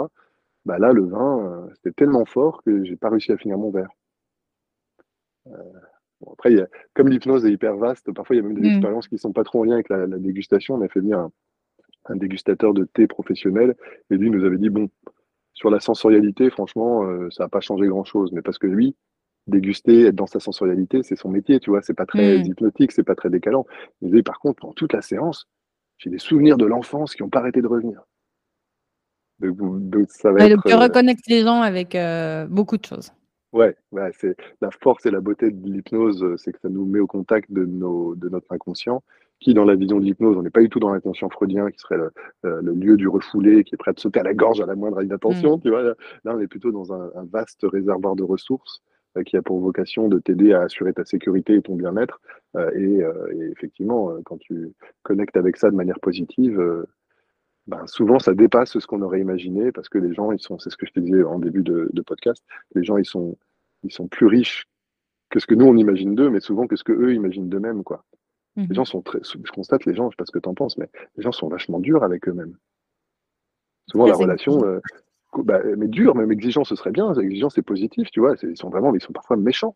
[0.65, 3.71] Bah là, le vin, euh, c'était tellement fort que j'ai pas réussi à finir mon
[3.71, 3.89] verre.
[6.32, 6.55] après,
[6.93, 8.71] comme l'hypnose est hyper vaste, parfois il y a même des Mm.
[8.71, 10.75] expériences qui ne sont pas trop en lien avec la, la dégustation.
[10.75, 11.32] On a fait venir un,
[12.05, 13.75] un dégustateur de thé professionnel
[14.09, 14.89] et lui nous avait dit bon,
[15.53, 18.95] sur la sensorialité, franchement, euh, ça n'a pas changé grand-chose, mais parce que lui,
[19.47, 22.45] déguster, être dans sa sensorialité, c'est son métier, tu vois, c'est pas très Mm.
[22.45, 23.65] hypnotique, c'est pas très décalant.
[24.01, 25.47] Disait par contre, pendant toute la séance,
[25.97, 28.01] j'ai des souvenirs de l'enfance qui n'ont pas arrêté de revenir.
[29.39, 29.57] Donc,
[29.89, 30.55] donc, ça va Ouais, être.
[30.55, 33.11] donc tu euh, reconnectes les gens avec euh, beaucoup de choses.
[33.53, 36.85] Ouais, ouais, c'est la force et la beauté de l'hypnose, euh, c'est que ça nous
[36.85, 39.03] met au contact de, nos, de notre inconscient,
[39.39, 41.77] qui dans la vision de l'hypnose, on n'est pas du tout dans l'inconscient freudien, qui
[41.79, 42.11] serait le,
[42.43, 44.75] le lieu du refoulé, qui est prêt à te sauter à la gorge à la
[44.75, 45.81] moindre inattention, tu vois.
[45.83, 45.93] Là,
[46.25, 48.81] on est plutôt dans un, un vaste réservoir de ressources
[49.25, 52.21] qui a pour vocation de t'aider à assurer ta sécurité et ton bien-être.
[52.55, 56.85] Euh, et, euh, et effectivement, euh, quand tu connectes avec ça de manière positive, euh,
[57.67, 60.69] ben, souvent ça dépasse ce qu'on aurait imaginé parce que les gens, ils sont, c'est
[60.69, 62.43] ce que je te disais en début de, de podcast,
[62.75, 63.37] les gens, ils sont,
[63.83, 64.67] ils sont plus riches
[65.29, 67.83] que ce que nous on imagine d'eux, mais souvent que ce que eux imaginent d'eux-mêmes,
[67.83, 68.05] quoi.
[68.55, 70.55] Les gens sont très, je constate les gens, je sais pas ce que tu en
[70.55, 72.57] penses, mais les gens sont vachement durs avec eux-mêmes.
[73.85, 74.79] Souvent la relation, euh,
[75.43, 77.13] bah, mais dur, même exigeant, ce serait bien.
[77.13, 78.35] Exigeant, c'est positif, tu vois.
[78.43, 79.75] Ils sont vraiment, ils sont parfois méchants.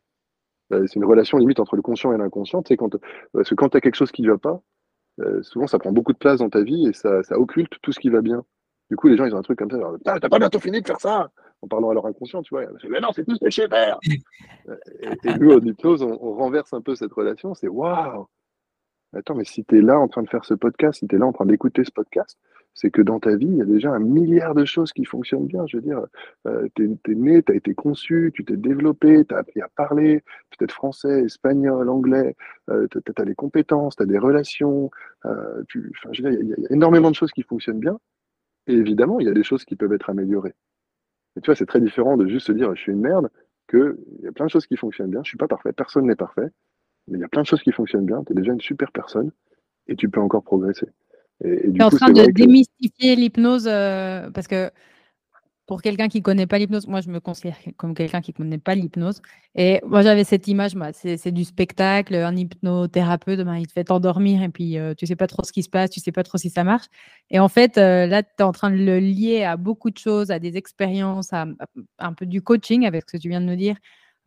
[0.74, 2.62] Euh, C'est une relation limite entre le conscient et l'inconscient.
[2.64, 2.95] Tu sais, quand,
[3.34, 4.62] parce que quand tu as quelque chose qui ne va pas,
[5.20, 7.91] euh, souvent ça prend beaucoup de place dans ta vie et ça, ça occulte tout
[7.91, 8.43] ce qui va bien.
[8.89, 9.80] Du coup, les gens, ils ont un truc comme ça.
[10.20, 11.32] T'as pas bientôt fini de faire ça
[11.62, 12.66] En parlant à leur inconscient, tu vois.
[12.89, 13.97] Mais non, c'est tout ce que je sais faire.
[14.68, 17.53] Euh, et, et nous, en hypnose, on, on renverse un peu cette relation.
[17.53, 18.28] C'est waouh
[19.14, 21.20] Attends, mais si tu es là en train de faire ce podcast, si tu es
[21.20, 22.38] là en train d'écouter ce podcast,
[22.74, 25.45] c'est que dans ta vie, il y a déjà un milliard de choses qui fonctionnent
[25.45, 25.65] bien.
[25.67, 26.01] Je veux dire,
[26.47, 29.67] euh, tu es, né, tu as été conçu, tu t'es développé, tu as appris à
[29.76, 30.24] parler,
[30.57, 32.36] peut-être français, espagnol, anglais,
[32.69, 34.89] euh, tu as, les compétences, tu as des relations.
[35.26, 37.43] Euh, tu, je veux dire, il y, a- il y a énormément de choses qui
[37.43, 37.99] fonctionnent bien.
[38.67, 40.55] Et évidemment, il y a des choses qui peuvent être améliorées.
[41.36, 43.30] Et tu vois, c'est très différent de juste se dire je suis une merde,
[43.69, 45.22] qu'il y a plein de choses qui fonctionnent bien.
[45.24, 46.49] Je suis pas parfait, personne n'est parfait.
[47.07, 48.24] Mais il y a plein de choses qui fonctionnent bien.
[48.26, 49.32] Tu es déjà une super personne
[49.88, 50.88] et tu peux encore progresser.
[51.44, 54.72] Et, et du Tu es en coup, train de que- démystifier l'hypnose euh, parce que
[55.68, 58.36] pour quelqu'un qui ne connaît pas l'hypnose, moi je me considère comme quelqu'un qui ne
[58.38, 59.22] connaît pas l'hypnose.
[59.56, 63.86] Et moi j'avais cette image, moi, c'est du spectacle, un hypnothérapeute, ben, il te fait
[63.86, 66.24] t'endormir et puis euh, tu sais pas trop ce qui se passe, tu sais pas
[66.24, 66.88] trop si ça marche.
[67.30, 69.98] Et en fait, euh, là, tu es en train de le lier à beaucoup de
[69.98, 71.44] choses, à des expériences, à,
[72.00, 73.78] à un peu du coaching avec ce que tu viens de nous dire.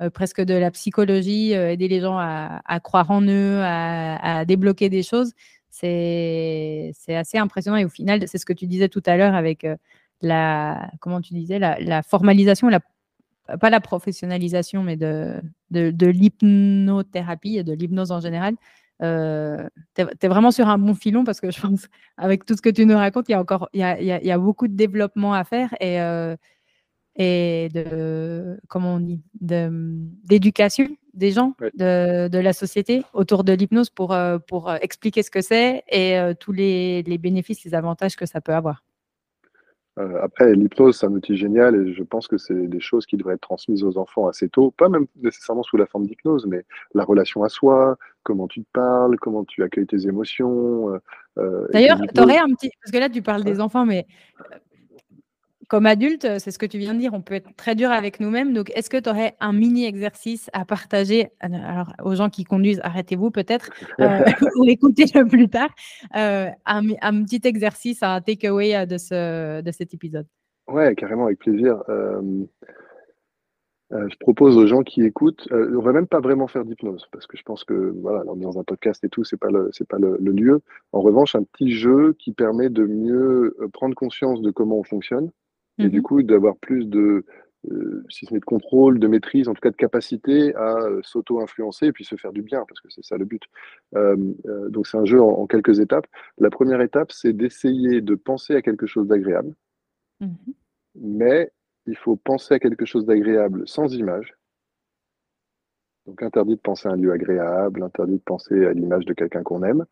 [0.03, 4.45] euh, presque de la psychologie, aider les gens à, à croire en eux, à, à
[4.47, 5.33] débloquer des choses
[5.75, 7.77] c'est assez impressionnant.
[7.77, 9.77] Et au final, c'est ce que tu disais tout à l'heure avec euh,
[10.22, 12.81] la, comment tu disais, la, formalisation, la,
[13.59, 18.55] pas la professionnalisation, mais de, de, de l'hypnothérapie et de l'hypnose en général.
[19.03, 22.62] Euh, tu es, vraiment sur un bon filon parce que je pense, avec tout ce
[22.62, 25.35] que tu nous racontes, il y a encore y a, y a beaucoup de développement
[25.35, 26.37] à faire et, euh,
[27.17, 33.89] et de, comment on dit, d'éducation des gens, de, de la société autour de l'hypnose
[33.89, 37.75] pour, euh, pour euh, expliquer ce que c'est et euh, tous les, les bénéfices, les
[37.75, 38.83] avantages que ça peut avoir.
[40.01, 43.17] Euh, après, l'hypnose, c'est un outil génial et je pense que c'est des choses qui
[43.17, 46.65] devraient être transmises aux enfants assez tôt, pas même nécessairement sous la forme d'hypnose, mais
[46.95, 51.01] la relation à soi, comment tu te parles, comment tu accueilles tes émotions.
[51.39, 52.71] euh, D'ailleurs, tu aurais un petit.
[52.83, 54.05] Parce que là, tu parles des enfants, mais
[55.75, 58.20] comme adulte, c'est ce que tu viens de dire, on peut être très dur avec
[58.20, 58.53] nous-mêmes.
[58.53, 61.31] Donc, est-ce que tu aurais un mini exercice à partager?
[61.41, 64.20] Alors, aux gens qui conduisent Arrêtez-vous peut-être, euh,
[64.57, 65.75] ou écoutez-le plus tard,
[66.14, 70.29] euh, un, un petit exercice, un takeaway euh, de, ce, de cet épisode.
[70.68, 71.83] Ouais, carrément, avec plaisir.
[71.89, 72.47] Euh,
[73.91, 77.37] je propose aux gens qui écoutent, on va même pas vraiment faire d'hypnose parce que
[77.37, 79.89] je pense que voilà, on est dans un podcast et tout, c'est pas le, c'est
[79.89, 80.62] pas le, le lieu.
[80.93, 85.33] En revanche, un petit jeu qui permet de mieux prendre conscience de comment on fonctionne
[85.79, 86.03] et du Mhm.
[86.03, 87.25] coup d'avoir plus de,
[87.70, 91.01] euh, si ce n'est de contrôle, de maîtrise, en tout cas de capacité à euh,
[91.03, 93.43] s'auto-influencer et puis se faire du bien parce que c'est ça le but.
[93.97, 94.16] Euh,
[94.47, 96.07] euh, donc c'est un jeu en, en quelques étapes.
[96.39, 99.55] La première étape, c'est d'essayer de penser à quelque chose d'agréable
[100.20, 100.36] Mhm.
[100.97, 101.51] mais
[101.86, 104.35] il faut penser à quelque chose d'agréable sans image.
[106.07, 109.43] Donc interdit de penser à un lieu agréable, interdit de penser à l'image de quelqu'un
[109.43, 109.85] qu'on aime.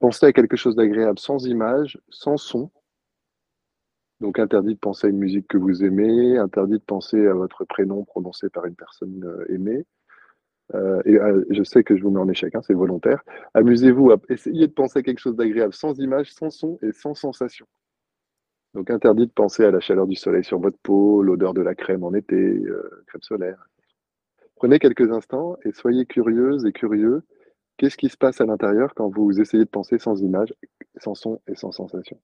[0.00, 2.70] Pensez à quelque chose d'agréable sans image, sans son.
[4.22, 7.64] Donc interdit de penser à une musique que vous aimez, interdit de penser à votre
[7.64, 9.84] prénom prononcé par une personne euh, aimée.
[10.74, 13.24] Euh, et euh, je sais que je vous mets en échec, hein, c'est volontaire.
[13.54, 17.16] Amusez-vous à essayer de penser à quelque chose d'agréable sans image, sans son et sans
[17.16, 17.66] sensation.
[18.74, 21.74] Donc interdit de penser à la chaleur du soleil sur votre peau, l'odeur de la
[21.74, 22.62] crème en été,
[23.08, 23.68] crème solaire.
[24.54, 27.24] Prenez quelques instants et soyez curieuse et curieux.
[27.76, 30.54] Qu'est-ce qui se passe à l'intérieur quand vous essayez de penser sans image,
[30.98, 32.20] sans son et sans sensation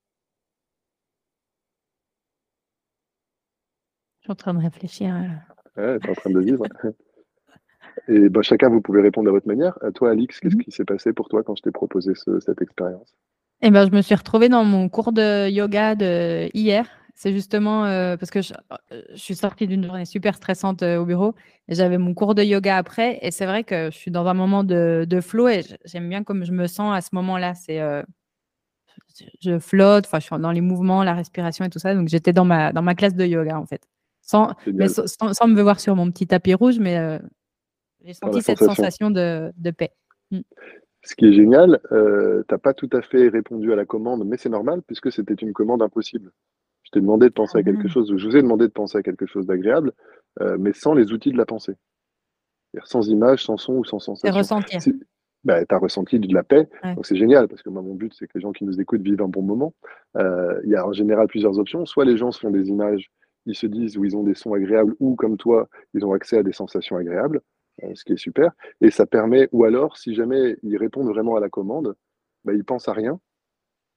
[4.29, 5.15] suis en train de réfléchir.
[5.15, 6.65] à- Ouais, t'es en train de le vivre.
[8.09, 9.79] Et ben, chacun, vous pouvez répondre à votre manière.
[9.83, 10.63] À toi, Alix, qu'est-ce Mhm.
[10.63, 13.15] qui s'est passé pour toi quand je t'ai proposé ce- cette expérience?
[13.61, 16.87] Eh ben, je me suis retrouvée dans mon cours de yoga de hier.
[17.15, 18.55] C'est justement euh, parce que je,
[18.93, 21.35] euh, je suis sortie d'une journée super stressante euh, au bureau
[21.67, 23.19] et j'avais mon cours de yoga après.
[23.23, 26.23] Et c'est vrai que je suis dans un moment de, de flow et j'aime bien
[26.23, 27.55] comme je me sens à ce moment-là.
[27.55, 28.03] C'est euh,
[29.19, 31.95] je je flotte, enfin, je suis dans les mouvements, la respiration et tout ça.
[31.95, 33.83] Donc, j'étais dans ma, dans ma classe de yoga en fait.
[34.31, 34.91] Sans, mais Génial.
[34.91, 37.19] sans, sans- sans me voir sur mon petit tapis rouge, mais euh,
[38.05, 38.75] j'ai senti cette sensation.
[38.83, 39.93] sensation de, de paix.
[41.05, 44.37] Ce qui est génial, euh, t'as pas tout à fait répondu à la commande, mais
[44.37, 46.31] c'est normal puisque c'était une commande impossible.
[46.83, 47.89] Je t'ai demandé de penser à quelque Ah.
[47.89, 49.93] chose, ou je vous ai demandé de penser à quelque chose d'agréable,
[50.41, 51.75] euh, mais sans les outils de la pensée.
[52.73, 54.37] C'est-à-dire sans image, sans son ou sans C'est sensation.
[54.39, 54.83] ressentir.
[54.83, 55.01] Si-
[55.45, 56.95] bah, tu as ressenti de la paix, Ouais.
[56.97, 59.01] donc c'est génial, parce que moi, mon but, c'est que les gens qui nous écoutent
[59.03, 59.73] vivent un bon moment.
[60.19, 61.87] Euh, Il y a en général plusieurs options.
[61.87, 63.11] Soit les gens se font des images,
[63.49, 66.39] ils se disent où ils ont des sons agréables, ou comme toi, ils ont accès
[66.39, 67.41] à des sensations agréables,
[67.85, 68.53] euh, ce qui est super.
[68.81, 71.97] Et ça permet, ou alors, si jamais ils répondent vraiment à la commande,
[72.45, 73.21] bah, ils pensent à rien.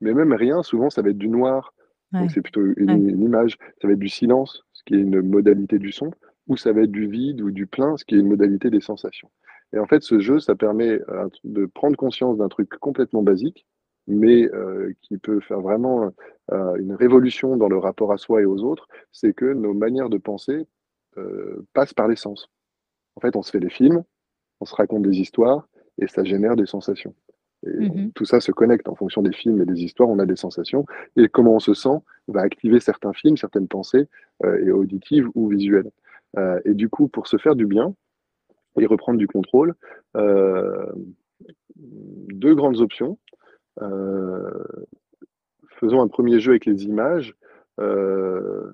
[0.01, 1.73] Mais même rien, souvent, ça va être du noir,
[2.13, 2.21] Ouais.
[2.21, 2.95] donc c'est plutôt une, Ouais.
[3.11, 3.57] une image.
[3.81, 6.11] Ça va être du silence, ce qui est une modalité du son,
[6.47, 8.81] ou ça va être du vide ou du plein, ce qui est une modalité des
[8.81, 9.29] sensations.
[9.73, 13.65] Et en fait, ce jeu, ça permet euh, de prendre conscience d'un truc complètement basique,
[14.07, 16.11] mais euh, qui peut faire vraiment
[16.53, 20.09] euh, une révolution dans le rapport à soi et aux autres, c'est que nos manières
[20.09, 20.67] de penser
[21.17, 22.49] euh, passent par les sens.
[23.15, 24.03] En fait, on se fait des films,
[24.61, 25.67] on se raconte des histoires,
[25.99, 27.13] et ça génère des sensations.
[27.65, 28.11] Et Mhm.
[28.13, 30.85] tout ça se connecte en fonction des films et des histoires, on a des sensations,
[31.15, 34.07] et comment on se sent va activer certains films, certaines pensées,
[34.43, 35.91] euh, et auditives ou visuelles.
[36.37, 37.93] Euh, et du coup, pour se faire du bien
[38.79, 39.75] et reprendre du contrôle,
[40.15, 40.91] euh,
[41.75, 43.17] deux grandes options.
[45.81, 47.35] Faisons un premier jeu avec les images.
[47.79, 48.71] Euh,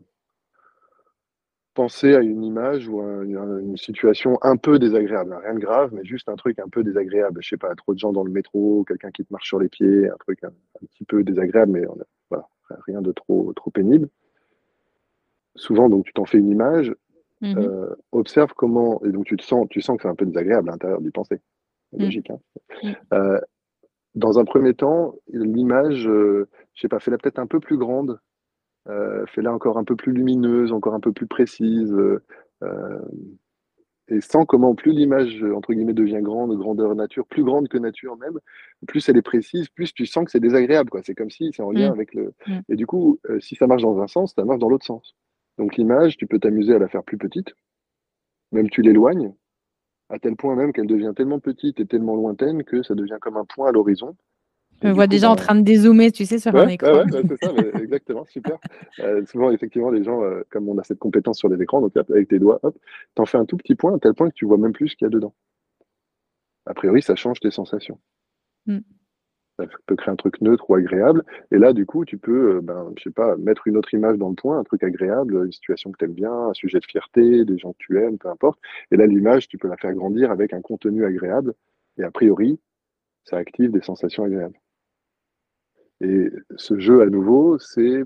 [1.74, 6.04] pensez à une image ou à une, situation un peu désagréable, rien de grave, mais
[6.04, 7.42] juste un truc un peu désagréable.
[7.42, 9.70] Je sais pas, trop de gens dans le métro, quelqu'un qui te marche sur les
[9.70, 12.48] pieds, un truc un, un petit peu désagréable, mais on a- voilà,
[12.88, 14.10] rien de trop, trop pénible.
[15.56, 16.94] Souvent, donc, tu t'en fais une image,
[17.42, 17.58] Mhm.
[17.60, 20.68] euh, observe comment, et donc tu te sens, tu sens que c'est un peu désagréable
[20.70, 21.40] à l'intérieur d'y penser.
[21.94, 22.04] Mm.
[22.04, 22.30] logique.
[22.32, 22.40] Hein.
[22.84, 22.92] Mm.
[23.14, 23.40] Euh,
[24.18, 28.20] dans un premier temps, l'image, euh, je sais pas, fais-la peut-être un peu plus grande,
[28.90, 32.24] euh, fais-la encore un peu plus lumineuse, encore un peu plus précise, euh,
[32.64, 33.00] euh,
[34.10, 38.16] et sens comment plus l'image, entre guillemets, devient grande, grandeur nature, plus grande que nature
[38.18, 38.40] même,
[38.88, 41.02] plus elle est précise, plus tu sens que c'est désagréable, quoi.
[41.04, 41.94] C'est comme si c'est en lien Mm.
[41.94, 42.34] avec le.
[42.48, 42.60] Mm.
[42.70, 45.16] Et du coup, euh, si ça marche dans un sens, ça marche dans l'autre sens.
[45.58, 47.54] Donc l'image, tu peux t'amuser à la faire plus petite,
[48.52, 49.34] même tu l'éloignes,
[50.10, 53.38] à tel point même qu'elle devient tellement petite et tellement lointaine que ça devient comme
[53.38, 54.16] un point à l'horizon.
[54.82, 56.70] Je me vois coup, déjà en ben, train de dézoomer, tu sais, sur un Ouais,
[56.70, 56.94] écran.
[56.94, 58.58] ouais, ouais, c'est ça, mais exactement, super.
[59.00, 61.96] Euh, souvent, effectivement, les gens, euh, comme on a cette compétence sur les écrans, donc
[61.98, 62.78] avec tes doigts, hop,
[63.16, 64.96] t'en fais un tout petit point, à tel point que tu vois même plus ce
[64.96, 65.34] qu'il y a dedans.
[66.68, 68.00] A priori, ça change tes sensations.
[68.68, 68.80] Mm.
[69.58, 71.24] Ça peut créer un truc neutre ou agréable.
[71.52, 74.18] Et là, du coup, tu peux, euh, ben, je sais pas, mettre une autre image
[74.18, 76.86] dans le point, un truc agréable, une situation que tu aimes bien, un sujet de
[76.86, 78.60] fierté, des gens que tu aimes, peu importe.
[78.92, 81.54] Et là, l'image, tu peux la faire grandir avec un contenu agréable.
[81.98, 82.60] Et a priori,
[83.26, 84.60] ça active des sensations agréables.
[86.02, 88.04] Et ce jeu, à nouveau, c'est,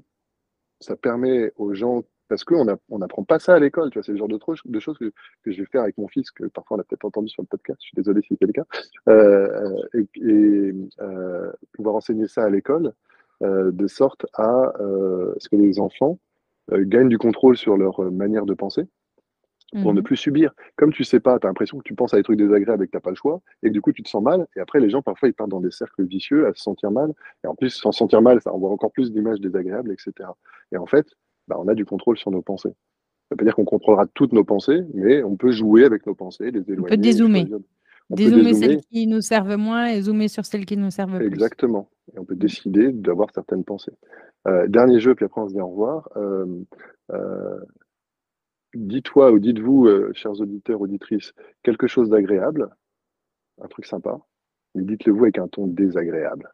[0.79, 4.13] ça permet aux gens, parce qu'on on n'apprend pas ça à l'école, tu vois, c'est
[4.13, 5.11] le genre de, de choses que,
[5.43, 7.47] que je vais faire avec mon fils, que parfois on a peut-être entendu sur le
[7.47, 8.63] podcast, je suis désolé si c'est le cas,
[9.09, 12.93] euh, et, et, euh, pouvoir enseigner ça à l'école,
[13.43, 14.71] euh, de sorte à
[15.39, 16.19] ce que les enfants
[16.71, 18.83] gagnent du contrôle sur leur manière de penser,
[19.81, 20.03] pour ne Mhm.
[20.03, 20.53] plus subir.
[20.77, 22.87] Comme tu sais pas, tu as l'impression que tu penses à des trucs désagréables et
[22.87, 24.61] que tu n'as pas le choix, et que du coup tu te sens mal, et
[24.61, 27.11] après les gens parfois ils partent dans des cercles vicieux à se sentir mal,
[27.43, 30.29] et en plus sans se sentir mal, ça envoie encore plus d'images désagréables, etc.
[30.71, 31.07] Et en fait,
[31.51, 32.69] bah, on a du contrôle sur nos pensées.
[32.69, 36.15] Ça veut pas dire qu'on contrôlera toutes nos pensées, mais on peut jouer avec nos
[36.15, 36.95] pensées, les éloigner.
[36.95, 37.45] dézoomer.
[38.09, 40.91] On peut Dézoomer dézoomer, celles qui nous servent moins et zoomer sur celles qui nous
[40.91, 41.27] servent plus.
[41.27, 41.89] exactement.
[42.13, 43.91] Et on peut décider d'avoir certaines pensées.
[44.47, 46.09] Euh, dernier jeu, puis après on se dit au revoir.
[46.15, 46.45] Euh,
[47.11, 47.59] euh,
[48.73, 51.33] Dis-toi ou dites-vous, euh, chers auditeurs, auditrices,
[51.63, 52.69] quelque chose d'agréable,
[53.61, 54.17] un truc sympa,
[54.73, 56.49] mais dites-le vous avec un ton désagréable.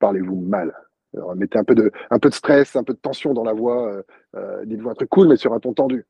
[0.00, 0.74] Parlez-vous mal.
[1.16, 3.52] Alors, mettez un peu, de, un peu de stress, un peu de tension dans la
[3.52, 3.92] voix.
[3.92, 4.02] euh,
[4.36, 6.06] euh, dites-vous un truc cool, mais sur un ton tendu.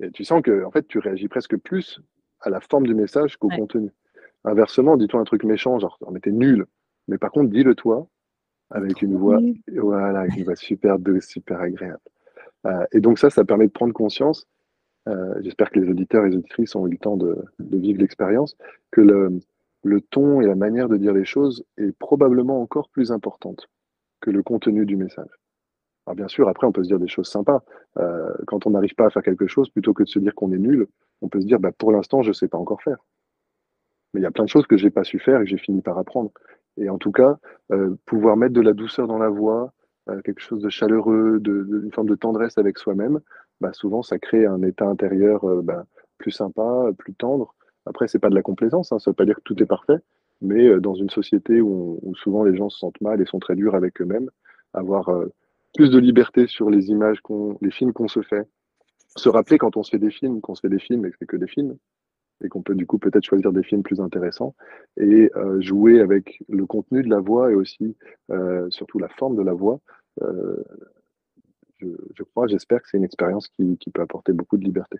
[0.00, 2.00] Et tu sens que en fait, tu réagis presque plus
[2.40, 3.56] à la forme du message qu'au Ouais.
[3.58, 3.90] contenu.
[4.44, 6.66] Inversement, dis-toi un truc méchant, genre, mais t'es nul.
[7.08, 8.08] Mais par contre, dis-le toi
[8.70, 12.00] avec une voix, voilà, avec une voix super douce, super agréable.
[12.66, 14.46] Euh, et donc ça, ça permet de prendre conscience
[15.06, 18.00] euh, j'espère que les auditeurs et les auditrices ont eu le temps de, de vivre
[18.00, 18.56] l'expérience,
[18.90, 19.38] que le,
[19.82, 23.68] le ton et la manière de dire les choses est probablement encore plus importante
[24.24, 25.28] que le contenu du message.
[26.06, 27.62] Alors bien sûr, après, on peut se dire des choses sympas.
[27.98, 30.50] Euh, quand on n'arrive pas à faire quelque chose, plutôt que de se dire qu'on
[30.52, 30.86] est nul,
[31.20, 32.96] on peut se dire, bah, pour l'instant, je ne sais pas encore faire.
[34.12, 35.58] Mais il y a plein de choses que j'ai pas su faire et que j'ai
[35.58, 36.30] fini par apprendre.
[36.78, 37.38] Et en tout cas,
[37.72, 39.72] euh, pouvoir mettre de la douceur dans la voix,
[40.08, 43.20] euh, quelque chose de chaleureux, de, une forme de tendresse avec soi-même,
[43.60, 45.84] bah, souvent ça crée un état intérieur bah,
[46.18, 47.54] plus sympa, plus tendre.
[47.86, 49.98] Après, c'est pas de la complaisance, hein, ça veut pas dire que tout est parfait,
[50.40, 53.74] mais dans une société où, souvent les gens se sentent mal et sont très durs
[53.74, 54.30] avec eux-mêmes,
[54.72, 55.10] avoir
[55.74, 57.18] plus de liberté sur les images,
[57.60, 58.46] les films qu'on se fait,
[59.16, 61.16] se rappeler quand on se fait des films, qu'on se fait des films et que
[61.18, 61.76] c'est que des films,
[62.42, 64.54] et qu'on peut du coup peut-être choisir des films plus intéressants
[64.96, 67.96] et euh, jouer avec le contenu de la voix et aussi
[68.30, 69.80] euh, surtout la forme de la voix.
[70.22, 70.62] Euh,
[71.78, 74.98] je, crois, j'espère que c'est une expérience qui, qui, peut apporter beaucoup de liberté.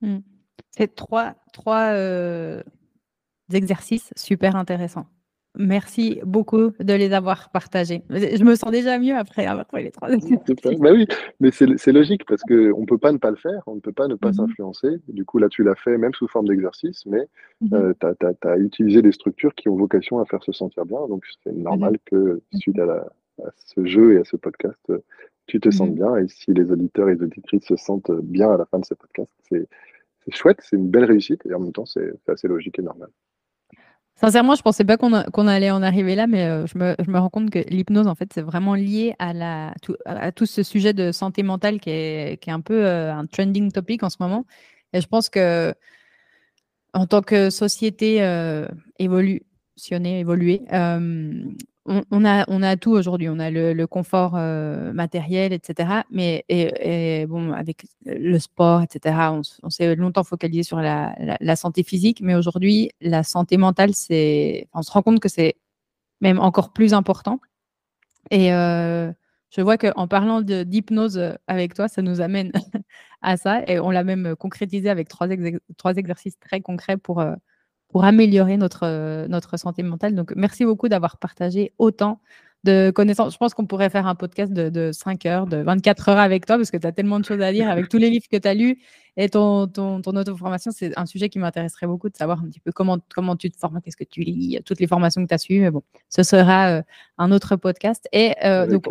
[0.00, 0.18] Mmh.
[0.70, 1.92] C'est trois, trois
[3.52, 5.06] exercices super intéressants.
[5.56, 8.02] Merci beaucoup de les avoir partagés.
[8.10, 10.08] Je me sens déjà mieux après avoir fait les trois.
[10.08, 11.06] bah oui,
[11.40, 13.92] mais c'est logique parce qu'on ne peut pas ne pas le faire, on ne peut
[13.92, 15.00] pas ne pas mmh s'influencer.
[15.08, 17.26] Du coup, là, tu l'as fait même sous forme d'exercice, mais
[17.60, 21.06] mmh euh, tu as, utilisé des structures qui ont vocation à faire se sentir bien.
[21.08, 23.06] Donc, c'est mmh normal que suite à,
[23.56, 24.92] ce jeu et à ce podcast,
[25.46, 26.16] tu te sentes bien.
[26.16, 28.94] Et si les auditeurs et les auditrices se sentent bien à la fin de ce
[28.94, 29.66] podcast, c'est
[30.30, 33.08] chouette, c'est une belle réussite et en même temps, c'est assez logique et normal.
[34.20, 37.28] Sincèrement, je ne pensais pas qu'on allait en arriver là, mais euh, je, me, rends
[37.28, 41.78] compte que l'hypnose, en fait, c'est vraiment lié à, tout, ce sujet de santé mentale
[41.78, 44.44] qui est, qui est un peu euh, un trending topic en ce moment.
[44.92, 45.72] Et je pense que
[46.94, 48.66] en tant que société euh,
[48.98, 50.62] évolutionnée, évoluée,
[52.10, 53.28] on, a, tout aujourd'hui.
[53.28, 56.02] On a le, confort euh, matériel, etc.
[56.10, 59.16] Mais avec le sport, etc.,
[59.62, 62.20] on, s'est longtemps focalisé sur la, santé physique.
[62.22, 65.56] Mais aujourd'hui, la santé mentale, c'est, on se rend compte que c'est
[66.20, 67.40] même encore plus important.
[68.30, 69.12] Et euh,
[69.50, 72.52] je vois qu'en parlant d'hypnose avec toi, ça nous amène
[73.22, 73.62] à ça.
[73.66, 75.28] Et on l'a même concrétisé avec trois,
[75.76, 77.34] trois exercices très concrets pour, euh,
[77.88, 80.14] pour améliorer notre, euh, notre santé mentale.
[80.14, 82.20] Donc, merci beaucoup d'avoir partagé autant
[82.64, 83.32] de connaissances.
[83.32, 86.56] Je pense qu'on pourrait faire un podcast de, 5 heures, de 24 heures avec toi,
[86.56, 88.48] parce que tu as tellement de choses à dire avec tous les livres que tu
[88.48, 88.78] as lus
[89.16, 90.70] et ton, ton, ton auto-formation.
[90.72, 93.56] C'est un sujet qui m'intéresserait beaucoup de savoir un petit peu comment, comment tu te
[93.56, 95.60] formes, qu'est-ce que tu lis, toutes les formations que tu as suivies.
[95.60, 96.82] Mais bon, ce sera euh,
[97.16, 98.08] un autre podcast.
[98.12, 98.86] Et euh, donc,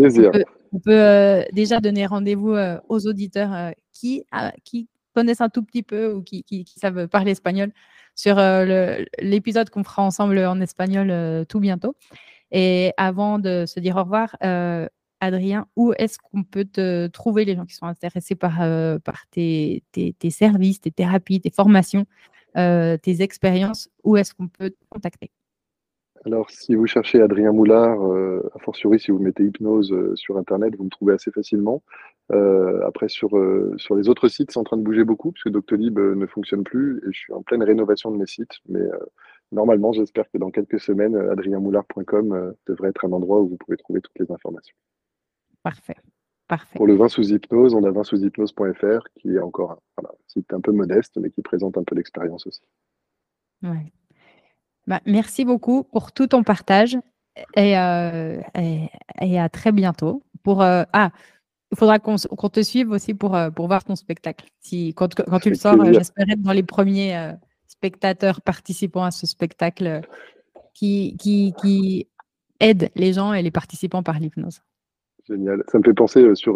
[0.74, 2.56] on peut, déjà donner rendez-vous
[2.88, 4.24] aux auditeurs qui,
[4.64, 4.88] qui
[5.18, 6.46] connaissent un tout petit peu ou qui,
[6.76, 7.72] savent parler espagnol
[8.14, 11.96] sur euh, l'épisode qu'on fera ensemble en espagnol euh, tout bientôt.
[12.52, 14.88] Et avant de se dire au revoir, euh,
[15.20, 18.60] Adrien, où est-ce qu'on peut te trouver les gens qui sont intéressés par,
[19.32, 19.84] tes,
[20.30, 22.06] services, tes thérapies, tes formations,
[22.54, 23.90] tes expériences?
[24.04, 25.32] Où est-ce qu'on peut te contacter?
[26.26, 30.38] Alors, si vous cherchez Adrien Moulard, euh, a fortiori si vous mettez hypnose euh, sur
[30.38, 31.84] Internet, vous me trouvez assez facilement.
[32.32, 33.30] Euh, après, sur,
[33.78, 36.98] sur les autres sites, c'est en train de bouger beaucoup, puisque Doctolib ne fonctionne plus,
[37.00, 38.56] et je suis en pleine rénovation de mes sites.
[38.68, 38.82] Mais
[39.52, 44.02] normalement, j'espère que dans quelques semaines, adrienmoulard.com devrait être un endroit où vous pouvez trouver
[44.02, 44.76] toutes les informations.
[45.64, 45.96] Parfait.
[46.48, 46.78] Parfait.
[46.78, 50.54] Pour le vin sous hypnose, on a vin sous hypnose.fr, qui est encore un, site
[50.54, 52.62] un peu modeste, mais qui présente un peu l'expérience aussi.
[53.64, 53.92] Ouais.
[54.88, 56.98] Bah, merci beaucoup pour tout ton partage
[57.56, 60.24] et, et, à très bientôt.
[60.44, 61.12] Pour, ah,
[61.72, 64.46] il faudra qu'on te suive aussi pour, pour voir ton spectacle.
[64.62, 67.34] Si, quand, quand tu le sors, j'espère être dans les premiers
[67.68, 70.02] spectateurs participants à ce spectacle
[70.74, 72.08] qui, qui, qui
[72.62, 74.62] aide les gens et les participants par l'hypnose.
[75.28, 75.64] Génial.
[75.68, 76.56] Ça me fait penser sur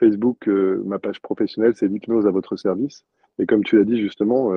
[0.00, 3.04] Facebook, ma page professionnelle, c'est l'hypnose à votre service.
[3.38, 4.50] Et comme tu l'as dit justement,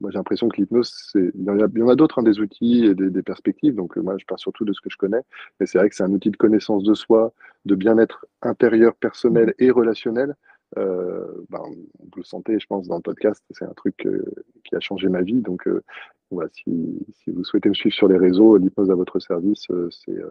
[0.00, 1.32] moi, j'ai l'impression que l'hypnose, c'est...
[1.34, 3.74] il y en a, d'autres, hein, des outils et des, perspectives.
[3.74, 5.22] Donc, euh, moi, je parle surtout de ce que je connais.
[5.58, 7.32] Mais c'est vrai que c'est un outil de connaissance de soi,
[7.64, 10.36] de bien-être intérieur, personnel et relationnel.
[10.76, 11.62] Euh, ben,
[11.98, 14.24] vous le sentez, je pense, dans le podcast, c'est un truc euh,
[14.64, 15.40] qui a changé ma vie.
[15.40, 15.68] Donc,
[16.30, 20.22] voilà, si, si, vous souhaitez me suivre sur les réseaux, l'hypnose à votre service, c'est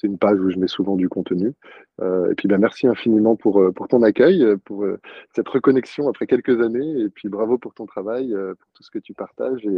[0.00, 1.52] c'est une page où je mets souvent du contenu.
[2.00, 4.86] Euh, et puis ben, merci infiniment pour, euh, pour ton accueil, euh, pour
[5.34, 7.00] cette reconnexion après quelques années.
[7.02, 9.64] Et puis bravo pour ton travail, pour tout ce que tu partages.
[9.64, 9.76] Et,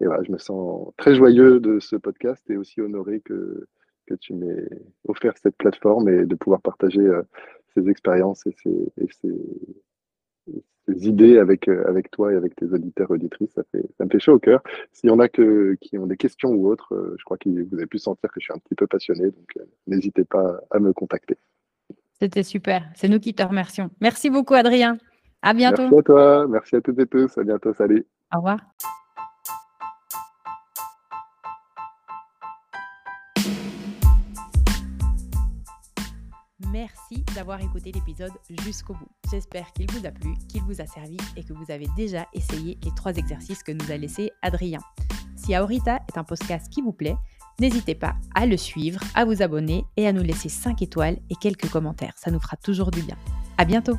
[0.00, 3.66] et voilà, je me sens très joyeux de ce podcast et aussi honoré que,
[4.06, 4.68] que tu m'aies
[5.06, 7.06] offert cette plateforme et de pouvoir partager
[7.74, 9.34] ces expériences et ces, et ces,
[10.86, 13.52] ces idées avec, euh, avec toi et avec tes auditeurs auditrices.
[13.54, 14.62] Ça, fait, ça me fait chaud au cœur.
[14.92, 17.48] S'il y en a que, qui ont des questions ou autres, euh, je crois que
[17.48, 19.24] vous avez pu sentir que je suis un petit peu passionné.
[19.24, 21.36] Donc, euh, n'hésitez pas à me contacter.
[22.20, 22.84] C'était super.
[22.94, 23.90] C'est nous qui te remercions.
[24.00, 24.98] Merci beaucoup, Adrien.
[25.42, 25.82] À bientôt.
[25.82, 26.46] Merci à toi.
[26.48, 27.36] Merci à toutes et tous.
[27.36, 27.74] À bientôt.
[27.74, 28.06] Salut.
[28.32, 28.58] Au revoir.
[36.74, 38.32] Merci d'avoir écouté l'épisode
[38.64, 39.08] jusqu'au bout.
[39.30, 42.76] J'espère qu'il vous a plu, qu'il vous a servi et que vous avez déjà essayé
[42.82, 44.80] les trois exercices que nous a laissés Adrien.
[45.36, 47.14] Si Aorita est un podcast qui vous plaît,
[47.60, 51.36] n'hésitez pas à le suivre, à vous abonner et à nous laisser 5 étoiles et
[51.36, 52.14] quelques commentaires.
[52.16, 53.16] Ça nous fera toujours du bien.
[53.56, 53.96] À bientôt!